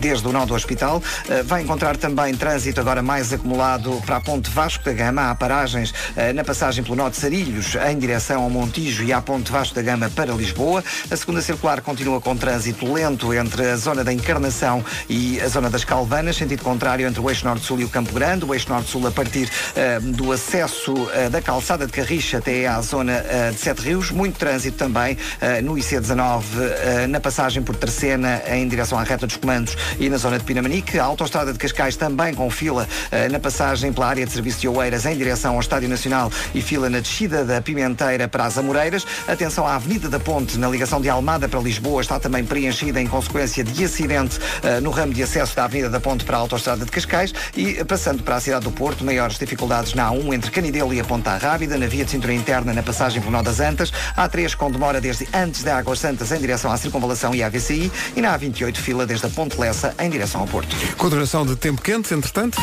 desde 0.00 0.26
o 0.26 0.32
nó 0.32 0.44
do 0.44 0.54
hospital. 0.54 1.00
Vai 1.44 1.62
encontrar 1.62 1.96
também 1.96 2.34
trânsito 2.34 2.80
agora 2.80 3.02
mais 3.02 3.32
acumulado 3.32 4.02
para 4.04 4.16
a 4.16 4.20
ponte 4.20 4.50
Vasco 4.50 4.84
da 4.84 4.92
Gama. 4.92 5.27
Há 5.28 5.34
paragens 5.34 5.92
eh, 6.16 6.32
na 6.32 6.42
passagem 6.42 6.82
pelo 6.82 6.96
nó 6.96 7.10
de 7.10 7.16
Sarilhos 7.16 7.76
em 7.90 7.98
direção 7.98 8.42
ao 8.42 8.48
Montijo 8.48 9.04
e 9.04 9.12
à 9.12 9.20
ponte 9.20 9.52
Vasco 9.52 9.74
da 9.74 9.82
Gama 9.82 10.08
para 10.08 10.32
Lisboa. 10.32 10.82
A 11.10 11.16
segunda 11.16 11.42
circular 11.42 11.82
continua 11.82 12.18
com 12.18 12.34
trânsito 12.34 12.90
lento 12.90 13.34
entre 13.34 13.66
a 13.66 13.76
zona 13.76 14.02
da 14.02 14.10
Encarnação 14.10 14.82
e 15.06 15.38
a 15.40 15.48
zona 15.48 15.68
das 15.68 15.84
Calvanas, 15.84 16.36
sentido 16.36 16.62
contrário 16.62 17.06
entre 17.06 17.20
o 17.20 17.28
eixo 17.28 17.44
norte-sul 17.44 17.80
e 17.80 17.84
o 17.84 17.90
Campo 17.90 18.12
Grande. 18.14 18.46
O 18.46 18.54
eixo 18.54 18.70
norte-sul 18.70 19.06
a 19.06 19.10
partir 19.10 19.50
eh, 19.76 20.00
do 20.00 20.32
acesso 20.32 20.94
eh, 21.12 21.28
da 21.28 21.42
calçada 21.42 21.86
de 21.86 21.92
Carricha 21.92 22.38
até 22.38 22.66
à 22.66 22.80
zona 22.80 23.22
de 23.52 23.60
Sete 23.60 23.82
Rios. 23.82 24.10
Muito 24.10 24.38
trânsito 24.38 24.78
também 24.78 25.18
no 25.62 25.74
IC19 25.74 26.42
eh, 26.58 27.06
na 27.06 27.20
passagem 27.20 27.62
por 27.62 27.76
Terceira 27.76 28.08
em 28.50 28.66
direção 28.66 28.98
à 28.98 29.02
reta 29.02 29.26
dos 29.26 29.36
comandos 29.36 29.76
e 30.00 30.08
na 30.08 30.16
zona 30.16 30.38
de 30.38 30.44
Pinamanique. 30.44 30.98
A 30.98 31.04
autostrada 31.04 31.52
de 31.52 31.58
Cascais 31.58 31.96
também 31.96 32.32
com 32.32 32.48
fila 32.48 32.88
na 33.30 33.38
passagem 33.38 33.92
pela 33.92 34.06
área 34.06 34.24
de 34.24 34.32
serviço 34.32 34.60
de 34.60 34.68
Oeiras 34.68 35.04
em 35.04 35.16
direção 35.18 35.54
ao 35.54 35.60
Estádio 35.60 35.88
Nacional 35.88 36.30
e 36.54 36.62
fila 36.62 36.88
na 36.88 37.00
descida 37.00 37.44
da 37.44 37.60
Pimenteira 37.60 38.28
para 38.28 38.44
as 38.44 38.56
Amoreiras. 38.56 39.06
Atenção 39.26 39.66
à 39.66 39.74
Avenida 39.74 40.08
da 40.08 40.18
Ponte, 40.20 40.56
na 40.58 40.68
ligação 40.68 41.00
de 41.00 41.08
Almada 41.08 41.48
para 41.48 41.60
Lisboa, 41.60 42.00
está 42.00 42.18
também 42.18 42.44
preenchida 42.44 43.00
em 43.00 43.06
consequência 43.06 43.62
de 43.62 43.84
acidente 43.84 44.38
eh, 44.62 44.80
no 44.80 44.90
ramo 44.90 45.12
de 45.12 45.22
acesso 45.22 45.54
da 45.54 45.64
Avenida 45.64 45.90
da 45.90 46.00
Ponte 46.00 46.24
para 46.24 46.36
a 46.36 46.40
Autostrada 46.40 46.84
de 46.84 46.90
Cascais 46.90 47.34
e 47.56 47.78
eh, 47.78 47.84
passando 47.84 48.22
para 48.22 48.36
a 48.36 48.40
cidade 48.40 48.64
do 48.64 48.70
Porto, 48.70 49.04
maiores 49.04 49.38
dificuldades 49.38 49.94
na 49.94 50.10
A1 50.10 50.34
entre 50.34 50.50
Canidelo 50.50 50.94
e 50.94 51.00
a 51.00 51.04
Ponta 51.04 51.36
Rábida, 51.36 51.76
na 51.76 51.86
via 51.86 52.04
de 52.04 52.10
cintura 52.10 52.32
interna 52.32 52.72
na 52.72 52.82
passagem 52.82 53.20
por 53.20 53.30
Nó 53.30 53.42
das 53.42 53.60
Antas, 53.60 53.92
A3 54.16 54.54
com 54.54 54.70
demora 54.70 55.00
desde 55.00 55.28
antes 55.34 55.62
da 55.62 55.76
Águas 55.76 55.98
Santas 55.98 56.32
em 56.32 56.38
direção 56.38 56.70
à 56.70 56.76
Circunvalação 56.76 57.34
e 57.34 57.42
à 57.42 57.48
VCI 57.48 57.90
e 58.16 58.20
na 58.20 58.38
A28 58.38 58.76
fila 58.76 59.06
desde 59.06 59.26
a 59.26 59.30
Ponte 59.30 59.58
Lessa 59.58 59.94
em 59.98 60.08
direção 60.08 60.40
ao 60.40 60.46
Porto. 60.46 60.76
Continuação 60.96 61.44
de 61.44 61.56
tempo 61.56 61.82
quente, 61.82 62.14
entretanto. 62.14 62.58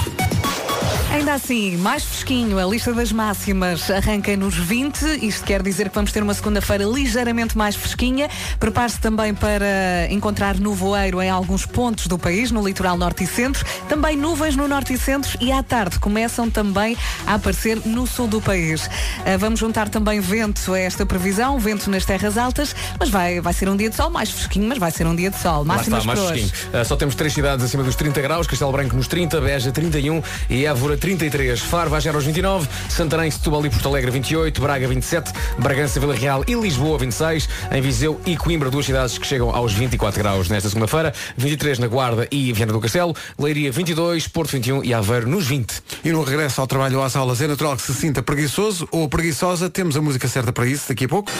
Ainda 1.15 1.33
assim, 1.33 1.77
mais 1.77 2.03
fresquinho, 2.03 2.59
a 2.59 2.65
lista 2.65 2.93
das 2.93 3.09
máximas 3.09 3.89
arranca 3.89 4.35
nos 4.35 4.53
20. 4.53 5.25
Isto 5.25 5.45
quer 5.45 5.63
dizer 5.63 5.87
que 5.87 5.95
vamos 5.95 6.11
ter 6.11 6.21
uma 6.21 6.33
segunda-feira 6.33 6.83
ligeiramente 6.83 7.57
mais 7.57 7.73
fresquinha. 7.73 8.29
Prepare-se 8.59 8.99
também 8.99 9.33
para 9.33 10.11
encontrar 10.11 10.59
nevoeiro 10.59 11.21
em 11.21 11.29
alguns 11.29 11.65
pontos 11.65 12.07
do 12.07 12.19
país, 12.19 12.51
no 12.51 12.61
litoral 12.61 12.97
norte 12.97 13.23
e 13.23 13.27
centro. 13.27 13.65
Também 13.87 14.17
nuvens 14.17 14.57
no 14.57 14.67
norte 14.67 14.93
e 14.93 14.97
centro 14.97 15.37
e 15.39 15.53
à 15.53 15.63
tarde 15.63 15.99
começam 15.99 16.49
também 16.49 16.97
a 17.25 17.35
aparecer 17.35 17.79
no 17.85 18.05
sul 18.05 18.27
do 18.27 18.41
país. 18.41 18.89
Ah, 19.25 19.37
Vamos 19.37 19.61
juntar 19.61 19.87
também 19.87 20.19
vento 20.19 20.73
a 20.73 20.79
esta 20.79 21.05
previsão, 21.05 21.57
vento 21.57 21.89
nas 21.89 22.03
terras 22.03 22.37
altas, 22.37 22.75
mas 22.99 23.09
vai, 23.09 23.39
vai 23.39 23.53
ser 23.53 23.69
um 23.69 23.77
dia 23.77 23.89
de 23.89 23.95
sol 23.95 24.09
mais 24.09 24.29
fresquinho, 24.29 24.67
mas 24.67 24.77
vai 24.77 24.91
ser 24.91 25.07
um 25.07 25.15
dia 25.15 25.29
de 25.29 25.39
sol. 25.39 25.59
Lá 25.59 25.75
Máximas 25.75 25.99
está, 25.99 26.13
mais 26.13 26.27
fresquinho. 26.27 26.81
Uh, 26.81 26.83
só 26.83 26.97
temos 26.97 27.15
três 27.15 27.31
cidades 27.31 27.63
acima 27.63 27.83
dos 27.83 27.95
30 27.95 28.21
graus, 28.21 28.47
Castelo 28.47 28.73
Branco 28.73 28.97
nos 28.97 29.07
30, 29.07 29.39
Beja 29.39 29.71
31 29.71 30.21
e 30.49 30.65
Évora 30.65 31.04
33. 31.05 31.59
Faro 31.59 31.91
vai 31.91 32.01
gerar 32.01 32.15
aos 32.15 32.25
29, 32.25 32.67
Santarém, 32.89 33.29
Setúbal 33.29 33.63
e 33.63 33.69
Porto 33.69 33.87
Alegre 33.89 34.09
28, 34.09 34.59
Braga 34.59 34.87
27, 34.87 35.31
Bragança, 35.59 35.99
Vila 35.99 36.15
Real 36.15 36.43
e 36.47 36.55
Lisboa 36.55 36.97
26, 36.97 37.47
em 37.71 37.79
Viseu 37.79 38.19
e 38.25 38.35
Coimbra, 38.35 38.71
duas 38.71 38.87
cidades 38.87 39.15
que 39.15 39.27
chegam 39.27 39.51
aos 39.55 39.71
24 39.71 40.19
graus 40.19 40.49
nesta 40.49 40.67
segunda-feira, 40.67 41.13
23 41.37 41.77
na 41.77 41.85
Guarda 41.85 42.27
e 42.31 42.51
Viana 42.51 42.73
do 42.73 42.81
Castelo, 42.81 43.15
Leiria 43.37 43.71
22, 43.71 44.27
Porto 44.29 44.53
21 44.53 44.83
e 44.83 44.95
Aveiro 44.95 45.29
nos 45.29 45.45
20. 45.45 45.83
E 46.03 46.11
no 46.11 46.23
regresso 46.23 46.59
ao 46.59 46.65
trabalho 46.65 46.97
ou 46.97 47.03
às 47.03 47.15
aulas 47.15 47.39
é 47.39 47.45
natural 47.45 47.75
que 47.75 47.83
se 47.83 47.93
sinta 47.93 48.23
preguiçoso 48.23 48.87
ou 48.91 49.07
preguiçosa. 49.07 49.69
Temos 49.69 49.95
a 49.95 50.01
música 50.01 50.27
certa 50.27 50.51
para 50.51 50.65
isso 50.65 50.89
daqui 50.89 51.05
a 51.05 51.07
pouco. 51.07 51.31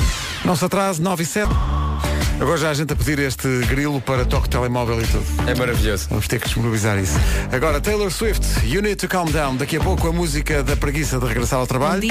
Não 0.44 0.56
se 0.56 0.64
atrase, 0.64 1.02
9 1.02 1.24
e 1.24 1.26
7. 1.26 1.50
Agora 2.40 2.58
já 2.58 2.70
há 2.70 2.74
gente 2.74 2.92
a 2.92 2.96
pedir 2.98 3.18
este 3.20 3.48
grilo 3.66 4.02
para 4.02 4.26
toque 4.26 4.50
telemóvel 4.50 5.02
e 5.02 5.08
tudo. 5.08 5.26
É 5.48 5.56
maravilhoso. 5.56 6.08
Vamos 6.10 6.28
ter 6.28 6.38
que 6.38 6.46
disponibilizar 6.46 7.00
isso. 7.00 7.18
Agora, 7.50 7.80
Taylor 7.80 8.12
Swift, 8.12 8.46
You 8.66 8.82
Need 8.82 8.98
to 8.98 9.08
Calm 9.08 9.32
Down. 9.32 9.55
Daqui 9.58 9.78
a 9.78 9.80
pouco 9.80 10.08
a 10.08 10.12
música 10.12 10.62
da 10.64 10.76
preguiça 10.76 11.18
de 11.18 11.26
regressar 11.26 11.60
ao 11.60 11.68
trabalho. 11.68 12.08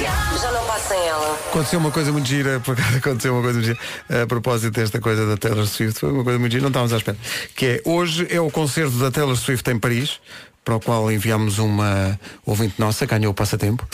Já 0.00 0.52
não 0.52 0.64
passa 0.66 0.94
ela. 0.94 1.34
Aconteceu 1.48 1.78
uma 1.78 1.90
coisa 1.90 2.10
muito 2.10 2.26
gira, 2.26 2.58
por 2.60 2.72
acaso 2.72 2.96
aconteceu 2.96 3.32
uma 3.34 3.42
coisa 3.42 3.58
muito 3.58 3.76
gira, 3.76 4.22
a 4.22 4.26
propósito 4.26 4.72
desta 4.72 5.00
coisa 5.00 5.26
da 5.26 5.36
Taylor 5.36 5.66
Swift, 5.66 6.00
foi 6.00 6.10
uma 6.10 6.24
coisa 6.24 6.38
muito 6.38 6.52
gira, 6.52 6.62
não 6.62 6.68
estávamos 6.68 6.92
à 6.92 6.96
espera. 6.96 7.18
Que 7.54 7.66
é, 7.66 7.82
hoje 7.84 8.26
é 8.30 8.40
o 8.40 8.50
concerto 8.50 8.96
da 8.98 9.10
Taylor 9.10 9.36
Swift 9.36 9.70
em 9.70 9.78
Paris, 9.78 10.20
para 10.64 10.76
o 10.76 10.80
qual 10.80 11.12
enviámos 11.12 11.58
uma 11.58 12.18
ouvinte 12.46 12.74
nossa, 12.78 13.04
ganhou 13.04 13.32
o 13.32 13.34
passatempo, 13.34 13.86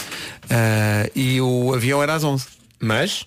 ah, 0.49 1.11
e 1.15 1.41
o 1.41 1.75
avião 1.75 2.03
era 2.03 2.15
às 2.15 2.23
11. 2.23 2.47
Mas? 2.79 3.27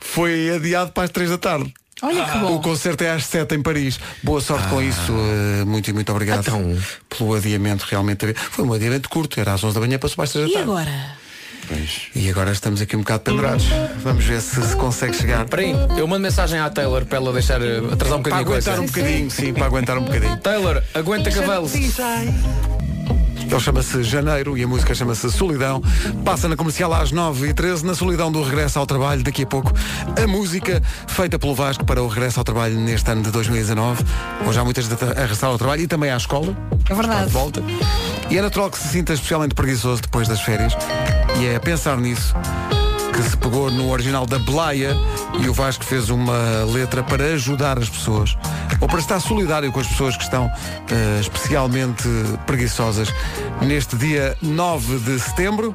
Foi 0.00 0.50
adiado 0.50 0.92
para 0.92 1.04
as 1.04 1.10
3 1.10 1.30
da 1.30 1.38
tarde. 1.38 1.72
Olha 2.02 2.24
que 2.24 2.38
bom. 2.38 2.56
O 2.56 2.60
concerto 2.60 3.04
é 3.04 3.10
às 3.10 3.24
7 3.26 3.54
em 3.54 3.62
Paris. 3.62 3.98
Boa 4.22 4.40
sorte 4.40 4.66
com 4.68 4.82
isso. 4.82 5.12
eh, 5.12 5.64
muito 5.64 5.88
e 5.88 5.92
muito 5.92 6.10
obrigado 6.10 6.44
pelo 7.08 7.34
adiamento 7.34 7.86
realmente. 7.88 8.34
Foi 8.34 8.64
um 8.64 8.72
adiamento 8.72 9.08
curto, 9.08 9.38
era 9.40 9.52
às 9.54 9.62
11 9.62 9.74
da 9.74 9.80
manhã, 9.80 9.98
passou 9.98 10.16
para 10.16 10.24
as 10.24 10.32
3 10.32 10.44
da 10.46 10.50
E 10.50 10.54
tarde. 10.54 10.68
agora? 10.70 11.22
E 12.14 12.28
agora 12.28 12.50
estamos 12.50 12.82
aqui 12.82 12.96
um 12.96 13.00
bocado 13.00 13.20
pendurados. 13.22 13.64
Vamos 14.02 14.24
ver 14.24 14.40
se 14.42 14.60
se 14.60 14.76
consegue 14.76 15.14
chegar. 15.16 15.44
Espera 15.44 15.62
aí, 15.62 15.72
eu 15.96 16.06
mando 16.08 16.22
mensagem 16.22 16.58
à 16.58 16.68
Taylor 16.68 17.06
para 17.06 17.18
ela 17.18 17.32
deixar 17.32 17.62
eh, 17.62 17.78
atrasar 17.92 18.18
um 18.18 18.22
Para 18.22 18.32
bocadinho 18.36 18.40
a 18.40 18.44
coisa. 18.44 18.70
aguentar 18.72 18.80
um 18.80 18.86
bocadinho, 18.86 19.30
sim, 19.30 19.52
para 19.54 19.66
aguentar 19.66 19.96
um 19.98 20.02
bocadinho. 20.04 20.36
Taylor, 20.38 20.82
aguenta 20.92 21.30
cavalo. 21.30 21.70
Ele 23.52 23.60
chama-se 23.60 24.02
Janeiro 24.02 24.56
e 24.56 24.62
a 24.62 24.66
música 24.66 24.94
chama-se 24.94 25.30
Solidão. 25.30 25.82
Passa 26.24 26.48
na 26.48 26.56
comercial 26.56 26.90
às 26.94 27.12
9h13, 27.12 27.82
na 27.82 27.94
solidão 27.94 28.32
do 28.32 28.42
regresso 28.42 28.78
ao 28.78 28.86
trabalho. 28.86 29.22
Daqui 29.22 29.42
a 29.42 29.46
pouco, 29.46 29.70
a 30.16 30.26
música 30.26 30.82
feita 31.06 31.38
pelo 31.38 31.54
Vasco 31.54 31.84
para 31.84 32.02
o 32.02 32.08
regresso 32.08 32.40
ao 32.40 32.44
trabalho 32.44 32.80
neste 32.80 33.10
ano 33.10 33.22
de 33.22 33.30
2019. 33.30 34.04
Hoje 34.46 34.58
há 34.58 34.64
muitas 34.64 34.90
a 34.90 35.20
regressar 35.20 35.50
ao 35.50 35.58
trabalho 35.58 35.82
e 35.82 35.86
também 35.86 36.10
à 36.10 36.16
escola. 36.16 36.56
É 36.88 36.94
verdade. 36.94 37.26
De 37.26 37.32
volta. 37.32 37.62
E 38.30 38.38
é 38.38 38.40
natural 38.40 38.70
que 38.70 38.78
se 38.78 38.88
sinta 38.88 39.12
especialmente 39.12 39.54
preguiçoso 39.54 40.00
depois 40.00 40.26
das 40.26 40.40
férias. 40.40 40.72
E 41.38 41.44
é 41.44 41.56
a 41.56 41.60
pensar 41.60 41.98
nisso 41.98 42.34
que 43.12 43.22
se 43.22 43.36
pegou 43.36 43.70
no 43.70 43.90
original 43.90 44.24
da 44.26 44.38
Blaia 44.38 44.96
e 45.40 45.48
o 45.48 45.52
Vasco 45.54 45.84
fez 45.84 46.08
uma 46.10 46.64
letra 46.72 47.02
para 47.02 47.24
ajudar 47.34 47.78
as 47.78 47.88
pessoas 47.88 48.36
ou 48.80 48.88
para 48.88 48.98
estar 48.98 49.20
solidário 49.20 49.70
com 49.70 49.80
as 49.80 49.86
pessoas 49.86 50.16
que 50.16 50.24
estão 50.24 50.50
eh, 50.90 51.20
especialmente 51.20 52.08
preguiçosas 52.46 53.08
neste 53.60 53.96
dia 53.96 54.36
9 54.42 54.98
de 54.98 55.20
setembro. 55.20 55.74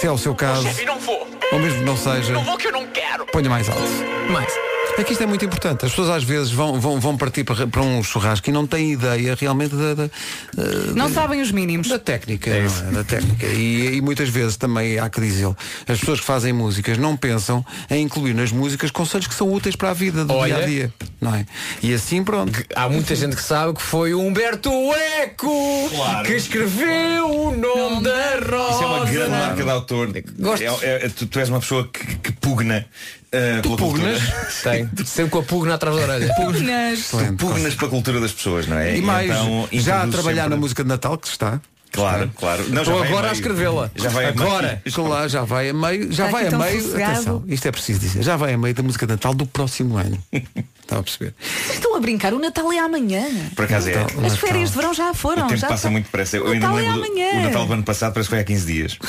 Se 0.00 0.06
é 0.06 0.10
o 0.10 0.18
seu 0.18 0.34
caso, 0.34 0.62
Chefe, 0.62 0.84
não 0.84 0.98
vou. 0.98 1.26
ou 1.52 1.58
mesmo 1.58 1.78
que 1.78 1.84
não 1.84 1.96
seja, 1.96 2.32
Não 2.32 2.44
vou 2.44 2.56
que 2.56 2.66
eu 2.68 2.72
não 2.72 2.86
quero. 2.88 3.26
ponha 3.26 3.48
mais 3.50 3.68
alto. 3.68 3.82
Mais. 4.30 4.52
É 4.96 5.02
que 5.02 5.10
isto 5.12 5.22
é 5.24 5.26
muito 5.26 5.44
importante. 5.44 5.84
As 5.84 5.90
pessoas 5.90 6.08
às 6.08 6.22
vezes 6.22 6.52
vão, 6.52 6.80
vão, 6.80 7.00
vão 7.00 7.16
partir 7.16 7.42
para, 7.42 7.66
para 7.66 7.82
um 7.82 8.00
churrasco 8.02 8.48
e 8.48 8.52
não 8.52 8.64
têm 8.64 8.92
ideia 8.92 9.34
realmente 9.38 9.74
da, 9.74 9.94
da, 9.94 10.10
Não 10.94 11.12
sabem 11.12 11.40
os 11.42 11.50
mínimos. 11.50 11.88
da 11.88 11.98
técnica. 11.98 12.50
não 12.50 12.90
é? 12.90 12.92
Da 12.92 13.04
técnica. 13.04 13.44
E, 13.46 13.96
e 13.96 14.00
muitas 14.00 14.28
vezes 14.28 14.56
também 14.56 14.96
há 15.00 15.10
que 15.10 15.20
dizê-lo. 15.20 15.56
As 15.88 15.98
pessoas 15.98 16.20
que 16.20 16.26
fazem 16.26 16.52
músicas 16.52 16.96
não 16.96 17.16
pensam 17.16 17.64
em 17.90 18.04
incluir 18.04 18.34
nas 18.34 18.52
músicas 18.52 18.92
conselhos 18.92 19.26
que 19.26 19.34
são 19.34 19.52
úteis 19.52 19.74
para 19.74 19.90
a 19.90 19.94
vida 19.94 20.24
do 20.24 20.32
Olha. 20.32 20.54
dia 20.54 20.62
a 20.64 20.66
dia. 20.66 20.94
Não 21.20 21.34
é? 21.34 21.44
E 21.82 21.92
assim 21.92 22.22
pronto. 22.22 22.52
Há 22.76 22.88
muita 22.88 23.16
gente 23.16 23.34
que 23.34 23.42
sabe 23.42 23.74
que 23.74 23.82
foi 23.82 24.14
o 24.14 24.20
Humberto 24.20 24.70
Eco 25.22 25.90
que 26.24 26.34
escreveu 26.34 27.30
o 27.30 27.56
nome 27.56 28.04
da 28.04 28.36
rosa. 28.48 28.74
Isso 28.74 28.82
é 28.82 28.86
uma 28.86 29.04
grande 29.06 29.30
marca 29.30 29.64
de 29.64 29.70
autor. 29.70 30.12
Gosto. 30.38 30.62
É- 30.84 31.06
é- 31.06 31.08
tu, 31.08 31.26
tu 31.26 31.38
és 31.40 31.48
uma 31.48 31.58
pessoa 31.58 31.88
que, 31.92 32.16
que 32.16 32.32
pugna 32.32 32.86
uh, 33.58 33.62
pela 33.62 33.76
pugnas? 33.76 34.22
cultura. 34.22 34.48
Tem. 34.62 34.88
Sempre 35.06 35.30
com 35.30 35.38
a 35.38 35.42
pugna 35.42 35.74
atrás 35.74 35.96
da 35.96 36.02
orelha. 36.02 36.34
Pugnas. 36.34 37.08
Tu 37.10 37.34
pugnas 37.36 37.74
pela 37.74 37.90
cultura 37.90 38.20
das 38.20 38.32
pessoas, 38.32 38.66
não 38.66 38.78
é? 38.78 38.96
E 38.96 39.02
mais, 39.02 39.30
então 39.30 39.68
já 39.72 40.02
a 40.02 40.08
trabalhar 40.08 40.42
sempre- 40.44 40.56
na 40.56 40.60
música 40.60 40.82
de 40.82 40.88
Natal 40.88 41.18
que 41.18 41.26
se 41.28 41.32
está. 41.34 41.60
Claro, 41.92 42.28
claro. 42.36 42.64
Não, 42.70 42.82
Estou 42.82 43.00
agora 43.00 43.18
a 43.18 43.22
meio. 43.30 43.32
escrevê-la. 43.34 43.88
Já 43.94 44.08
vai 44.08 44.24
a 44.24 44.28
Agora. 44.30 44.82
meio. 44.84 44.94
Claro, 44.96 45.28
já 45.28 45.44
vai 45.44 45.68
a 45.68 45.72
meio, 45.74 46.10
já 46.12 46.26
vai 46.26 46.48
a 46.48 46.58
meio, 46.58 46.82
sossegado. 46.82 47.12
atenção, 47.12 47.44
isto 47.46 47.68
é 47.68 47.70
preciso 47.70 48.00
dizer, 48.00 48.22
já 48.24 48.36
vai 48.36 48.52
a 48.54 48.58
meio 48.58 48.74
da 48.74 48.82
música 48.82 49.06
de 49.06 49.12
Natal 49.12 49.32
do 49.32 49.46
próximo 49.46 49.96
ano. 49.96 50.18
Estava 50.82 51.00
a 51.00 51.04
perceber? 51.04 51.34
Vocês 51.40 51.74
Estão 51.76 51.94
a 51.94 52.00
brincar, 52.00 52.34
o 52.34 52.40
Natal 52.40 52.72
é 52.72 52.80
amanhã. 52.80 53.24
Por 53.54 53.64
acaso 53.64 53.88
é. 53.90 53.94
Natal. 53.94 54.24
As 54.26 54.36
férias 54.36 54.70
de 54.70 54.76
verão 54.76 54.92
já 54.92 55.14
foram. 55.14 55.44
O 55.44 55.48
tempo 55.48 55.60
já 55.60 55.68
passa 55.68 55.82
foi. 55.82 55.90
muito 55.92 56.06
depressa. 56.06 56.36
Eu 56.36 56.46
O 56.46 56.50
ainda 56.50 56.66
me 56.68 56.74
Natal 56.74 56.80
é 56.80 56.92
do- 56.98 57.04
amanhã. 57.04 57.30
o 57.32 57.42
Natal 57.44 57.66
do 57.68 57.72
ano 57.74 57.82
passado 57.84 58.12
parece 58.12 58.28
que 58.28 58.34
foi 58.34 58.40
há 58.40 58.44
15 58.44 58.66
dias. 58.66 58.98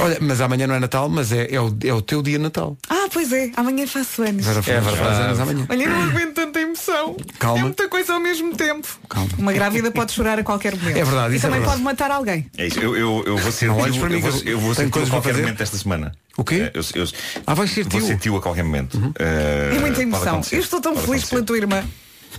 Olha, 0.00 0.18
mas 0.20 0.40
amanhã 0.40 0.66
não 0.66 0.74
é 0.74 0.80
Natal, 0.80 1.08
mas 1.08 1.32
é, 1.32 1.48
é, 1.54 1.60
o, 1.60 1.74
é 1.84 1.92
o 1.92 2.02
teu 2.02 2.22
dia 2.22 2.36
de 2.38 2.44
Natal. 2.44 2.76
Ah, 2.88 3.06
pois 3.12 3.32
é, 3.32 3.50
amanhã 3.56 3.86
faço 3.86 4.22
anos. 4.22 4.44
Vera 4.44 4.62
Fernandes 4.62 4.98
faz 4.98 5.18
anos 5.18 5.40
amanhã. 5.40 5.66
Olha, 5.68 5.88
não 5.88 6.02
aguento 6.02 6.34
tanta 6.34 6.60
emoção. 6.60 7.16
Calma. 7.38 7.58
É 7.58 7.62
muita 7.62 7.88
coisa 7.88 8.12
ao 8.14 8.20
mesmo 8.20 8.54
tempo. 8.54 8.86
Calma. 9.08 9.28
Uma 9.38 9.52
grávida 9.52 9.90
pode 9.90 10.12
chorar 10.12 10.38
a 10.38 10.42
qualquer 10.44 10.76
momento. 10.76 10.96
É 10.98 11.04
verdade, 11.04 11.34
E 11.34 11.36
isso 11.36 11.46
é 11.46 11.48
também 11.48 11.60
verdade. 11.60 11.82
pode 11.82 11.82
matar 11.82 12.10
alguém. 12.10 12.50
É 12.58 12.66
isso. 12.66 12.78
Eu, 12.80 12.96
eu, 12.96 13.24
eu 13.26 13.36
vou 13.38 13.52
ser 13.52 13.66
Não 13.68 13.74
tio, 13.76 13.84
olhes 13.84 13.96
para 13.96 14.08
mim 14.08 14.14
eu 14.16 14.20
vou, 14.20 14.40
eu 14.42 14.52
eu 14.52 14.58
vou 14.60 14.74
ser 14.74 14.90
tio 14.90 15.02
a 15.02 15.06
qualquer 15.06 15.30
fazer. 15.30 15.42
momento 15.42 15.62
esta 15.62 15.76
semana. 15.78 16.12
O 16.36 16.44
quê? 16.44 16.54
Eh, 16.54 16.72
Eu, 16.74 16.82
eu- 17.02 17.08
Ah, 17.46 17.54
vais 17.54 17.70
ser 17.70 17.82
Vou 17.84 17.98
tio. 18.00 18.06
ser 18.06 18.18
tio 18.18 18.36
a 18.36 18.42
qualquer 18.42 18.62
momento. 18.64 19.14
Eh, 19.18 19.72
É 19.76 19.78
muita 19.78 20.02
emoção. 20.02 20.40
Eu 20.52 20.60
estou 20.60 20.80
tão 20.80 20.92
Pode 20.94 21.06
feliz 21.06 21.22
acontecer. 21.22 21.34
pela 21.34 21.42
tua 21.46 21.56
irmã. 21.56 21.84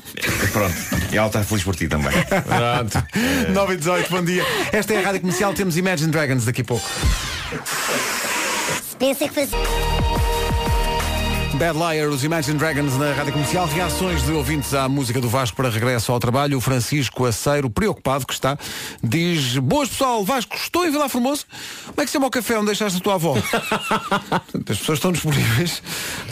Pronto. 0.51 0.75
E 1.11 1.17
ela 1.17 1.27
está 1.27 1.43
feliz 1.43 1.63
por 1.63 1.75
ti 1.75 1.87
também. 1.87 2.11
Pronto. 2.11 3.07
9 3.53 3.73
e 3.73 3.77
18, 3.77 4.09
bom 4.09 4.23
dia. 4.23 4.43
Esta 4.71 4.93
é 4.93 4.97
a 4.97 5.01
Rádio 5.01 5.21
Comercial, 5.21 5.53
temos 5.53 5.77
Imagine 5.77 6.11
Dragons 6.11 6.45
daqui 6.45 6.61
a 6.61 6.65
pouco. 6.65 6.87
Pensa 8.99 9.27
que 9.27 9.33
faz... 9.33 9.49
Bad 11.57 11.75
Liar, 11.75 12.07
os 12.09 12.23
Imagine 12.23 12.59
Dragons 12.59 12.97
na 12.97 13.13
Rádio 13.13 13.33
Comercial. 13.33 13.65
Reações 13.67 14.23
de 14.23 14.31
ouvintes 14.31 14.75
à 14.75 14.87
música 14.87 15.19
do 15.19 15.27
Vasco 15.27 15.57
para 15.57 15.69
regresso 15.69 16.11
ao 16.11 16.19
trabalho. 16.19 16.55
O 16.55 16.61
Francisco 16.61 17.25
Aceiro, 17.25 17.67
preocupado 17.67 18.27
que 18.27 18.33
está, 18.33 18.55
diz 19.03 19.57
Boas 19.57 19.89
pessoal, 19.89 20.23
Vasco, 20.23 20.55
estou 20.55 20.85
em 20.85 20.91
Vila 20.91 21.09
Formoso. 21.09 21.45
Como 21.87 21.95
é 21.99 22.01
que 22.03 22.07
se 22.07 22.13
chama 22.13 22.27
o 22.27 22.29
café 22.29 22.57
onde 22.57 22.67
deixaste 22.67 22.99
a 22.99 23.01
tua 23.01 23.15
avó? 23.15 23.35
As 24.69 24.77
pessoas 24.77 24.99
estão 24.99 25.11
disponíveis 25.11 25.81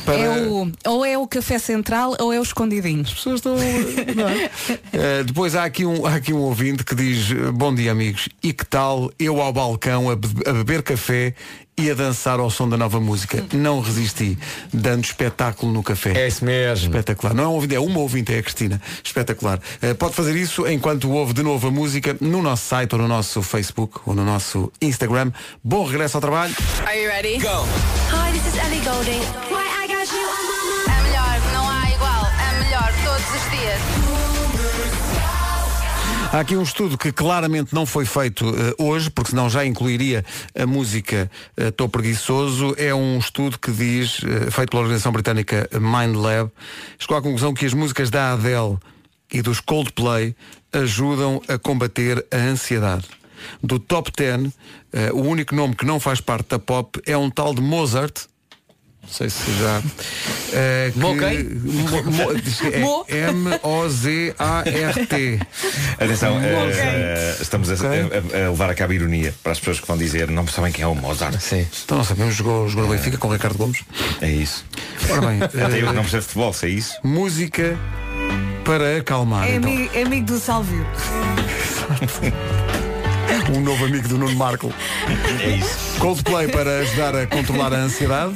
para... 0.05 0.15
É 0.15 0.29
o, 0.47 0.71
ou 0.85 1.03
é 1.03 1.17
o 1.17 1.25
café 1.27 1.57
central 1.57 2.15
ou 2.19 2.31
é 2.31 2.39
o 2.39 2.43
escondidinho. 2.43 3.01
As 3.01 3.13
pessoas 3.13 3.35
estão... 3.39 3.55
não? 3.55 4.75
Eh, 4.93 5.23
depois 5.23 5.55
há 5.55 5.65
aqui, 5.65 5.85
um, 5.85 6.05
há 6.05 6.15
aqui 6.15 6.31
um 6.33 6.39
ouvinte 6.39 6.83
que 6.83 6.95
diz 6.95 7.31
Bom 7.53 7.73
dia 7.73 7.91
amigos, 7.91 8.29
e 8.41 8.53
que 8.53 8.65
tal 8.65 9.11
eu 9.19 9.41
ao 9.41 9.51
balcão 9.51 10.09
a, 10.09 10.15
be- 10.15 10.27
a 10.47 10.53
beber 10.53 10.81
café 10.83 11.33
e 11.77 11.91
a 11.91 11.93
dançar 11.93 12.39
ao 12.39 12.49
som 12.49 12.67
da 12.67 12.77
nova 12.77 12.99
música? 12.99 13.45
Não 13.53 13.79
resisti, 13.79 14.37
dando 14.73 15.03
espetáculo 15.03 15.71
no 15.71 15.83
café. 15.83 16.13
É 16.17 16.27
isso 16.27 16.45
mesmo. 16.45 16.87
Espetacular. 16.87 17.33
Não 17.33 17.43
é 17.43 17.47
um 17.47 17.51
ouvinte, 17.51 17.75
é 17.75 17.79
uma 17.79 17.99
ouvinte, 17.99 18.33
é 18.33 18.39
a 18.39 18.43
Cristina. 18.43 18.81
Espetacular. 19.03 19.59
Eh, 19.81 19.93
pode 19.93 20.13
fazer 20.13 20.35
isso 20.35 20.67
enquanto 20.67 21.11
ouve 21.11 21.33
de 21.33 21.43
novo 21.43 21.67
a 21.67 21.71
música 21.71 22.15
no 22.21 22.41
nosso 22.41 22.65
site 22.65 22.93
ou 22.93 22.99
no 22.99 23.07
nosso 23.07 23.41
Facebook 23.41 23.99
ou 24.05 24.13
no 24.13 24.23
nosso 24.23 24.71
Instagram. 24.81 25.31
Bom 25.63 25.85
regresso 25.85 26.17
ao 26.17 26.21
trabalho. 26.21 26.55
Are 26.85 27.01
you 27.01 27.09
ready? 27.09 27.37
Go. 27.39 27.65
Hi, 28.11 28.31
this 28.31 28.45
is 28.47 28.57
Ellie 28.57 28.81
Golding. 28.81 29.21
Why 29.49 29.67
I 29.83 29.87
got 29.87 30.11
you 30.11 30.34
Há 36.35 36.41
aqui 36.41 36.57
um 36.57 36.63
estudo 36.63 36.97
que 36.97 37.13
claramente 37.13 37.73
não 37.73 37.85
foi 37.85 38.03
feito 38.03 38.43
eh, 38.49 38.75
hoje, 38.77 39.09
porque 39.09 39.29
senão 39.29 39.49
já 39.49 39.65
incluiria 39.65 40.25
a 40.53 40.67
música 40.67 41.31
Estou 41.55 41.87
Preguiçoso. 41.87 42.75
É 42.77 42.93
um 42.93 43.17
estudo 43.17 43.57
que 43.57 43.71
diz, 43.71 44.19
eh, 44.21 44.51
feito 44.51 44.71
pela 44.71 44.81
organização 44.81 45.13
britânica 45.13 45.69
Mind 45.71 46.13
Lab, 46.13 46.51
chegou 46.99 47.15
à 47.15 47.21
conclusão 47.21 47.53
que 47.53 47.65
as 47.65 47.73
músicas 47.73 48.09
da 48.09 48.33
Adele 48.33 48.77
e 49.31 49.41
dos 49.41 49.61
Coldplay 49.61 50.35
ajudam 50.73 51.41
a 51.47 51.57
combater 51.57 52.25
a 52.29 52.35
ansiedade. 52.35 53.05
Do 53.63 53.79
top 53.79 54.11
10, 54.11 54.51
eh, 54.91 55.13
o 55.13 55.21
único 55.21 55.55
nome 55.55 55.73
que 55.73 55.85
não 55.85 56.01
faz 56.01 56.19
parte 56.19 56.49
da 56.49 56.59
pop 56.59 57.01
é 57.05 57.15
um 57.15 57.29
tal 57.29 57.55
de 57.55 57.61
Mozart. 57.61 58.25
Não 59.05 59.13
sei 59.13 59.29
se 59.29 59.43
já. 59.59 59.81
eh, 60.53 60.91
que- 60.91 60.99
Mo 62.79 63.05
é 63.07 63.29
M-O-Z-A-R-T. 63.29 65.39
Atenção, 65.99 66.39
eh, 66.41 67.35
estamos 67.39 67.69
a, 67.69 67.73
a- 67.75 68.47
a 68.47 68.49
levar 68.49 68.69
a 68.71 68.75
cabo 68.75 68.91
a 68.91 68.95
ironia 68.95 69.33
para 69.43 69.51
as 69.51 69.59
pessoas 69.59 69.79
que 69.79 69.87
vão 69.87 69.97
dizer 69.97 70.27
não 70.29 70.47
sabem 70.47 70.71
quem 70.71 70.83
é 70.83 70.87
o 70.87 70.95
Mozart. 70.95 71.39
Sim. 71.39 71.67
Então 71.85 71.97
não 71.99 72.05
sabemos, 72.05 72.33
jogou, 72.35 72.67
jogou 72.67 72.87
no 72.87 72.93
Benfica 72.95 73.17
com 73.17 73.27
o 73.27 73.31
Ricardo 73.33 73.57
Gomes. 73.57 73.83
É 74.21 74.29
isso. 74.29 74.65
Ora 75.09 75.21
bem, 75.27 75.39
Até 75.43 75.81
eu 75.81 75.87
que 75.87 75.93
não 75.93 76.01
percebo 76.01 76.21
de 76.21 76.27
futebol, 76.27 76.53
sei 76.53 76.71
isso. 76.73 76.95
música 77.03 77.77
para 78.63 78.97
acalmar. 78.97 79.47
É, 79.47 79.55
então. 79.55 79.71
amigo, 79.71 79.91
é 79.93 80.01
amigo 80.03 80.25
do 80.25 80.39
Sálvio. 80.39 80.85
Um 83.55 83.61
novo 83.61 83.85
amigo 83.85 84.07
do 84.07 84.17
Nuno 84.17 84.35
Marco. 84.35 84.73
É 85.43 85.49
isso. 85.57 85.77
Coldplay 85.99 86.47
para 86.47 86.79
ajudar 86.79 87.15
a 87.15 87.27
controlar 87.27 87.71
a 87.73 87.77
ansiedade. 87.77 88.33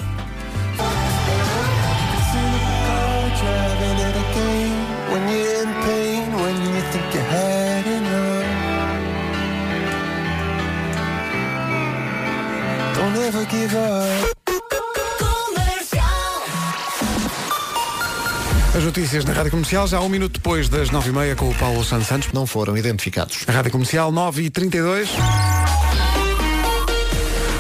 As 18.75 18.84
notícias 18.84 19.23
na 19.23 19.34
Rádio 19.34 19.51
Comercial, 19.51 19.88
já 19.88 19.99
um 20.01 20.09
minuto 20.09 20.34
depois 20.34 20.67
das 20.67 20.89
9h30 20.89 21.36
com 21.36 21.49
o 21.49 21.55
Paulo 21.55 21.84
Santos 21.84 22.07
Santos. 22.07 22.32
Não 22.34 22.47
foram 22.47 22.75
identificados. 22.75 23.43
A 23.47 23.51
Rádio 23.51 23.71
Comercial 23.71 24.11
9h32. 24.11 25.59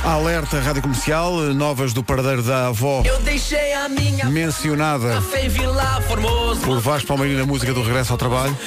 Alerta 0.03 0.59
Rádio 0.59 0.81
Comercial, 0.81 1.31
novas 1.53 1.93
do 1.93 2.03
paradeiro 2.03 2.41
da 2.41 2.67
avó, 2.67 3.03
Eu 3.05 3.19
deixei 3.19 3.71
a 3.73 3.87
minha 3.87 4.25
mencionada 4.25 5.21
Vila 5.47 6.01
Formoso. 6.07 6.61
por 6.61 6.79
Vasco 6.79 7.07
Palmeirinho 7.07 7.39
na 7.39 7.45
música 7.45 7.71
do 7.71 7.83
Regresso 7.83 8.11
ao 8.11 8.17
Trabalho. 8.17 8.57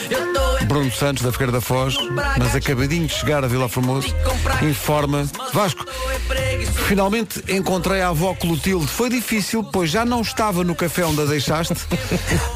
Bruno 0.69 0.91
Santos, 0.93 1.25
da 1.25 1.33
Figueira 1.33 1.53
da 1.53 1.61
Foz, 1.61 1.97
mas 2.39 2.55
acabadinho 2.55 3.07
de 3.07 3.13
chegar 3.13 3.45
a 3.45 3.49
Vila 3.49 3.69
Formoso, 3.69 4.15
informa 4.63 5.25
Vasco, 5.53 5.85
Finalmente 6.87 7.43
encontrei 7.49 8.03
a 8.03 8.09
avó 8.09 8.35
Clotilde. 8.35 8.87
Foi 8.87 9.09
difícil, 9.09 9.65
pois 9.65 9.91
já 9.91 10.05
não 10.05 10.21
estava 10.21 10.63
no 10.63 10.75
café 10.75 11.05
onde 11.05 11.23
a 11.23 11.25
deixaste. 11.25 11.75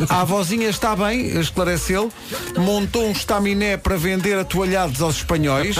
A 0.09 0.21
avózinha 0.21 0.69
está 0.69 0.95
bem, 0.95 1.39
esclareceu. 1.41 2.13
Montou 2.57 3.07
um 3.07 3.13
estaminé 3.13 3.77
para 3.77 3.97
vender 3.97 4.39
atoalhados 4.39 5.01
aos 5.01 5.17
espanhóis 5.17 5.77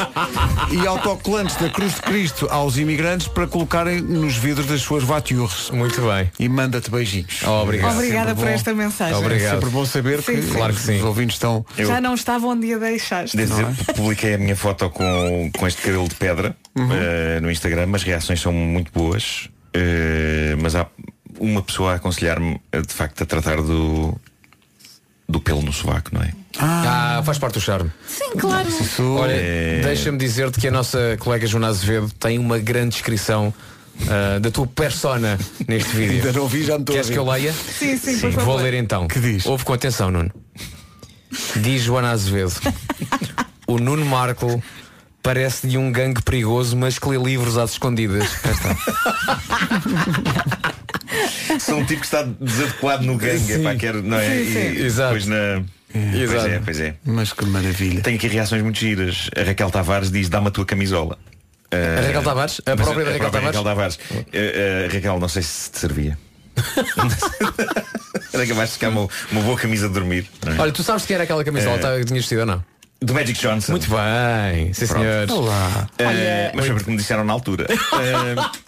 e 0.71 0.87
autocolantes 0.87 1.57
da 1.57 1.69
Cruz 1.69 1.95
de 1.97 2.01
Cristo 2.03 2.49
aos 2.51 2.77
imigrantes 2.79 3.29
para 3.29 3.47
colocarem 3.47 4.01
nos 4.01 4.37
vidros 4.37 4.67
das 4.67 4.81
suas 4.81 5.03
voitures. 5.05 5.71
Muito 5.71 6.01
bem. 6.01 6.31
E 6.39 6.49
manda-te 6.49 6.91
beijinhos. 6.91 7.43
obrigado. 7.45 7.95
Obrigada 7.95 8.29
Sempre 8.31 8.35
por 8.43 8.49
bom. 8.49 8.55
esta 8.55 8.75
mensagem. 8.75 9.15
Obrigado. 9.15 9.55
Sempre 9.55 9.71
bom 9.71 9.85
saber 9.87 10.23
Sim, 10.23 10.35
que, 10.37 10.43
sim. 10.43 10.53
Claro 10.53 10.75
que 10.75 10.81
sim. 10.81 10.97
os 10.99 11.05
ouvintes 11.05 11.37
estão. 11.37 11.65
Já 11.77 12.01
não 12.01 12.15
estava 12.15 12.47
onde 12.47 12.73
a 12.73 12.79
deixaste. 12.79 13.37
Devo 13.37 13.61
Não 13.61 13.69
é? 13.69 13.93
publiquei 13.93 14.35
a 14.35 14.39
minha 14.39 14.57
foto 14.57 14.89
com, 14.91 15.51
com 15.57 15.67
este 15.67 15.83
cabelo 15.83 16.09
de 16.09 16.15
pedra 16.15 16.57
Uhum. 16.79 16.89
eh, 16.93 17.41
no 17.41 17.51
Instagram, 17.51 17.89
as 17.95 18.03
reações 18.03 18.41
são 18.41 18.53
muito 18.53 18.93
boas, 18.93 19.49
eh, 19.75 20.57
mas 20.61 20.75
há 20.75 20.87
uma 21.39 21.63
pessoa 21.63 21.93
a 21.93 21.95
aconselhar-me 21.97 22.61
eh, 22.73 22.81
de 22.81 22.93
facto 22.93 23.23
a 23.23 23.27
tratar 23.27 23.57
do, 23.63 24.19
do 25.29 25.41
pelo 25.41 25.63
no 25.63 25.73
sovaco, 25.73 26.11
não 26.13 26.23
é? 26.23 26.33
Ah, 26.59 27.23
faz 27.25 27.39
parte 27.39 27.55
do 27.55 27.61
charme. 27.61 27.91
Sim, 28.07 28.33
claro. 28.39 28.69
Isso 28.69 29.15
Olha, 29.17 29.33
É. 29.33 29.81
deixa-me 29.83 30.19
dizer-te 30.19 30.59
que 30.59 30.67
a 30.67 30.71
nossa 30.71 31.17
colega 31.21 31.47
Joana 31.47 31.69
Azevedo 31.69 32.11
tem 32.19 32.39
uma 32.39 32.59
grande 32.59 32.91
descrição 32.95 33.53
ah, 34.09 34.39
da 34.41 34.51
tua 34.51 34.67
persona 34.67 35.39
neste 35.69 35.91
vídeo. 35.95 36.17
Ainda 36.17 36.33
não 36.33 36.49
vi, 36.49 36.65
já 36.65 36.79
me 36.79 36.85
Queres 36.85 37.11
que 37.11 37.19
eu 37.19 37.25
leia? 37.29 37.53
Sim, 37.53 37.97
sim, 37.97 38.19
por 38.19 38.31
Vou 38.43 38.57
ler 38.57 38.75
então. 38.75 39.07
Que 39.07 39.21
diz? 39.21 39.47
Ouve 39.47 39.65
com 39.65 39.73
atenção, 39.73 40.11
Nuno. 40.11 40.33
Diz 41.57 41.83
Joana 41.83 42.11
Azevedo. 42.11 42.55
o 43.69 43.79
Nuno 43.79 44.05
Marco 44.07 44.61
parece 45.23 45.67
de 45.67 45.77
um 45.79 45.91
gangue 45.93 46.23
perigoso, 46.23 46.77
mas 46.77 46.99
que 46.99 47.09
lê 47.09 47.19
livros 47.19 47.57
às 47.59 47.73
escondidas. 47.73 48.29
Sou 51.61 51.79
um 51.79 51.85
tipo 51.85 52.01
que 52.01 52.07
está 52.07 52.23
desadequado 52.23 53.05
no 53.05 53.17
gangue, 53.17 53.39
Sim. 53.39 53.61
epá, 53.61 53.75
quero, 53.77 54.03
não 54.03 54.19
é? 54.19 54.29
Sim, 54.29 54.53
sim. 54.53 54.59
E 54.59 54.83
Exato. 54.85 55.11
Pois, 55.11 55.27
na... 55.27 55.63
pois 55.93 56.15
Exato. 56.15 56.47
é, 56.49 56.61
pois 56.65 56.81
é. 56.81 56.95
Mas 57.05 57.33
que 57.33 57.45
maravilha. 57.47 58.03
Tenho 58.03 58.17
aqui 58.17 58.29
reações 58.29 58.63
muito 58.63 58.79
giras. 58.79 59.31
A 59.37 59.43
Raquel 59.43 59.71
Tavares 59.71 60.11
diz, 60.11 60.29
dá-me 60.29 60.49
a 60.49 60.51
tua 60.51 60.65
camisola. 60.67 61.19
A 61.73 62.01
Raquel 62.07 62.23
Tavares? 62.23 62.61
A 62.65 62.77
própria 62.77 63.05
da 63.05 63.13
Raquel 63.13 63.31
própria 63.31 63.53
Tavares? 63.53 63.97
Raquel 63.99 64.25
Eh, 64.33 64.87
eh, 64.87 64.95
Raquel, 64.95 65.19
não 65.19 65.29
sei 65.29 65.43
se 65.43 65.71
te 65.71 65.79
servia. 65.79 66.19
Era 68.33 68.47
capaz 68.47 68.69
de 68.71 68.75
ficar 68.75 68.89
uma, 68.91 69.09
uma 69.33 69.41
boa 69.43 69.57
camisa 69.57 69.89
de 69.89 69.95
dormir. 69.95 70.27
é? 70.47 70.61
Olha, 70.61 70.73
tu 70.73 70.83
sabes 70.83 71.07
que 71.07 71.15
era 71.15 71.23
aquela 71.25 71.43
camisola 71.45 71.77
É. 71.77 71.99
que 72.01 72.05
tinhas 72.07 72.23
vestido 72.25 72.41
ou 72.41 72.47
não? 72.47 72.65
Do 73.01 73.15
Magic 73.15 73.41
Johnson. 73.41 73.73
Muito 73.73 73.89
bem, 73.89 74.73
sim 74.73 74.87
Pronto. 74.87 75.01
senhores. 75.03 75.31
Olá. 75.31 75.89
Eh, 75.99 76.53
mas 76.55 76.67
foi 76.67 76.75
porque 76.75 76.91
me 76.91 76.97
disseram 76.97 77.25
na 77.25 77.33
altura. 77.33 77.67
Eh, 78.01 78.61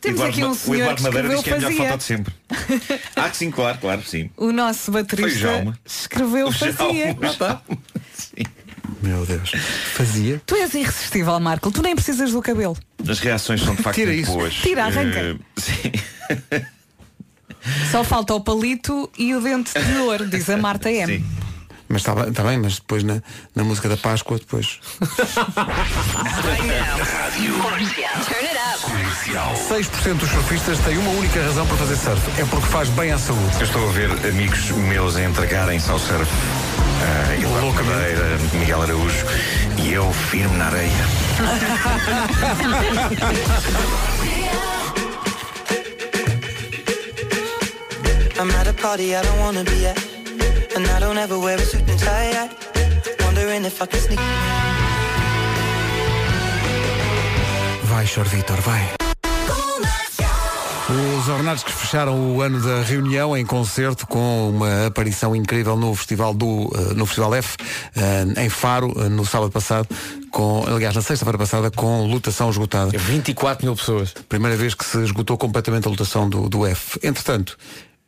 Temos 0.00 0.20
Eduardo 0.20 0.32
aqui 0.32 0.44
um 0.44 0.46
Ma- 0.46 0.52
o 0.52 0.54
senhor 0.56 0.76
Eduardo 0.80 1.02
Madeira 1.02 1.28
diz 1.28 1.40
que 1.42 1.50
é 1.50 1.52
a 1.52 1.56
melhor 1.56 1.70
fazia. 1.72 1.88
foto 1.90 1.98
de 1.98 2.04
sempre. 2.04 2.34
Ah, 3.16 3.28
que 3.30 3.36
sim, 3.36 3.50
claro, 3.50 3.78
claro, 3.78 4.02
sim. 4.06 4.30
O 4.36 4.52
nosso 4.52 4.92
baterista 4.92 5.38
Jaume. 5.40 5.74
escreveu 5.84 6.46
O 6.48 6.52
fazia. 6.52 7.16
Jaume. 7.38 7.72
Meu 9.02 9.26
Deus. 9.26 9.50
Fazia. 9.94 10.40
Tu 10.46 10.54
és 10.54 10.72
irresistível, 10.74 11.38
Marco. 11.40 11.70
Tu 11.72 11.82
nem 11.82 11.96
precisas 11.96 12.30
do 12.30 12.40
cabelo. 12.40 12.76
As 13.08 13.18
reações 13.18 13.60
são 13.60 13.74
de 13.74 13.82
facto 13.82 13.96
Tira 13.96 14.12
isso. 14.12 14.30
boas. 14.32 14.54
Tira, 14.54 14.84
arranca. 14.86 15.18
Eh, 15.18 15.36
sim. 15.56 15.92
Só 17.90 18.04
falta 18.04 18.34
o 18.34 18.40
palito 18.40 19.10
e 19.18 19.34
o 19.34 19.40
dente 19.40 19.72
de 19.78 19.96
ouro, 19.98 20.26
diz 20.28 20.48
a 20.48 20.56
Marta 20.56 20.90
M. 20.92 21.18
Sim. 21.18 21.26
Mas 21.88 22.02
está 22.02 22.14
bem, 22.14 22.30
tá 22.32 22.42
bem, 22.42 22.58
mas 22.58 22.74
depois 22.74 23.02
na, 23.02 23.22
na 23.54 23.64
música 23.64 23.88
da 23.88 23.96
Páscoa, 23.96 24.38
depois. 24.38 24.78
6% 29.68 30.14
dos 30.14 30.28
surfistas 30.30 30.78
têm 30.80 30.98
uma 30.98 31.10
única 31.12 31.42
razão 31.42 31.66
para 31.66 31.76
fazer 31.78 31.96
surf. 31.96 32.40
É 32.40 32.44
porque 32.44 32.66
faz 32.66 32.88
bem 32.90 33.10
à 33.12 33.18
saúde. 33.18 33.56
Eu 33.56 33.62
estou 33.64 33.88
a 33.88 33.92
ver 33.92 34.10
amigos 34.28 34.70
meus 34.70 35.16
a 35.16 35.24
entregarem-se 35.24 35.90
ao 35.90 35.98
surf. 35.98 36.30
Uh, 36.30 37.32
Eduardo 37.40 37.84
Madeira, 37.84 38.38
Miguel 38.54 38.82
Araújo 38.82 39.24
e 39.78 39.92
eu 39.92 40.12
firme 40.12 40.56
na 40.56 40.66
areia. 40.66 40.90
I'm 48.40 48.50
at 48.52 48.68
a 48.68 48.72
party 48.72 49.16
I 49.16 49.22
don't 49.22 49.40
wanna 49.40 49.64
be 49.64 49.86
at. 49.86 50.07
And 50.78 50.86
I 50.86 51.00
don't 51.00 51.18
ever 51.18 51.36
wear 51.40 51.58
a 51.58 51.60
suit 51.60 51.90
and 51.90 51.98
tie. 51.98 52.30
I 52.30 52.48
wondering 53.24 53.64
if 53.64 53.82
I 53.82 53.86
can 53.86 53.98
sneak. 53.98 54.20
Vai, 57.82 58.06
Sr. 58.06 58.28
Vitor, 58.28 58.60
vai. 58.60 58.88
Os 60.88 61.28
Ornados 61.28 61.64
que 61.64 61.72
fecharam 61.72 62.32
o 62.32 62.40
ano 62.42 62.60
da 62.60 62.82
reunião 62.82 63.36
em 63.36 63.44
concerto 63.44 64.06
com 64.06 64.50
uma 64.50 64.86
aparição 64.86 65.34
incrível 65.34 65.76
no 65.76 65.96
Festival 65.96 66.32
do 66.32 66.70
eh, 66.72 66.94
no 66.94 67.06
Festival 67.06 67.34
F 67.34 67.56
eh, 67.96 68.44
em 68.44 68.48
Faro 68.48 68.94
eh, 68.96 69.08
no 69.08 69.26
sábado 69.26 69.50
passado 69.50 69.88
com 70.30 70.64
aliás 70.64 70.94
na 70.94 71.02
sexta-feira 71.02 71.36
passada 71.36 71.70
com 71.72 72.06
lotação 72.06 72.48
esgotada 72.48 72.96
24 72.96 73.66
mil 73.66 73.76
pessoas 73.76 74.14
primeira 74.30 74.56
vez 74.56 74.74
que 74.74 74.84
se 74.84 74.96
esgotou 75.04 75.36
completamente 75.36 75.86
a 75.86 75.90
lotação 75.90 76.26
do, 76.26 76.48
do 76.48 76.66
F 76.66 76.98
entretanto 77.02 77.58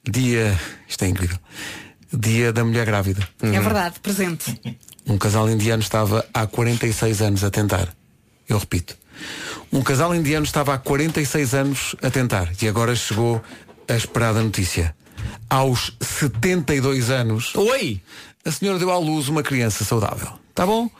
dia 0.09 0.59
isto 0.89 1.05
é 1.05 1.09
incrível 1.09 1.37
dia 2.13 2.53
da 2.53 2.65
mulher 2.65 2.85
grávida 2.87 3.27
É 3.43 3.61
verdade, 3.61 4.01
presente. 4.01 4.61
um 5.07 5.17
casal 5.19 5.49
indiano 5.51 5.83
estava 5.83 6.27
há 6.35 6.47
46 6.47 7.21
anos 7.23 7.45
a 7.45 7.51
tentar. 7.51 7.89
Eu 8.49 8.59
repito. 8.59 8.97
Um 9.73 9.83
casal 9.83 10.15
indiano 10.15 10.45
estava 10.45 10.75
há 10.75 10.79
46 10.79 11.55
anos 11.55 11.95
a 12.03 12.11
tentar 12.11 12.51
e 12.61 12.67
agora 12.69 12.95
chegou 12.97 13.41
a 13.89 13.95
esperada 13.95 14.43
notícia. 14.43 14.95
Aos 15.49 15.93
72 16.01 17.11
anos, 17.11 17.55
Oi! 17.55 18.01
a 18.45 18.51
senhora 18.51 18.79
deu 18.79 18.91
à 18.91 18.99
luz 18.99 19.29
uma 19.29 19.43
criança 19.43 19.85
saudável. 19.85 20.31
Tá 20.55 20.65
bom? 20.67 20.91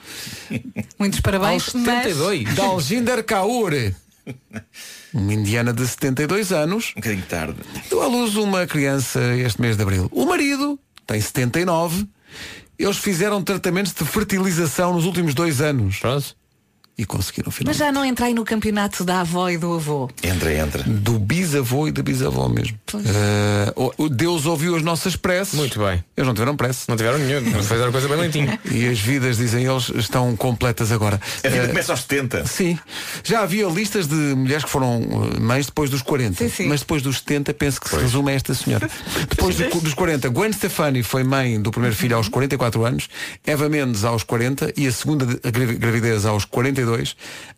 Muitos 0.99 1.19
parabéns. 1.19 1.63
Aos 1.63 1.83
72. 1.83 2.55
Daljinder 2.55 3.23
Kaur, 3.23 3.71
uma 5.13 5.33
indiana 5.33 5.73
de 5.73 5.85
72 5.85 6.51
anos, 6.51 6.91
Um 6.95 7.01
bocadinho 7.01 7.25
tarde. 7.25 7.57
deu 7.89 8.01
à 8.01 8.07
luz 8.07 8.35
uma 8.35 8.65
criança 8.67 9.19
este 9.35 9.59
mês 9.61 9.75
de 9.75 9.83
abril. 9.83 10.07
O 10.11 10.25
marido 10.25 10.79
tem 11.05 11.19
79. 11.19 12.07
Eles 12.77 12.97
fizeram 12.97 13.43
tratamentos 13.43 13.93
de 13.93 14.03
fertilização 14.05 14.93
nos 14.93 15.05
últimos 15.05 15.33
dois 15.33 15.61
anos. 15.61 15.99
Pronto. 15.99 16.35
E 17.01 17.05
conseguiram 17.05 17.47
Mas 17.47 17.55
finalmente. 17.55 17.79
já 17.79 17.91
não 17.91 18.05
entrei 18.05 18.31
no 18.31 18.45
campeonato 18.45 19.03
da 19.03 19.21
avó 19.21 19.49
e 19.49 19.57
do 19.57 19.73
avô. 19.73 20.07
Entra, 20.21 20.53
entra. 20.53 20.83
Do 20.83 21.17
bisavô 21.17 21.87
e 21.87 21.91
da 21.91 22.03
bisavó 22.03 22.47
mesmo. 22.47 22.77
O- 23.75 24.03
o 24.05 24.07
Deus 24.09 24.45
ouviu 24.45 24.75
as 24.75 24.83
nossas 24.83 25.15
preces. 25.15 25.55
Muito 25.55 25.79
bem. 25.79 26.03
Eles 26.15 26.27
não 26.27 26.33
tiveram 26.35 26.55
prece. 26.55 26.87
Não 26.87 26.95
tiveram 26.95 27.17
nenhum, 27.17 27.43
fizeram 27.63 27.91
coisa 27.91 28.07
bem 28.07 28.17
lentinha. 28.17 28.59
E 28.69 28.87
as 28.87 28.99
vidas, 28.99 29.37
dizem 29.37 29.65
eles, 29.65 29.89
estão 29.95 30.35
completas 30.35 30.91
agora. 30.91 31.19
A 31.43 31.49
vida 31.49 31.63
Eh, 31.63 31.67
começa 31.69 31.91
aos 31.91 32.01
70. 32.01 32.45
Sim. 32.45 32.77
Já 33.23 33.41
havia 33.41 33.65
listas 33.67 34.05
de 34.07 34.13
mulheres 34.13 34.63
que 34.63 34.69
foram 34.69 35.01
eh, 35.35 35.39
mães 35.39 35.65
depois 35.65 35.89
dos 35.89 36.03
40. 36.03 36.37
Sim, 36.43 36.49
sim. 36.49 36.67
Mas 36.67 36.81
depois 36.81 37.01
dos 37.01 37.17
70 37.17 37.51
penso 37.55 37.81
que 37.81 37.89
se 37.89 37.95
resume 37.95 38.31
a 38.31 38.35
esta 38.35 38.53
senhora. 38.53 38.87
Depois 39.27 39.55
do- 39.55 39.81
dos 39.81 39.95
40, 39.95 40.29
Gwen 40.29 40.53
Stefani 40.53 41.01
foi 41.01 41.23
mãe 41.23 41.59
do 41.59 41.71
primeiro 41.71 41.95
filho 41.95 42.15
aos 42.15 42.27
44 42.27 42.85
anos, 42.85 43.07
Eva 43.43 43.67
Mendes 43.67 44.03
aos 44.03 44.21
40 44.21 44.71
e 44.77 44.85
a 44.85 44.91
segunda 44.91 45.25
gravidez 45.79 46.25
aos 46.27 46.45
42. 46.45 46.90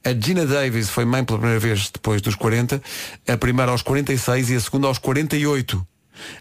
A 0.04 0.14
Gina 0.14 0.46
Davis 0.46 0.90
foi 0.90 1.06
mãe 1.06 1.24
pela 1.24 1.40
primeira 1.40 1.60
vez 1.60 1.90
depois 1.90 2.22
dos 2.22 2.36
40, 2.36 2.82
a 3.28 3.38
primeira 3.38 3.72
aos 3.72 3.82
46 3.82 4.50
e 4.50 4.56
a 4.56 4.60
segunda 4.60 4.88
aos 4.88 4.98
48. 4.98 5.86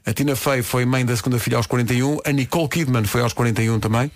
A 0.05 0.13
Tina 0.13 0.37
Fey 0.37 0.63
foi 0.63 0.85
mãe 0.85 1.05
da 1.05 1.17
segunda 1.17 1.39
filha 1.39 1.57
aos 1.57 1.67
41, 1.67 2.19
a 2.25 2.33
Nicole 2.33 2.69
Kidman 2.69 3.05
foi 3.05 3.23
aos 3.23 3.33
41 3.33 3.81
também. 3.81 4.11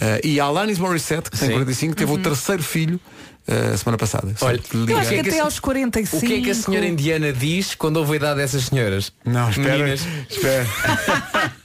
Eh, 0.00 0.20
e 0.24 0.40
a 0.40 0.44
Alanis 0.44 0.78
Morissette, 0.78 1.30
que 1.30 1.38
tem 1.38 1.48
Sim. 1.48 1.54
45, 1.54 1.94
teve 1.94 2.12
o 2.12 2.18
terceiro 2.18 2.62
filho 2.62 3.00
eh, 3.48 3.72
a 3.74 3.76
semana 3.76 3.96
passada. 3.98 4.32
Só 4.36 4.46
Olha, 4.46 4.60
Eu 4.88 4.98
acho 4.98 5.08
que 5.10 5.20
até 5.20 5.40
a- 5.40 5.44
aos 5.44 5.58
45. 5.58 6.16
O 6.24 6.28
que 6.28 6.34
é 6.34 6.40
que 6.42 6.50
a 6.50 6.54
senhora 6.54 6.86
indiana 6.86 7.32
diz 7.32 7.74
quando 7.74 7.96
ouve 7.96 8.12
a 8.12 8.16
idade 8.16 8.40
dessas 8.40 8.64
senhoras? 8.64 9.12
Não, 9.24 9.48
espera. 9.50 9.78
Meninas. 9.78 10.00
Espera. 10.30 10.66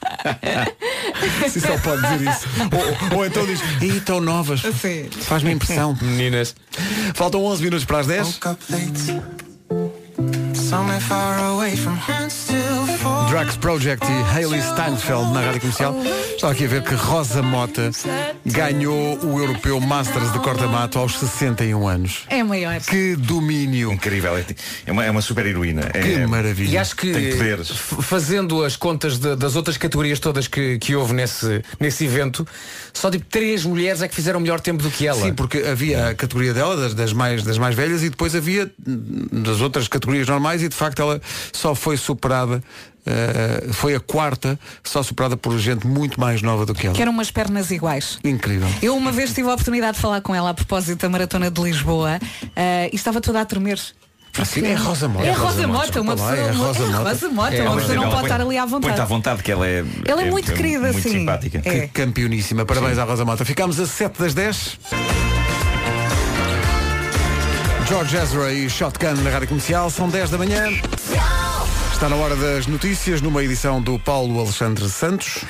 Se 1.49 1.59
só 1.61 1.77
pode 1.79 2.01
dizer 2.01 2.29
isso. 2.31 2.47
Ou, 3.11 3.17
ou 3.19 3.25
então 3.25 3.45
diz, 3.45 3.59
e 3.81 3.99
tão 4.01 4.21
novas. 4.21 4.61
Faz-me 5.21 5.51
impressão. 5.51 5.97
Meninas. 6.01 6.55
Faltam 7.13 7.43
11 7.43 7.63
minutos 7.63 7.85
para 7.85 7.99
as 7.99 8.07
10. 8.07 8.39
Drax 13.29 13.57
Project 13.57 14.05
e 14.07 14.23
Hayley 14.37 14.59
Steinfeld 14.61 15.31
na 15.31 15.41
rádio 15.41 15.61
comercial. 15.61 15.95
Estava 16.35 16.53
aqui 16.53 16.65
a 16.65 16.67
ver 16.67 16.83
que 16.83 16.95
Rosa 16.95 17.41
Mota 17.43 17.91
ganhou 18.45 19.19
o 19.23 19.39
Europeu 19.39 19.79
Masters 19.79 20.31
de 20.33 20.39
corta-mato 20.39 20.97
aos 20.97 21.17
61 21.19 21.87
anos. 21.87 22.23
É 22.29 22.41
maior. 22.43 22.79
Que 22.79 23.15
domínio. 23.15 23.91
Incrível. 23.91 24.33
É 24.85 24.91
uma, 24.91 25.05
é 25.05 25.11
uma 25.11 25.21
super 25.21 25.45
heroína. 25.45 25.83
Que 25.91 26.13
é, 26.15 26.25
maravilha. 26.27 26.71
E 26.71 26.77
acho 26.77 26.95
que 26.95 27.11
Tem 27.11 27.31
poderes. 27.37 27.69
f- 27.69 28.01
fazendo 28.01 28.63
as 28.63 28.75
contas 28.75 29.19
de- 29.19 29.35
das 29.35 29.55
outras 29.55 29.77
categorias 29.77 30.19
todas 30.19 30.47
que, 30.47 30.79
que 30.79 30.95
houve 30.95 31.13
nesse, 31.13 31.61
nesse 31.79 32.05
evento, 32.05 32.47
só 32.93 33.09
tipo 33.09 33.25
três 33.25 33.65
mulheres 33.65 34.01
é 34.01 34.07
que 34.07 34.15
fizeram 34.15 34.39
melhor 34.39 34.59
tempo 34.59 34.83
do 34.83 34.89
que 34.89 35.07
ela. 35.07 35.21
Sim, 35.21 35.33
porque 35.33 35.57
havia 35.59 36.09
a 36.09 36.15
categoria 36.15 36.53
dela, 36.53 36.77
das, 36.77 36.93
das 36.93 37.13
mais, 37.13 37.43
das 37.43 37.57
mais 37.57 37.75
velhas, 37.75 38.03
e 38.03 38.09
depois 38.09 38.35
havia 38.35 38.71
hum, 38.87 39.41
das 39.43 39.61
outras 39.61 39.87
categorias 39.87 40.27
normais, 40.27 40.61
e 40.61 40.69
de 40.69 40.75
facto 40.75 41.01
ela 41.01 41.21
só 41.51 41.73
foi 41.73 41.97
superada, 41.97 42.63
eh, 43.05 43.67
foi 43.73 43.95
a 43.95 43.99
quarta, 43.99 44.57
só 44.83 45.03
superada 45.03 45.35
por 45.35 45.57
gente 45.57 45.85
muito 45.85 46.19
mais 46.19 46.41
nova 46.41 46.65
do 46.65 46.73
que 46.73 46.87
ela. 46.87 46.95
Que 46.95 47.01
eram 47.01 47.11
umas 47.11 47.31
pernas 47.31 47.71
iguais. 47.71 48.19
Incrível. 48.23 48.69
Eu 48.81 48.95
uma 48.95 49.11
vez 49.11 49.33
tive 49.33 49.49
a 49.49 49.53
oportunidade 49.53 49.95
de 49.95 50.01
falar 50.01 50.21
com 50.21 50.33
ela 50.33 50.51
a 50.51 50.53
propósito 50.53 51.01
da 51.01 51.09
Maratona 51.09 51.51
de 51.51 51.61
Lisboa 51.61 52.19
eh, 52.55 52.89
e 52.93 52.95
estava 52.95 53.19
toda 53.19 53.41
a 53.41 53.45
tremer. 53.45 53.79
Assim, 54.39 54.65
é 54.65 54.73
Rosa 54.73 55.07
Mota. 55.07 55.27
É 55.27 55.31
Rosa 55.31 55.67
Mota, 55.67 56.01
uma 56.01 56.13
pessoa. 56.15 56.35
é 56.35 56.51
Rosa 56.51 56.83
é 56.83 56.87
Mota. 56.87 57.03
Rosa 57.09 57.29
Mota, 57.29 57.55
É, 57.55 57.61
uma 57.61 57.75
mas 57.75 57.83
pessoa 57.85 57.95
não 57.95 58.03
pode 58.05 58.15
põe- 58.15 58.23
estar 58.23 58.41
ali 58.41 58.57
à 58.57 58.67
Põe-te 58.67 58.85
à 58.85 58.89
vontade. 58.89 59.09
vontade 59.09 59.43
que 59.43 59.51
ela 59.51 59.67
é. 59.67 59.83
Ela 60.07 60.21
é 60.23 60.31
muito 60.31 60.51
querida, 60.53 60.91
muito 60.91 61.01
sim. 61.01 61.11
simpática. 61.19 61.61
É. 61.63 61.81
Que 61.81 61.87
campeoníssima. 61.89 62.65
Parabéns 62.65 62.97
à 62.97 63.03
Rosa 63.03 63.23
Mota. 63.25 63.45
Ficámos 63.45 63.79
a 63.79 63.85
7 63.85 64.19
das 64.19 64.33
10. 64.33 64.79
George 67.87 68.17
Ezra 68.17 68.51
e 68.51 68.69
Shotgun 68.69 69.13
na 69.23 69.29
Rádio 69.29 69.49
Comercial. 69.49 69.89
São 69.91 70.09
10 70.09 70.31
da 70.31 70.37
manhã. 70.37 70.65
Está 71.93 72.09
na 72.09 72.15
hora 72.15 72.35
das 72.35 72.65
notícias, 72.65 73.21
numa 73.21 73.43
edição 73.43 73.81
do 73.81 73.99
Paulo 73.99 74.39
Alexandre 74.39 74.89
Santos. 74.89 75.45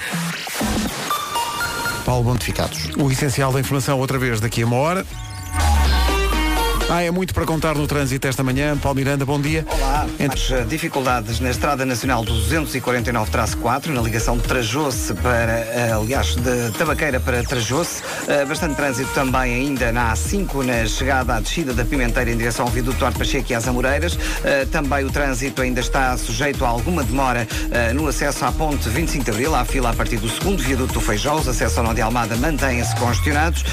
Paulo 2.05 2.23
Bontificados. 2.25 2.89
O 2.97 3.09
essencial 3.09 3.53
da 3.53 3.61
informação 3.61 3.97
outra 3.97 4.19
vez 4.19 4.41
daqui 4.41 4.61
a 4.61 4.65
uma 4.65 4.75
hora. 4.75 5.05
Ah, 6.89 7.01
é 7.01 7.09
muito 7.09 7.33
para 7.33 7.45
contar 7.45 7.75
no 7.75 7.87
trânsito 7.87 8.27
esta 8.27 8.43
manhã. 8.43 8.77
Paulo 8.77 8.97
Miranda, 8.97 9.25
bom 9.25 9.39
dia. 9.39 9.65
Olá. 9.67 10.05
As 10.31 10.51
eh, 10.51 10.63
dificuldades 10.67 11.39
na 11.39 11.49
Estrada 11.49 11.85
Nacional 11.85 12.23
249-4, 12.23 13.87
na 13.87 14.01
ligação 14.01 14.37
de 14.37 14.43
Trajosse 14.43 15.13
para, 15.15 15.53
eh, 15.53 15.91
aliás, 15.91 16.35
de 16.35 16.71
Tabaqueira 16.77 17.19
para 17.19 17.41
Trajosse. 17.43 18.03
Eh, 18.27 18.45
Bastante 18.45 18.75
trânsito 18.75 19.09
também 19.13 19.55
ainda 19.55 19.91
na 19.91 20.13
A5, 20.13 20.63
na 20.63 20.85
chegada 20.85 21.35
à 21.35 21.39
descida 21.39 21.73
da 21.73 21.83
Pimenteira 21.83 22.29
em 22.29 22.37
direção 22.37 22.65
ao 22.65 22.71
viaduto 22.71 22.99
Duarte 22.99 23.17
Pacheco 23.17 23.51
e 23.51 23.55
às 23.55 23.67
Amoreiras. 23.67 24.17
Também 24.71 25.05
o 25.05 25.09
trânsito 25.09 25.61
ainda 25.61 25.79
está 25.79 26.15
sujeito 26.17 26.63
a 26.65 26.67
alguma 26.67 27.03
demora 27.03 27.47
no 27.95 28.07
acesso 28.07 28.45
à 28.45 28.51
ponte 28.51 28.87
25 28.89 29.23
de 29.23 29.31
Abril. 29.31 29.55
Há 29.55 29.65
fila 29.65 29.89
a 29.89 29.93
partir 29.93 30.17
do 30.17 30.29
segundo 30.29 30.61
viaduto 30.61 30.93
do 30.93 31.01
Feijó. 31.01 31.35
Os 31.35 31.47
acessos 31.47 31.77
ao 31.77 31.83
Nó 31.83 31.93
de 31.93 32.01
Almada 32.01 32.35
mantêm-se 32.35 32.95
congestionados. 32.97 33.63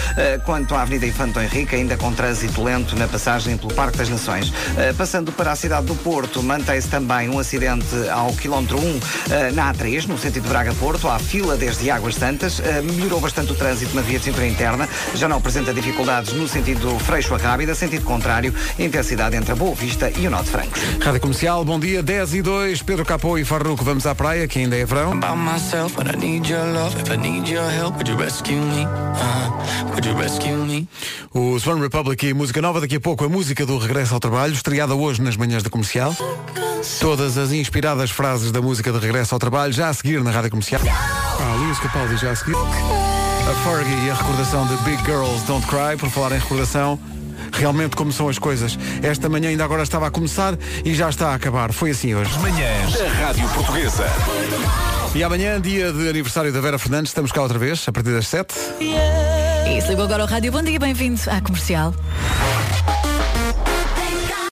Quanto 0.45 0.75
à 0.75 0.83
Avenida 0.83 1.07
Infante 1.07 1.39
Henrique, 1.41 1.75
ainda 1.75 1.97
com 1.97 2.13
trânsito 2.13 2.63
lento 2.63 2.95
na 3.01 3.09
passagem 3.09 3.57
pelo 3.57 3.73
Parque 3.73 3.97
das 3.97 4.11
Nações. 4.11 4.53
Eh, 4.77 4.93
Passando 4.93 5.33
para 5.33 5.53
a 5.53 5.57
cidade 5.57 5.87
do 5.87 5.95
Porto, 5.95 6.43
mantém-se 6.43 6.89
também 6.89 7.31
um 7.31 7.39
acidente 7.39 7.87
ao 8.11 8.31
quilómetro 8.35 8.79
1 8.79 9.01
eh, 9.31 9.53
na 9.53 9.73
A3, 9.73 10.07
no 10.07 10.19
sentido 10.19 10.43
de 10.43 10.49
Braga-Porto. 10.51 11.09
Há 11.09 11.19
fila 11.19 11.57
desde 11.57 11.91
Águas 11.91 12.17
Santas. 12.17 12.61
Eh, 12.61 12.83
Melhorou 12.83 13.19
bastante 13.19 13.53
o 13.53 13.55
trânsito 13.55 13.97
na 13.97 14.03
via 14.03 14.19
de 14.19 14.27
cintura 14.27 14.47
interna. 14.47 14.87
Já 15.15 15.27
não 15.29 15.39
apresenta 15.39 15.73
dificuldades 15.73 16.35
no 16.35 16.47
sentido 16.47 16.81
do 16.81 16.99
Freixo 16.99 17.35
a 17.35 17.39
Rábida. 17.39 17.75
Sentido 17.75 18.05
contrário, 18.05 18.55
intensidade 18.79 19.35
entre 19.35 19.53
a 19.53 19.57
Boa 19.57 19.75
Vista 19.75 20.11
e 20.11 20.27
o 20.27 20.31
Nó 20.31 20.43
de 20.43 20.51
Francos. 20.51 20.83
Rádio 21.01 21.21
Comercial, 21.21 21.65
bom 21.65 21.81
dia, 21.81 22.03
10 22.03 22.35
e 22.35 22.43
2. 22.43 22.83
Pedro 22.83 23.07
Capô 23.07 23.39
e 23.39 23.45
Farruco, 23.45 23.83
vamos 23.83 24.07
à 24.07 24.15
praia, 24.15 24.47
que 24.47 24.59
ainda 24.59 24.77
é 24.77 24.85
verão. 24.85 25.13
Uh, 25.13 25.37
me? 30.67 30.89
Os 31.33 31.67
One 31.67 31.81
Republic 31.81 32.27
e 32.27 32.35
música 32.35 32.61
nova, 32.61 32.81
daqui 32.81 32.90
a 32.97 33.01
pouco 33.01 33.25
a 33.25 33.29
música 33.29 33.65
do 33.65 33.79
Regresso 33.79 34.15
ao 34.15 34.21
Trabalho, 34.21 34.53
estreada 34.53 34.95
hoje 34.95 35.23
nas 35.23 35.37
manhãs 35.37 35.63
da 35.63 35.71
comercial. 35.71 36.17
Todas 36.99 37.39
as 37.39 37.53
inspiradas 37.53 38.11
frases 38.11 38.51
da 38.51 38.61
música 38.61 38.91
de 38.91 38.99
Regresso 38.99 39.35
ao 39.35 39.39
Trabalho, 39.39 39.73
já 39.73 39.89
a 39.89 39.95
seguir 39.95 40.23
na 40.25 40.31
rádio 40.31 40.51
comercial. 40.51 40.81
Ah, 40.89 41.55
Luís 41.57 41.79
Capaldi 41.79 42.17
já 42.17 42.33
a 42.33 42.37
seguir. 42.37 42.57
A 42.57 43.65
Fergie 43.65 44.07
e 44.07 44.11
a 44.11 44.15
recordação 44.15 44.67
de 44.67 44.77
Big 44.79 45.05
Girls 45.05 45.45
Don't 45.47 45.67
Cry, 45.67 45.97
por 45.99 46.11
falar 46.11 46.33
em 46.33 46.39
recordação. 46.39 46.99
Realmente 47.53 47.95
como 47.95 48.13
são 48.13 48.29
as 48.29 48.39
coisas. 48.39 48.79
Esta 49.03 49.29
manhã 49.29 49.51
ainda 49.51 49.65
agora 49.65 49.83
estava 49.83 50.07
a 50.07 50.11
começar 50.11 50.59
e 50.85 50.95
já 50.95 51.09
está 51.09 51.31
a 51.31 51.35
acabar. 51.35 51.73
Foi 51.73 51.91
assim 51.91 52.15
hoje. 52.15 52.37
Manhãs 52.39 52.93
da 52.93 53.09
Rádio 53.09 53.49
Portuguesa. 53.51 54.07
E 55.15 55.23
amanhã, 55.23 55.61
dia 55.61 55.93
de 55.93 56.09
aniversário 56.09 56.53
da 56.53 56.61
Vera 56.61 56.79
Fernandes, 56.79 57.11
estamos 57.11 57.31
cá 57.31 57.43
outra 57.43 57.59
vez, 57.59 57.85
a 57.87 57.93
partir 57.93 58.11
das 58.11 58.27
7. 58.29 58.55
Isso, 59.69 59.89
ligou 59.89 60.05
agora 60.05 60.23
ao 60.23 60.29
rádio. 60.29 60.53
Bom 60.53 60.63
dia, 60.63 60.79
bem-vindo 60.79 61.21
à 61.29 61.41
comercial. 61.41 61.95